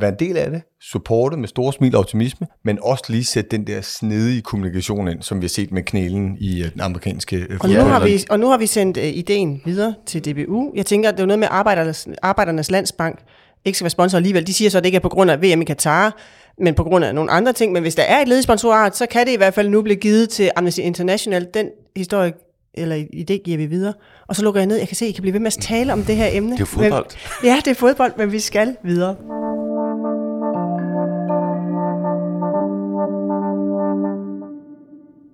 være 0.00 0.08
en 0.08 0.16
del 0.18 0.36
af 0.36 0.50
det, 0.50 0.62
supporte 0.80 1.36
med 1.36 1.48
store 1.48 1.72
smil 1.72 1.94
og 1.94 2.00
optimisme, 2.00 2.46
men 2.64 2.78
også 2.82 3.04
lige 3.08 3.24
sætte 3.24 3.50
den 3.50 3.66
der 3.66 3.80
snedige 3.80 4.42
kommunikation 4.42 5.08
ind, 5.08 5.22
som 5.22 5.40
vi 5.40 5.44
har 5.44 5.48
set 5.48 5.72
med 5.72 5.82
knælen 5.82 6.36
i 6.40 6.62
øh, 6.62 6.72
den 6.72 6.80
amerikanske 6.80 7.36
øh, 7.36 7.58
Og 7.60 7.68
nu, 7.68 7.80
har 7.80 8.04
vi, 8.04 8.24
og 8.30 8.40
nu 8.40 8.48
har 8.48 8.58
vi 8.58 8.66
sendt 8.66 8.96
uh, 8.96 9.04
ideen 9.04 9.62
videre 9.64 9.94
til 10.06 10.24
DBU. 10.24 10.72
Jeg 10.74 10.86
tænker, 10.86 11.08
at 11.08 11.14
det 11.14 11.22
er 11.22 11.26
noget 11.26 11.38
med 11.38 11.48
Arbejdernes, 11.50 12.08
Arbejdernes 12.22 12.70
Landsbank 12.70 13.18
ikke 13.64 13.78
skal 13.78 13.84
være 13.84 13.90
sponsor 13.90 14.16
alligevel. 14.16 14.46
De 14.46 14.54
siger 14.54 14.70
så, 14.70 14.78
at 14.78 14.84
det 14.84 14.88
ikke 14.88 14.96
er 14.96 15.00
på 15.00 15.08
grund 15.08 15.30
af 15.30 15.42
VM 15.42 15.62
i 15.62 15.64
Katar, 15.64 16.16
men 16.58 16.74
på 16.74 16.84
grund 16.84 17.04
af 17.04 17.14
nogle 17.14 17.30
andre 17.30 17.52
ting. 17.52 17.72
Men 17.72 17.82
hvis 17.82 17.94
der 17.94 18.02
er 18.02 18.20
et 18.20 18.28
ledigt 18.28 18.44
sponsorat, 18.44 18.96
så 18.96 19.06
kan 19.06 19.26
det 19.26 19.32
i 19.32 19.36
hvert 19.36 19.54
fald 19.54 19.68
nu 19.68 19.82
blive 19.82 19.96
givet 19.96 20.28
til 20.28 20.50
Amnesty 20.56 20.80
International. 20.80 21.48
Den 21.54 21.68
historie 21.96 22.32
eller 22.74 22.96
idé 22.96 23.42
giver 23.44 23.56
vi 23.56 23.66
videre. 23.66 23.92
Og 24.28 24.36
så 24.36 24.42
lukker 24.42 24.60
jeg 24.60 24.66
ned. 24.66 24.76
Jeg 24.76 24.88
kan 24.88 24.96
se, 24.96 25.04
at 25.04 25.08
I 25.08 25.12
kan 25.12 25.22
blive 25.22 25.32
ved 25.32 25.40
med 25.40 25.46
at 25.46 25.58
tale 25.60 25.92
om 25.92 26.02
det 26.02 26.16
her 26.16 26.28
emne. 26.32 26.52
Det 26.52 26.60
er 26.60 26.64
fodbold. 26.64 27.06
Men, 27.42 27.50
ja, 27.50 27.56
det 27.64 27.70
er 27.70 27.74
fodbold, 27.74 28.12
men 28.16 28.32
vi 28.32 28.40
skal 28.40 28.76
videre. 28.84 29.16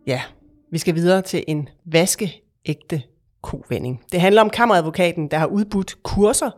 Ja, 0.08 0.22
vi 0.70 0.78
skal 0.78 0.94
videre 0.94 1.22
til 1.22 1.44
en 1.48 1.68
vaskeægte 1.86 3.02
kovending. 3.42 4.00
Det 4.12 4.20
handler 4.20 4.42
om 4.42 4.50
kammeradvokaten, 4.50 5.30
der 5.30 5.38
har 5.38 5.46
udbudt 5.46 6.02
kurser, 6.02 6.50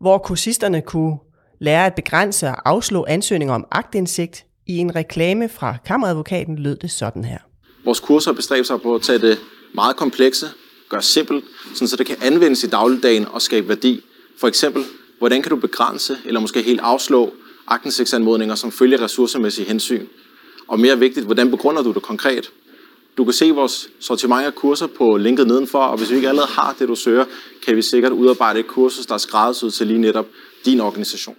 hvor 0.00 0.18
kursisterne 0.18 0.82
kunne 0.82 1.16
lære 1.60 1.86
at 1.86 1.94
begrænse 1.94 2.46
og 2.46 2.68
afslå 2.68 3.04
ansøgninger 3.08 3.54
om 3.54 3.66
agtindsigt. 3.70 4.44
I 4.66 4.78
en 4.78 4.96
reklame 4.96 5.48
fra 5.48 5.76
kammeradvokaten 5.86 6.58
lød 6.58 6.76
det 6.76 6.90
sådan 6.90 7.24
her. 7.24 7.38
Vores 7.84 8.00
kurser 8.00 8.32
bestræber 8.32 8.64
sig 8.64 8.80
på 8.80 8.94
at 8.94 9.02
tage 9.02 9.18
det 9.18 9.38
meget 9.74 9.96
komplekse, 9.96 10.46
gøre 10.88 11.02
simpelt, 11.02 11.44
sådan 11.74 11.88
så 11.88 11.96
det 11.96 12.06
kan 12.06 12.16
anvendes 12.22 12.64
i 12.64 12.68
dagligdagen 12.68 13.26
og 13.26 13.42
skabe 13.42 13.68
værdi. 13.68 14.00
For 14.40 14.48
eksempel, 14.48 14.82
hvordan 15.18 15.42
kan 15.42 15.50
du 15.50 15.56
begrænse 15.56 16.16
eller 16.26 16.40
måske 16.40 16.62
helt 16.62 16.80
afslå 16.80 17.32
agtindsigtsanmodninger 17.66 18.54
som 18.54 18.72
følger 18.72 19.02
ressourcemæssige 19.02 19.68
hensyn? 19.68 20.06
Og 20.68 20.80
mere 20.80 20.98
vigtigt, 20.98 21.26
hvordan 21.26 21.50
begrunder 21.50 21.82
du 21.82 21.92
det 21.92 22.02
konkret? 22.02 22.50
Du 23.16 23.24
kan 23.24 23.32
se 23.32 23.50
vores 23.50 23.88
sortiment 24.00 24.46
af 24.46 24.54
kurser 24.54 24.86
på 24.98 25.16
linket 25.16 25.46
nedenfor, 25.46 25.78
og 25.78 25.98
hvis 25.98 26.10
vi 26.10 26.16
ikke 26.16 26.28
allerede 26.28 26.50
har 26.52 26.76
det, 26.78 26.88
du 26.88 26.94
søger, 26.94 27.24
kan 27.66 27.76
vi 27.76 27.82
sikkert 27.82 28.12
udarbejde 28.12 28.60
et 28.60 28.66
kursus, 28.66 29.06
der 29.06 29.14
er 29.14 29.18
skræddersyet 29.18 29.74
til 29.74 29.86
lige 29.86 29.98
netop 29.98 30.26
din 30.64 30.80
organisation. 30.80 31.36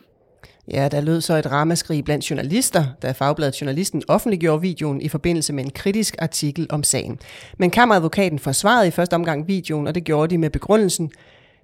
Ja, 0.72 0.88
der 0.92 1.02
lød 1.02 1.22
så 1.22 1.34
et 1.34 1.52
ramaskrig 1.52 2.04
blandt 2.04 2.30
journalister, 2.30 2.86
da 3.02 3.12
Fagbladet 3.12 3.62
Journalisten 3.62 4.04
offentliggjorde 4.08 4.62
videoen 4.62 5.02
i 5.02 5.10
forbindelse 5.10 5.54
med 5.54 5.64
en 5.64 5.72
kritisk 5.72 6.16
artikel 6.20 6.68
om 6.70 6.84
sagen. 6.84 7.20
Men 7.60 7.72
kammeradvokaten 7.72 8.40
forsvarede 8.40 8.88
i 8.88 8.92
første 8.92 9.14
omgang 9.14 9.48
videoen, 9.48 9.88
og 9.88 9.96
det 9.96 10.04
gjorde 10.04 10.30
de 10.30 10.38
med 10.38 10.50
begrundelsen, 10.50 11.12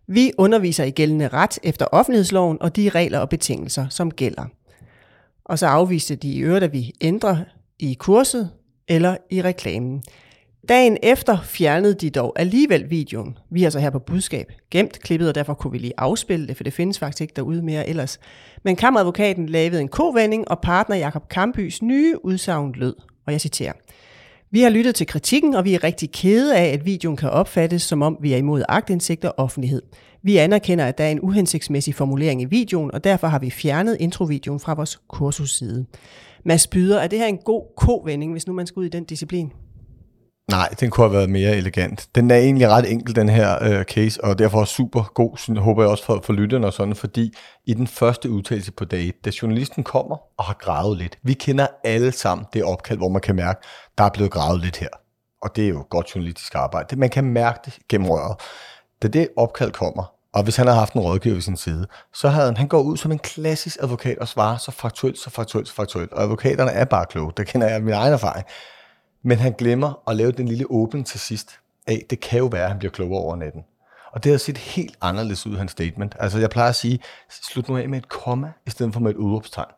Vi 0.07 0.32
underviser 0.38 0.84
i 0.84 0.91
gældende 0.91 1.28
ret 1.28 1.59
efter 1.64 1.86
offentlighedsloven 1.91 2.57
og 2.62 2.76
de 2.76 2.89
regler 2.89 3.20
og 3.20 3.30
betingelser, 3.30 3.86
som 3.89 4.12
gælder. 4.12 4.45
Og 5.45 5.59
så 5.59 5.68
afviste 5.68 6.16
de 6.16 6.28
i 6.28 6.39
øvrigt, 6.39 6.64
at 6.64 6.74
vi 6.74 6.91
ændrer 7.01 7.38
i 7.80 7.93
kurset 7.93 8.49
eller 8.91 9.17
i 9.29 9.41
reklamen. 9.41 10.03
Dagen 10.69 10.97
efter 11.03 11.37
fjernede 11.43 11.93
de 11.93 12.09
dog 12.09 12.33
alligevel 12.35 12.89
videoen. 12.89 13.37
Vi 13.51 13.63
er 13.63 13.69
så 13.69 13.79
her 13.79 13.89
på 13.89 13.99
budskab 13.99 14.51
gemt 14.71 14.99
klippet, 14.99 15.29
og 15.29 15.35
derfor 15.35 15.53
kunne 15.53 15.71
vi 15.71 15.77
lige 15.77 15.93
afspille 15.97 16.47
det, 16.47 16.57
for 16.57 16.63
det 16.63 16.73
findes 16.73 16.99
faktisk 16.99 17.21
ikke 17.21 17.33
derude 17.35 17.61
mere 17.61 17.89
ellers. 17.89 18.19
Men 18.63 18.75
kammeradvokaten 18.75 19.49
lavede 19.49 19.81
en 19.81 19.87
kovending, 19.87 20.47
og 20.47 20.59
partner 20.59 20.95
Jakob 20.95 21.29
Kambys 21.29 21.81
nye 21.81 22.25
udsagn 22.25 22.73
lød, 22.75 22.95
og 23.25 23.31
jeg 23.31 23.41
citerer. 23.41 23.73
Vi 24.51 24.61
har 24.61 24.69
lyttet 24.69 24.95
til 24.95 25.07
kritikken, 25.07 25.55
og 25.55 25.65
vi 25.65 25.73
er 25.73 25.83
rigtig 25.83 26.11
kede 26.11 26.57
af, 26.57 26.73
at 26.73 26.85
videoen 26.85 27.17
kan 27.17 27.29
opfattes, 27.29 27.81
som 27.81 28.01
om 28.01 28.17
vi 28.21 28.33
er 28.33 28.37
imod 28.37 28.63
agtindsigt 28.69 29.25
og 29.25 29.33
offentlighed. 29.37 29.81
Vi 30.23 30.37
anerkender, 30.37 30.85
at 30.85 30.97
der 30.97 31.03
er 31.03 31.09
en 31.09 31.19
uhensigtsmæssig 31.21 31.95
formulering 31.95 32.41
i 32.41 32.45
videoen, 32.45 32.93
og 32.93 33.03
derfor 33.03 33.27
har 33.27 33.39
vi 33.39 33.49
fjernet 33.49 33.97
introvideoen 33.99 34.59
fra 34.59 34.73
vores 34.73 34.99
kursusside. 35.07 35.85
Mads 36.45 36.67
Byder, 36.67 36.99
er 36.99 37.07
det 37.07 37.19
her 37.19 37.27
en 37.27 37.37
god 37.37 37.75
kovending, 37.77 38.31
hvis 38.31 38.47
nu 38.47 38.53
man 38.53 38.67
skal 38.67 38.79
ud 38.79 38.85
i 38.85 38.89
den 38.89 39.03
disciplin? 39.03 39.51
Nej, 40.51 40.67
den 40.79 40.89
kunne 40.89 41.07
have 41.07 41.13
været 41.17 41.29
mere 41.29 41.57
elegant. 41.57 42.09
Den 42.15 42.31
er 42.31 42.35
egentlig 42.35 42.69
ret 42.69 42.91
enkel, 42.91 43.15
den 43.15 43.29
her 43.29 43.63
øh, 43.63 43.83
case, 43.83 44.23
og 44.23 44.39
derfor 44.39 44.65
super 44.65 45.03
god, 45.13 45.37
synes, 45.37 45.59
håber 45.59 45.83
jeg 45.83 45.89
også 45.89 46.05
for, 46.05 46.21
for 46.23 46.33
lytterne 46.33 46.67
og 46.67 46.73
sådan, 46.73 46.95
fordi 46.95 47.33
i 47.65 47.73
den 47.73 47.87
første 47.87 48.29
udtalelse 48.29 48.71
på 48.71 48.85
dag 48.85 49.07
1, 49.07 49.25
da 49.25 49.31
journalisten 49.41 49.83
kommer 49.83 50.17
og 50.37 50.45
har 50.45 50.53
gravet 50.59 50.97
lidt, 50.97 51.17
vi 51.23 51.33
kender 51.33 51.67
alle 51.83 52.11
sammen 52.11 52.45
det 52.53 52.63
opkald, 52.63 52.99
hvor 52.99 53.09
man 53.09 53.21
kan 53.21 53.35
mærke, 53.35 53.59
der 53.97 54.03
er 54.03 54.09
blevet 54.09 54.31
gravet 54.31 54.61
lidt 54.61 54.77
her. 54.77 54.89
Og 55.41 55.55
det 55.55 55.63
er 55.63 55.69
jo 55.69 55.85
godt 55.89 56.15
journalistisk 56.15 56.55
arbejde. 56.55 56.95
Man 56.95 57.09
kan 57.09 57.23
mærke 57.23 57.59
det 57.65 57.79
gennem 57.89 58.09
røret. 58.09 58.35
Da 59.01 59.07
det 59.07 59.27
opkald 59.37 59.71
kommer, 59.71 60.13
og 60.34 60.43
hvis 60.43 60.55
han 60.55 60.67
havde 60.67 60.79
haft 60.79 60.93
en 60.93 61.01
rådgiver 61.01 61.36
ved 61.36 61.41
sin 61.41 61.57
side, 61.57 61.88
så 62.13 62.29
havde 62.29 62.45
han, 62.45 62.57
han 62.57 62.67
går 62.67 62.82
ud 62.82 62.97
som 62.97 63.11
en 63.11 63.19
klassisk 63.19 63.77
advokat 63.82 64.17
og 64.17 64.27
svarer 64.27 64.57
så 64.57 64.71
faktuelt, 64.71 65.17
så 65.17 65.29
faktuelt, 65.29 65.67
så 65.67 65.73
faktuelt. 65.73 66.13
Og 66.13 66.23
advokaterne 66.23 66.71
er 66.71 66.86
bare 66.86 67.05
kloge, 67.05 67.32
det 67.38 67.47
kender 67.47 67.67
jeg 67.67 67.75
af 67.75 67.82
min 67.82 67.93
egen 67.93 68.13
erfaring. 68.13 68.45
Men 69.23 69.38
han 69.38 69.53
glemmer 69.57 70.09
at 70.09 70.15
lave 70.15 70.32
den 70.32 70.47
lille 70.47 70.65
åbning 70.69 71.05
til 71.07 71.19
sidst 71.19 71.59
af, 71.88 72.05
det 72.09 72.19
kan 72.19 72.39
jo 72.39 72.45
være, 72.45 72.63
at 72.63 72.69
han 72.69 72.79
bliver 72.79 72.91
klogere 72.91 73.21
over 73.21 73.36
natten. 73.36 73.61
Og 74.11 74.23
det 74.23 74.32
har 74.32 74.39
set 74.39 74.57
helt 74.57 74.97
anderledes 75.01 75.47
ud, 75.47 75.57
hans 75.57 75.71
statement. 75.71 76.15
Altså 76.19 76.39
jeg 76.39 76.49
plejer 76.49 76.69
at 76.69 76.75
sige, 76.75 76.99
slut 77.29 77.69
nu 77.69 77.77
af 77.77 77.89
med 77.89 77.97
et 77.97 78.09
komma, 78.09 78.51
i 78.65 78.69
stedet 78.69 78.93
for 78.93 78.99
med 78.99 79.11
et 79.11 79.17
udråbstegn. 79.17 79.71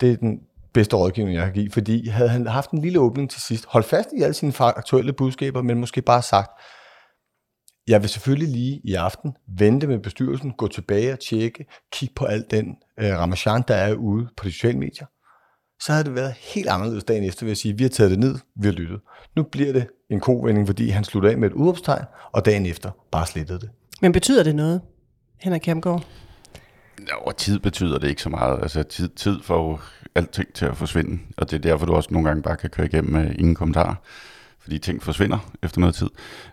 Det 0.00 0.12
er 0.12 0.16
den 0.16 0.40
bedste 0.72 0.96
rådgivning, 0.96 1.36
jeg 1.36 1.44
kan 1.44 1.54
give, 1.54 1.70
fordi 1.70 2.08
havde 2.08 2.28
han 2.28 2.46
haft 2.46 2.70
en 2.70 2.82
lille 2.82 3.00
åbning 3.00 3.30
til 3.30 3.42
sidst, 3.42 3.66
hold 3.68 3.84
fast 3.84 4.08
i 4.18 4.22
alle 4.22 4.34
sine 4.34 4.52
aktuelle 4.60 5.12
budskaber, 5.12 5.62
men 5.62 5.80
måske 5.80 6.02
bare 6.02 6.22
sagt, 6.22 6.50
jeg 7.88 8.02
vil 8.02 8.10
selvfølgelig 8.10 8.48
lige 8.48 8.80
i 8.84 8.94
aften 8.94 9.32
vente 9.58 9.86
med 9.86 9.98
bestyrelsen, 9.98 10.52
gå 10.52 10.68
tilbage 10.68 11.12
og 11.12 11.20
tjekke, 11.20 11.66
kigge 11.92 12.14
på 12.14 12.24
al 12.24 12.44
den 12.50 12.76
øh, 13.00 13.10
ramachan, 13.10 13.64
der 13.68 13.74
er 13.74 13.94
ude 13.94 14.28
på 14.36 14.44
de 14.44 14.52
sociale 14.52 14.78
medier. 14.78 15.06
Så 15.80 15.92
havde 15.92 16.04
det 16.04 16.14
været 16.14 16.32
helt 16.32 16.68
anderledes 16.68 17.04
dagen 17.04 17.24
efter, 17.24 17.44
vil 17.44 17.50
jeg 17.50 17.56
sige, 17.56 17.76
vi 17.76 17.84
har 17.84 17.88
taget 17.88 18.10
det 18.10 18.18
ned, 18.18 18.34
vi 18.56 18.66
har 18.66 18.72
lyttet. 18.72 19.00
Nu 19.36 19.42
bliver 19.42 19.72
det 19.72 19.86
en 20.10 20.20
kovending, 20.20 20.66
fordi 20.66 20.88
han 20.88 21.04
slutter 21.04 21.30
af 21.30 21.38
med 21.38 21.50
et 21.50 21.54
udopstegn, 21.54 22.04
og 22.32 22.44
dagen 22.44 22.66
efter 22.66 22.90
bare 23.10 23.26
slettede 23.26 23.60
det. 23.60 23.70
Men 24.02 24.12
betyder 24.12 24.42
det 24.42 24.54
noget, 24.54 24.80
Henrik 25.40 25.60
Kjermgaard? 25.60 26.06
Ja, 27.08 27.16
og 27.26 27.36
tid 27.36 27.58
betyder 27.58 27.98
det 27.98 28.08
ikke 28.08 28.22
så 28.22 28.28
meget. 28.28 28.62
Altså 28.62 28.82
tid, 28.82 29.08
tid 29.08 29.42
får 29.42 29.70
jo 29.70 29.78
alting 30.14 30.54
til 30.54 30.64
at 30.64 30.76
forsvinde, 30.76 31.18
og 31.36 31.50
det 31.50 31.56
er 31.56 31.60
derfor, 31.60 31.86
du 31.86 31.94
også 31.94 32.08
nogle 32.12 32.28
gange 32.28 32.42
bare 32.42 32.56
kan 32.56 32.70
køre 32.70 32.86
igennem 32.86 33.12
med 33.12 33.34
ingen 33.34 33.54
kommentarer 33.54 33.94
fordi 34.68 34.78
ting 34.78 35.02
forsvinder 35.02 35.38
efter 35.62 35.80
noget 35.80 35.94
tid. 35.94 36.06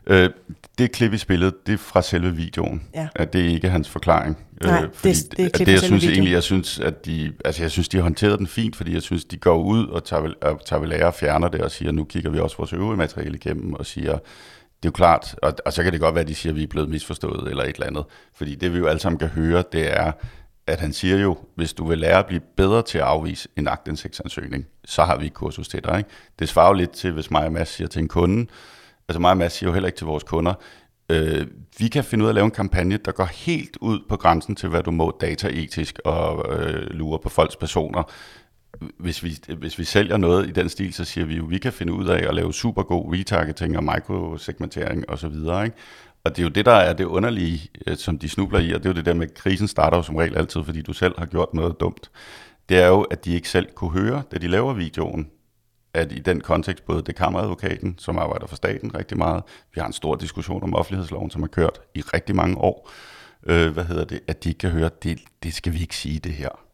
Øh, 0.07 0.30
det 0.78 0.91
klip 0.91 1.13
i 1.13 1.18
spillet, 1.18 1.68
det 1.68 1.74
er 1.74 1.78
fra 1.78 2.01
selve 2.01 2.36
videoen. 2.36 2.84
Ja. 2.95 3.07
At 3.16 3.34
det 3.34 3.41
er 3.45 3.49
ikke 3.49 3.70
hans 3.70 3.89
forklaring. 3.89 4.38
Nej, 4.63 4.84
øh, 4.84 4.89
fordi 4.93 5.13
det- 5.13 5.38
det 5.38 5.45
er 5.45 5.49
klip 5.49 5.66
det, 5.68 5.72
jeg 5.74 5.80
synes 5.82 6.01
videoen. 6.01 6.13
egentlig, 6.13 6.34
jeg 6.34 6.43
synes, 6.43 6.80
at 6.80 7.05
de, 7.05 7.34
altså 7.45 7.63
jeg 7.63 7.72
synes, 7.72 7.89
de 7.89 7.97
har 7.97 8.01
håndteret 8.03 8.39
den 8.39 8.47
fint, 8.47 8.76
fordi 8.76 8.93
jeg 8.93 9.01
synes, 9.01 9.26
de 9.26 9.38
går 9.38 9.57
ud 9.63 9.88
og 9.88 10.03
tager, 10.03 10.30
og 10.41 10.66
tager 10.66 10.80
ved 10.80 10.88
lære 10.89 11.07
og 11.07 11.13
fjerner 11.13 11.47
det 11.47 11.61
og 11.61 11.72
siger, 11.72 11.91
nu 11.91 12.03
kigger 12.03 12.30
vi 12.30 12.39
også 12.39 12.57
vores 12.57 12.74
øvrige 12.74 12.97
materiale 12.97 13.36
igennem 13.36 13.74
og 13.74 13.86
siger, 13.86 14.11
det 14.11 14.20
er 14.20 14.86
jo 14.86 14.91
klart, 14.91 15.36
og, 15.41 15.53
og 15.66 15.74
så 15.74 15.84
kan 15.84 15.91
det 15.91 15.99
godt 15.99 16.16
være, 16.16 16.22
at 16.22 16.28
de 16.28 16.36
siger, 16.36 16.53
at 16.53 16.57
vi 16.57 16.63
er 16.63 16.68
blevet 16.68 16.89
misforstået 16.89 17.49
eller 17.49 17.63
et 17.63 17.74
eller 17.76 17.88
andet. 17.88 18.03
Fordi 18.36 18.55
det 18.55 18.74
vi 18.74 18.78
jo 18.78 18.86
alle 18.88 18.99
sammen 18.99 19.20
kan 19.20 19.28
høre, 19.28 19.63
det 19.72 19.97
er, 19.99 20.11
at 20.68 20.80
han 20.80 20.93
siger 20.93 21.18
jo, 21.18 21.38
hvis 21.55 21.74
du 21.74 21.88
vil 21.88 21.97
lære 21.97 22.20
at 22.20 22.26
blive 22.26 22.41
bedre 22.57 22.82
til 22.82 22.97
at 22.97 23.03
afvise 23.03 23.49
en 23.55 23.68
aktindsigtsansøgning, 23.68 24.66
så 24.86 25.03
har 25.03 25.18
vi 25.18 25.26
et 25.26 25.34
kursus 25.34 25.68
til 25.68 25.84
dig. 25.84 25.97
Ikke? 25.97 26.09
Det 26.39 26.49
svarer 26.49 26.68
jo 26.68 26.74
lidt 26.74 26.91
til, 26.91 27.11
hvis 27.11 27.32
mig 27.32 27.45
og 27.45 27.51
Mads 27.51 27.70
siger 27.70 27.88
til 27.88 28.01
en 28.01 28.07
kunde, 28.07 28.47
altså 29.09 29.20
mig 29.20 29.32
og 29.32 29.38
Mads 29.38 29.53
siger 29.53 29.70
jo 29.70 29.74
heller 29.74 29.88
ikke 29.88 29.97
til 29.97 30.07
vores 30.07 30.24
kunder, 30.24 30.53
øh, 31.09 31.47
vi 31.80 31.88
kan 31.88 32.03
finde 32.03 32.24
ud 32.24 32.28
af 32.28 32.32
at 32.32 32.36
lave 32.36 32.45
en 32.45 32.51
kampagne, 32.51 32.97
der 32.97 33.11
går 33.11 33.26
helt 33.26 33.78
ud 33.82 33.99
på 34.09 34.18
grænsen 34.18 34.55
til, 34.55 34.70
hvad 34.70 34.84
du 34.84 34.91
må 34.91 35.18
dataetisk 35.22 35.99
og 36.05 36.59
øh, 36.59 36.89
lure 36.89 37.20
på 37.20 37.30
folks 37.30 37.55
personer. 37.55 38.03
Hvis 38.99 39.24
vi, 39.24 39.38
hvis 39.57 39.80
vi 39.80 39.84
sælger 39.84 40.18
noget 40.18 40.47
i 40.47 40.51
den 40.51 40.70
stil, 40.70 40.93
så 40.93 41.05
siger 41.05 41.26
vi 41.26 41.36
jo, 41.36 41.45
vi 41.45 41.57
kan 41.57 41.74
finde 41.74 41.93
ud 41.93 42.07
af 42.07 42.28
at 42.28 42.36
lave 42.36 42.53
super 42.53 42.84
god 42.84 43.13
retargeting 43.13 43.78
og 43.78 43.84
mikrosegmentering 43.84 45.09
osv., 45.09 45.36
ikke? 45.36 45.72
Og 46.26 46.36
det 46.36 46.42
er 46.42 46.44
jo 46.44 46.50
det, 46.50 46.66
der 46.66 46.72
er 46.72 46.94
det 46.94 47.04
underlige, 47.04 47.70
øh, 47.88 47.98
som 47.98 48.20
de 48.20 48.30
snubler 48.30 48.60
i, 48.60 48.72
og 48.72 48.84
det 48.84 48.86
er 48.86 48.90
jo 48.90 48.96
det 48.96 49.06
der 49.06 49.14
med, 49.14 49.28
at 49.28 49.34
krisen 49.34 49.68
starter 49.68 49.98
jo 49.98 50.04
som 50.04 50.16
regel 50.16 50.38
altid, 50.38 50.64
fordi 50.64 50.82
du 50.82 50.94
selv 50.94 51.14
har 51.18 51.26
gjort 51.26 51.54
noget 51.54 51.80
dumt. 51.80 52.12
Det 52.70 52.78
er 52.78 52.88
jo, 52.88 53.02
at 53.02 53.26
de 53.26 53.34
ikke 53.34 53.50
selv 53.50 53.68
kunne 53.76 53.92
høre, 53.92 54.24
da 54.32 54.38
de 54.38 54.48
laver 54.48 54.74
videoen, 54.74 55.30
at 55.94 56.12
i 56.12 56.20
den 56.20 56.42
kontekst, 56.42 56.86
både 56.86 57.02
det 57.02 57.16
kammeradvokaten, 57.16 57.96
som 57.98 58.18
arbejder 58.18 58.48
for 58.48 58.56
staten 58.56 58.96
rigtig 58.96 59.18
meget, 59.18 59.44
vi 59.76 59.80
har 59.80 59.88
en 59.88 59.94
stor 59.94 60.16
diskussion 60.16 60.64
om 60.64 60.76
offentlighedsloven, 60.76 61.30
som 61.30 61.42
har 61.42 61.48
kørt 61.48 61.80
i 61.96 62.02
rigtig 62.02 62.36
mange 62.36 62.58
år, 62.58 62.92
øh, 63.46 63.72
hvad 63.72 63.84
hedder 63.84 64.06
det, 64.06 64.20
at 64.28 64.44
de 64.44 64.50
ikke 64.50 64.60
kan 64.60 64.70
høre, 64.70 64.90
det, 65.04 65.20
det 65.44 65.54
skal 65.54 65.74
vi 65.74 65.82
ikke 65.82 65.96
sige 65.96 66.20
det 66.20 66.34
her. 66.34 66.64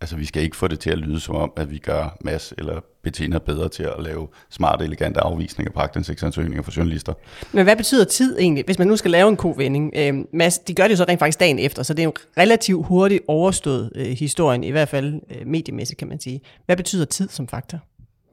Altså 0.00 0.16
vi 0.16 0.26
skal 0.26 0.42
ikke 0.42 0.56
få 0.56 0.68
det 0.68 0.80
til 0.80 0.90
at 0.90 0.98
lyde 0.98 1.20
som 1.20 1.34
om, 1.34 1.52
at 1.56 1.70
vi 1.70 1.78
gør 1.78 2.16
Mads 2.20 2.52
eller 2.58 2.80
Bettina 3.02 3.38
bedre 3.38 3.68
til 3.68 3.82
at 3.82 3.94
lave 3.98 4.28
smarte, 4.50 4.84
elegante 4.84 5.20
afvisninger 5.20 5.72
på 5.72 5.80
aktindsigtsansøgninger 5.80 6.62
for 6.62 6.72
journalister. 6.76 7.14
Men 7.52 7.64
hvad 7.64 7.76
betyder 7.76 8.04
tid 8.04 8.38
egentlig, 8.38 8.64
hvis 8.64 8.78
man 8.78 8.88
nu 8.88 8.96
skal 8.96 9.10
lave 9.10 9.28
en 9.28 9.36
kovending? 9.36 9.92
Øh, 9.96 10.14
Mads, 10.32 10.58
de 10.58 10.74
gør 10.74 10.82
det 10.82 10.90
jo 10.90 10.96
så 10.96 11.04
rent 11.04 11.18
faktisk 11.18 11.40
dagen 11.40 11.58
efter, 11.58 11.82
så 11.82 11.94
det 11.94 12.02
er 12.02 12.04
jo 12.04 12.14
relativt 12.38 12.86
hurtigt 12.86 13.22
overstået 13.28 13.92
øh, 13.94 14.06
historien, 14.06 14.64
i 14.64 14.70
hvert 14.70 14.88
fald 14.88 15.20
øh, 15.30 15.46
mediemæssigt 15.46 15.98
kan 15.98 16.08
man 16.08 16.20
sige. 16.20 16.40
Hvad 16.66 16.76
betyder 16.76 17.04
tid 17.04 17.28
som 17.28 17.48
faktor? 17.48 17.78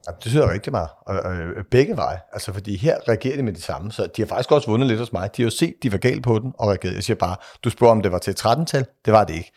Ja, 0.07 0.11
det 0.11 0.24
betyder 0.24 0.53
rigtig 0.53 0.72
meget. 0.72 0.89
Og, 1.05 1.15
og, 1.20 1.32
og 1.32 1.65
begge 1.72 1.97
veje. 1.97 2.20
Altså, 2.34 2.53
fordi 2.53 2.78
her 2.78 2.97
reagerer 3.07 3.36
de 3.36 3.43
med 3.43 3.53
det 3.53 3.63
samme. 3.63 3.91
Så 3.91 4.07
de 4.18 4.22
har 4.22 4.28
faktisk 4.28 4.51
også 4.51 4.68
vundet 4.68 4.88
lidt 4.88 4.99
hos 4.99 5.13
mig. 5.13 5.30
De 5.38 5.41
har 5.41 5.45
jo 5.45 5.49
set, 5.49 5.74
de 5.84 5.91
var 5.91 5.97
galt 5.97 6.24
på 6.24 6.39
den 6.39 6.53
og 6.59 6.68
reageret. 6.68 6.95
Jeg 6.95 7.03
siger 7.03 7.18
bare, 7.18 7.36
du 7.63 7.70
spørger, 7.70 7.91
om 7.91 8.01
det 8.01 8.11
var 8.11 8.18
til 8.18 8.32
et 8.32 8.45
13-tal. 8.45 8.86
Det 9.05 9.13
var 9.13 9.24
det 9.24 9.34
ikke. 9.34 9.51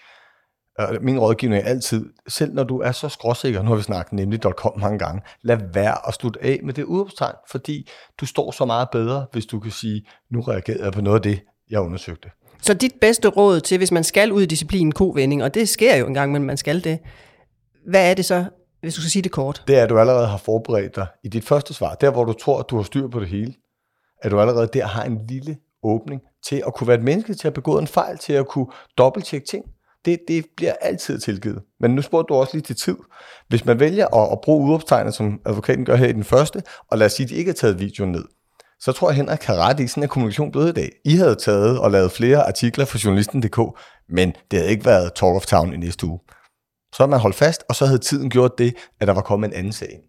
Min 1.01 1.19
rådgivning 1.19 1.63
er 1.63 1.69
altid, 1.69 2.07
selv 2.29 2.55
når 2.55 2.65
du 2.65 2.79
er 2.79 2.93
så 2.93 3.09
skråsikker, 3.09 3.63
nu 3.63 3.69
har 3.69 3.77
vi 3.77 3.83
snakket 3.83 4.13
nemlig 4.13 4.41
.com 4.41 4.81
mange 4.81 4.99
gange, 4.99 5.23
lad 5.43 5.59
være 5.73 6.09
at 6.09 6.15
slutte 6.15 6.45
af 6.45 6.61
med 6.63 6.75
det 6.75 6.85
udopstegn, 6.85 7.35
fordi 7.51 7.89
du 8.21 8.27
står 8.27 8.51
så 8.51 8.65
meget 8.65 8.89
bedre, 8.93 9.27
hvis 9.33 9.47
du 9.47 9.61
kan 9.61 9.71
sige, 9.71 10.07
nu 10.31 10.41
reagerede 10.41 10.85
jeg 10.85 10.93
på 10.93 11.01
noget 11.01 11.17
af 11.17 11.23
det, 11.23 11.41
jeg 11.71 11.81
undersøgte. 11.81 12.31
Så 12.63 12.75
dit 12.75 12.93
bedste 13.01 13.29
råd 13.29 13.61
til, 13.61 13.79
hvis 13.79 13.93
man 13.93 14.05
skal 14.05 14.33
ud 14.33 14.43
i 14.43 14.47
disciplinen 14.47 14.93
kovending, 14.93 15.43
og 15.43 15.55
det 15.55 15.69
sker 15.69 15.97
jo 15.97 16.07
engang, 16.07 16.33
men 16.33 16.43
man 16.43 16.57
skal 16.57 16.85
det, 16.85 16.99
hvad 17.87 18.11
er 18.11 18.15
det 18.15 18.25
så, 18.25 18.45
hvis 18.81 18.95
du 18.95 19.01
skal 19.01 19.11
sige 19.11 19.23
det 19.23 19.33
kort? 19.33 19.63
Det 19.67 19.79
er, 19.79 19.83
at 19.83 19.91
du 19.91 19.99
allerede 19.99 20.27
har 20.27 20.37
forberedt 20.37 20.97
dig 20.97 21.07
i 21.25 21.29
dit 21.29 21.45
første 21.45 21.75
svar, 21.75 21.95
der 21.95 22.11
hvor 22.11 22.25
du 22.25 22.33
tror, 22.33 22.59
at 22.59 22.71
du 22.71 22.77
har 22.77 22.83
styr 22.83 23.09
på 23.09 23.21
det 23.21 23.29
hele, 23.29 23.55
at 24.23 24.31
du 24.31 24.41
allerede 24.41 24.69
der 24.73 24.87
har 24.87 25.05
en 25.05 25.21
lille 25.29 25.57
åbning 25.83 26.21
til 26.49 26.63
at 26.67 26.75
kunne 26.75 26.89
være 26.89 26.97
et 26.97 27.05
menneske, 27.05 27.35
til 27.35 27.47
at 27.49 27.55
begå 27.55 27.79
en 27.79 27.87
fejl, 27.87 28.19
til 28.19 28.33
at 28.33 28.49
kunne 28.49 28.67
dobbelttjekke 28.99 29.47
ting. 29.47 29.65
Det, 30.05 30.19
det 30.29 30.47
bliver 30.57 30.73
altid 30.81 31.19
tilgivet. 31.19 31.63
Men 31.81 31.95
nu 31.95 32.03
spurgte 32.03 32.35
du 32.35 32.41
også 32.41 32.55
lige 32.55 32.63
til 32.63 32.77
tid. 32.77 32.97
Hvis 33.49 33.65
man 33.65 33.81
vælger 33.81 34.07
at, 34.15 34.33
at 34.33 34.39
bruge 34.45 34.69
udopstegnet, 34.69 35.15
som 35.15 35.41
advokaten 35.47 35.85
gør 35.85 35.97
her 35.97 36.07
i 36.09 36.13
den 36.13 36.25
første, 36.25 36.63
og 36.91 36.99
lad 36.99 37.07
os 37.07 37.13
sige, 37.13 37.25
at 37.25 37.31
de 37.31 37.35
ikke 37.35 37.49
har 37.49 37.55
taget 37.55 37.81
videoen 37.81 38.13
ned, 38.13 38.25
så 38.81 38.93
tror 38.93 39.11
jeg, 39.11 39.17
Henrik 39.17 39.43
har 39.43 39.57
ret 39.57 39.81
i, 39.81 39.87
sådan 39.87 40.03
er 40.03 40.07
kommunikation 40.07 40.53
blevet 40.53 40.69
i 40.69 40.73
dag. 40.73 40.91
I 41.05 41.17
havde 41.17 41.35
taget 41.35 41.79
og 41.79 41.91
lavet 41.91 42.13
flere 42.13 42.47
artikler 42.47 42.85
for 42.85 42.99
journalisten.dk, 43.05 43.59
men 44.09 44.33
det 44.51 44.59
havde 44.59 44.71
ikke 44.71 44.85
været 44.85 45.13
Talk 45.15 45.37
of 45.37 45.47
Town 45.47 45.73
i 45.73 45.77
næste 45.77 46.07
uge. 46.07 46.19
Så 46.93 47.03
havde 47.03 47.11
man 47.11 47.21
holdt 47.21 47.37
fast, 47.37 47.65
og 47.69 47.77
så 47.77 47.87
havde 47.87 47.99
tiden 47.99 48.31
gjort 48.31 48.59
det, 48.59 48.75
at 49.01 49.09
der 49.09 49.15
var 49.15 49.23
kommet 49.23 49.49
en 49.49 49.55
anden 49.55 49.73
sag. 49.73 50.01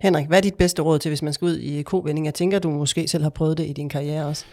Henrik, 0.00 0.26
hvad 0.26 0.38
er 0.38 0.42
dit 0.42 0.54
bedste 0.54 0.82
råd 0.82 0.98
til, 0.98 1.08
hvis 1.08 1.22
man 1.22 1.32
skal 1.32 1.44
ud 1.44 1.56
i 1.56 1.82
kovending? 1.82 2.26
Jeg 2.26 2.34
tænker, 2.34 2.58
du 2.58 2.70
måske 2.70 3.08
selv 3.08 3.22
har 3.22 3.30
prøvet 3.30 3.58
det 3.58 3.66
i 3.66 3.72
din 3.72 3.88
karriere 3.88 4.26
også. 4.26 4.44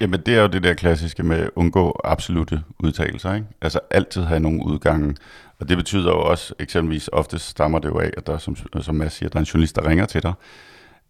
Jamen 0.00 0.20
det 0.26 0.34
er 0.34 0.40
jo 0.42 0.46
det 0.46 0.62
der 0.62 0.74
klassiske 0.74 1.22
med 1.22 1.36
at 1.36 1.50
undgå 1.56 2.00
absolute 2.04 2.62
udtalelser. 2.84 3.34
Ikke? 3.34 3.46
Altså 3.62 3.80
altid 3.90 4.22
have 4.22 4.40
nogle 4.40 4.66
udgange. 4.66 5.16
Og 5.60 5.68
det 5.68 5.76
betyder 5.76 6.10
jo 6.10 6.20
også, 6.20 6.54
eksempelvis 6.58 7.08
ofte 7.12 7.38
stammer 7.38 7.78
det 7.78 7.88
jo 7.88 7.98
af, 7.98 8.10
at 8.16 8.26
der, 8.26 8.38
som, 8.38 8.56
som 8.80 8.94
Mads 8.94 9.12
siger, 9.12 9.28
der 9.28 9.36
er 9.36 9.40
en 9.40 9.46
journalist, 9.46 9.76
der 9.76 9.88
ringer 9.88 10.06
til 10.06 10.22
dig. 10.22 10.32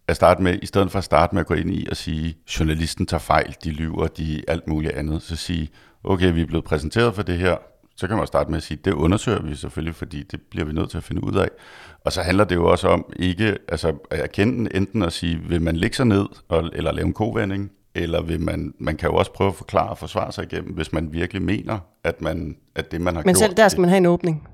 At 0.07 0.15
starte 0.15 0.43
med, 0.43 0.59
i 0.61 0.65
stedet 0.65 0.91
for 0.91 0.97
at 0.97 1.03
starte 1.03 1.35
med 1.35 1.39
at 1.39 1.47
gå 1.47 1.53
ind 1.53 1.73
i 1.73 1.87
og 1.89 1.97
sige, 1.97 2.35
journalisten 2.59 3.05
tager 3.05 3.19
fejl, 3.19 3.55
de 3.63 3.69
lyver, 3.71 4.07
de 4.07 4.43
alt 4.47 4.67
muligt 4.67 4.93
andet, 4.93 5.21
så 5.21 5.35
sige, 5.35 5.69
okay, 6.03 6.33
vi 6.33 6.41
er 6.41 6.45
blevet 6.45 6.65
præsenteret 6.65 7.15
for 7.15 7.21
det 7.21 7.37
her, 7.37 7.57
så 7.95 8.07
kan 8.07 8.17
man 8.17 8.27
starte 8.27 8.49
med 8.49 8.57
at 8.57 8.63
sige, 8.63 8.79
det 8.85 8.93
undersøger 8.93 9.41
vi 9.41 9.55
selvfølgelig, 9.55 9.95
fordi 9.95 10.23
det 10.23 10.41
bliver 10.49 10.65
vi 10.65 10.73
nødt 10.73 10.89
til 10.89 10.97
at 10.97 11.03
finde 11.03 11.23
ud 11.23 11.35
af. 11.35 11.47
Og 12.05 12.11
så 12.11 12.21
handler 12.21 12.43
det 12.43 12.55
jo 12.55 12.65
også 12.71 12.87
om 12.87 13.05
ikke 13.15 13.57
altså, 13.67 13.93
at 14.09 14.19
erkende 14.19 14.75
enten 14.75 15.01
at 15.01 15.13
sige, 15.13 15.39
vil 15.47 15.61
man 15.61 15.75
lægge 15.75 15.95
sig 15.95 16.05
ned 16.05 16.25
og, 16.49 16.69
eller 16.73 16.91
lave 16.91 17.05
en 17.05 17.13
kovending, 17.13 17.71
Eller 17.95 18.21
vil 18.21 18.41
man, 18.41 18.73
man 18.79 18.97
kan 18.97 19.09
jo 19.09 19.15
også 19.15 19.33
prøve 19.33 19.47
at 19.47 19.55
forklare 19.55 19.89
og 19.89 19.97
forsvare 19.97 20.31
sig 20.31 20.43
igennem, 20.43 20.73
hvis 20.73 20.93
man 20.93 21.13
virkelig 21.13 21.41
mener, 21.41 21.79
at, 22.03 22.21
man, 22.21 22.55
at 22.75 22.91
det, 22.91 23.01
man 23.01 23.15
har 23.15 23.21
Men 23.21 23.35
gjort... 23.35 23.37
selv 23.37 23.53
der 23.57 23.67
skal 23.67 23.81
man 23.81 23.89
have 23.89 23.97
en 23.97 24.05
åbning, 24.05 24.47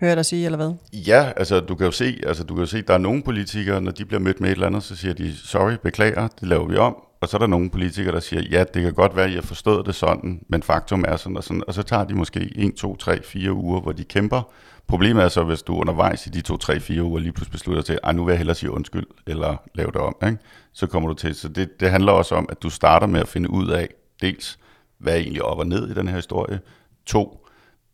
hører 0.00 0.10
jeg 0.10 0.16
dig 0.16 0.26
sige, 0.26 0.44
eller 0.44 0.56
hvad? 0.56 0.72
Ja, 0.92 1.32
altså 1.36 1.60
du 1.60 1.74
kan 1.74 1.84
jo 1.84 1.90
se, 1.92 2.20
altså 2.26 2.44
du 2.44 2.54
kan 2.54 2.60
jo 2.60 2.66
se, 2.66 2.82
der 2.82 2.94
er 2.94 2.98
nogle 2.98 3.22
politikere, 3.22 3.80
når 3.80 3.90
de 3.92 4.04
bliver 4.04 4.20
mødt 4.20 4.40
med 4.40 4.48
et 4.48 4.52
eller 4.52 4.66
andet, 4.66 4.82
så 4.82 4.96
siger 4.96 5.14
de, 5.14 5.36
sorry, 5.36 5.72
beklager, 5.82 6.28
det 6.28 6.48
laver 6.48 6.68
vi 6.68 6.76
om. 6.76 6.96
Og 7.22 7.28
så 7.28 7.36
er 7.36 7.38
der 7.38 7.46
nogle 7.46 7.70
politikere, 7.70 8.14
der 8.14 8.20
siger, 8.20 8.42
ja, 8.50 8.64
det 8.74 8.82
kan 8.82 8.92
godt 8.94 9.16
være, 9.16 9.24
at 9.24 9.30
I 9.30 9.34
har 9.34 9.42
forstået 9.42 9.86
det 9.86 9.94
sådan, 9.94 10.44
men 10.48 10.62
faktum 10.62 11.04
er 11.08 11.16
sådan 11.16 11.36
og 11.36 11.44
sådan. 11.44 11.62
Og 11.66 11.74
så 11.74 11.82
tager 11.82 12.04
de 12.04 12.14
måske 12.14 12.52
1, 12.54 12.74
2, 12.74 12.96
3, 12.96 13.22
4 13.22 13.52
uger, 13.52 13.80
hvor 13.80 13.92
de 13.92 14.04
kæmper. 14.04 14.42
Problemet 14.86 15.24
er 15.24 15.28
så, 15.28 15.44
hvis 15.44 15.62
du 15.62 15.76
undervejs 15.76 16.26
i 16.26 16.30
de 16.30 16.40
2, 16.40 16.56
3, 16.56 16.80
4 16.80 17.02
uger 17.02 17.20
lige 17.20 17.32
pludselig 17.32 17.52
beslutter 17.52 17.82
til, 17.82 17.98
at 18.02 18.16
nu 18.16 18.24
vil 18.24 18.32
jeg 18.32 18.38
hellere 18.38 18.54
sige 18.54 18.70
undskyld, 18.70 19.06
eller 19.26 19.56
lave 19.74 19.86
det 19.86 20.00
om, 20.00 20.16
ikke? 20.26 20.38
så 20.72 20.86
kommer 20.86 21.08
du 21.08 21.14
til. 21.14 21.34
Så 21.34 21.48
det, 21.48 21.80
det 21.80 21.90
handler 21.90 22.12
også 22.12 22.34
om, 22.34 22.46
at 22.48 22.62
du 22.62 22.70
starter 22.70 23.06
med 23.06 23.20
at 23.20 23.28
finde 23.28 23.50
ud 23.50 23.68
af, 23.68 23.88
dels, 24.22 24.58
hvad 24.98 25.12
er 25.12 25.18
egentlig 25.18 25.42
op 25.42 25.58
og 25.58 25.66
ned 25.66 25.90
i 25.90 25.94
den 25.94 26.08
her 26.08 26.16
historie. 26.16 26.60
To, 27.06 27.46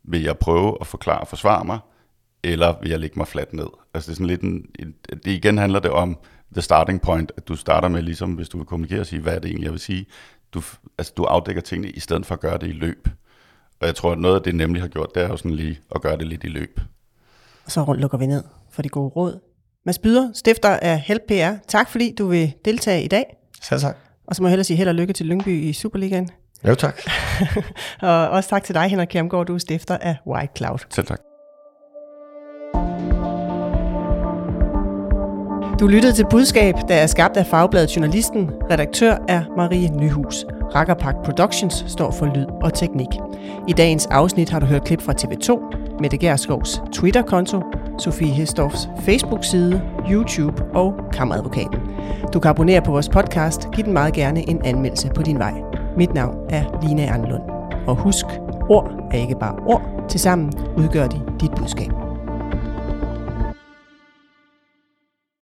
vil 0.03 0.21
jeg 0.21 0.37
prøve 0.37 0.77
at 0.81 0.87
forklare 0.87 1.19
og 1.19 1.27
forsvare 1.27 1.65
mig, 1.65 1.79
eller 2.43 2.75
vil 2.81 2.89
jeg 2.89 2.99
lægge 2.99 3.19
mig 3.19 3.27
fladt 3.27 3.53
ned? 3.53 3.67
Altså 3.93 4.11
det 4.11 4.13
er 4.13 4.15
sådan 4.15 4.27
lidt 4.27 4.41
en, 4.41 4.65
en, 4.79 4.95
det 5.09 5.31
igen 5.31 5.57
handler 5.57 5.79
det 5.79 5.91
om 5.91 6.17
the 6.51 6.61
starting 6.61 7.01
point, 7.01 7.31
at 7.37 7.47
du 7.47 7.55
starter 7.55 7.87
med 7.87 8.01
ligesom, 8.01 8.33
hvis 8.33 8.49
du 8.49 8.57
vil 8.57 8.65
kommunikere 8.65 8.99
og 8.99 9.05
sige, 9.05 9.21
hvad 9.21 9.35
er 9.35 9.39
det 9.39 9.47
egentlig, 9.49 9.65
jeg 9.65 9.71
vil 9.71 9.79
sige. 9.79 10.05
Du, 10.53 10.61
altså 10.97 11.13
du 11.17 11.23
afdækker 11.23 11.61
tingene, 11.61 11.89
i 11.91 11.99
stedet 11.99 12.25
for 12.25 12.35
at 12.35 12.41
gøre 12.41 12.57
det 12.57 12.67
i 12.67 12.71
løb. 12.71 13.07
Og 13.81 13.87
jeg 13.87 13.95
tror, 13.95 14.11
at 14.11 14.17
noget 14.19 14.35
af 14.35 14.41
det 14.41 14.55
nemlig 14.55 14.81
har 14.81 14.89
gjort, 14.89 15.15
det 15.15 15.23
er 15.23 15.27
jo 15.27 15.37
sådan 15.37 15.51
lige 15.51 15.79
at 15.95 16.01
gøre 16.01 16.17
det 16.17 16.27
lidt 16.27 16.43
i 16.43 16.47
løb. 16.47 16.79
Og 17.65 17.71
så 17.71 17.93
lukker 17.93 18.17
vi 18.17 18.25
ned 18.25 18.43
for 18.71 18.81
de 18.81 18.89
gode 18.89 19.09
råd. 19.09 19.39
Mads 19.85 19.99
Byder, 19.99 20.31
stifter 20.33 20.69
af 20.69 20.99
Help 20.99 21.21
PR. 21.27 21.51
Tak 21.67 21.89
fordi 21.89 22.15
du 22.17 22.27
vil 22.27 22.53
deltage 22.65 23.03
i 23.03 23.07
dag. 23.07 23.35
Selv 23.61 23.79
tak. 23.79 23.97
Og 24.27 24.35
så 24.35 24.41
må 24.41 24.47
jeg 24.47 24.51
hellere 24.51 24.63
sige 24.63 24.77
held 24.77 24.89
og 24.89 24.95
lykke 24.95 25.13
til 25.13 25.25
Lyngby 25.25 25.63
i 25.63 25.73
Superligaen. 25.73 26.29
Jo, 26.67 26.75
tak. 26.75 27.01
og 28.01 28.29
også 28.29 28.49
tak 28.49 28.63
til 28.63 28.75
dig, 28.75 28.87
Henrik 28.87 29.07
Kjermgaard, 29.07 29.45
du 29.45 29.53
er 29.53 29.57
stifter 29.57 29.97
af 29.97 30.15
White 30.27 30.53
Cloud. 30.57 30.79
Selv 30.89 31.07
tak. 31.07 31.28
Du 35.79 35.87
lyttede 35.87 36.13
til 36.13 36.25
Budskab, 36.29 36.75
der 36.87 36.95
er 36.95 37.07
skabt 37.07 37.37
af 37.37 37.45
Fagbladet 37.45 37.95
Journalisten. 37.95 38.51
Redaktør 38.71 39.17
er 39.27 39.43
Marie 39.57 39.89
Nyhus. 39.89 40.45
Rakkerpak 40.75 41.15
Productions 41.25 41.85
står 41.87 42.11
for 42.11 42.25
lyd 42.25 42.45
og 42.61 42.73
teknik. 42.73 43.07
I 43.67 43.73
dagens 43.73 44.05
afsnit 44.05 44.49
har 44.49 44.59
du 44.59 44.65
hørt 44.65 44.83
klip 44.83 45.01
fra 45.01 45.13
TV2, 45.21 45.75
Mette 46.01 46.17
Gerskovs 46.17 46.81
Twitter-konto, 46.93 47.61
Sofie 47.99 48.33
Hestorfs 48.33 48.89
Facebook-side, 49.01 49.81
YouTube 50.11 50.63
og 50.73 50.93
Kammeradvokaten. 51.13 51.79
Du 52.33 52.39
kan 52.39 52.49
abonnere 52.49 52.81
på 52.81 52.91
vores 52.91 53.09
podcast. 53.09 53.71
Giv 53.71 53.85
den 53.85 53.93
meget 53.93 54.13
gerne 54.13 54.49
en 54.49 54.61
anmeldelse 54.65 55.09
på 55.15 55.21
din 55.21 55.39
vej. 55.39 55.53
Mit 55.97 56.13
navn 56.13 56.35
er 56.49 56.87
Lina 56.87 57.13
Anlund. 57.13 57.43
Og 57.87 57.95
husk, 57.95 58.25
ord 58.69 58.91
er 59.11 59.17
ikke 59.17 59.35
bare 59.39 59.55
ord. 59.65 60.05
Tilsammen 60.09 60.53
udgør 60.77 61.07
de 61.07 61.21
dit 61.41 61.51
budskab. 61.51 61.98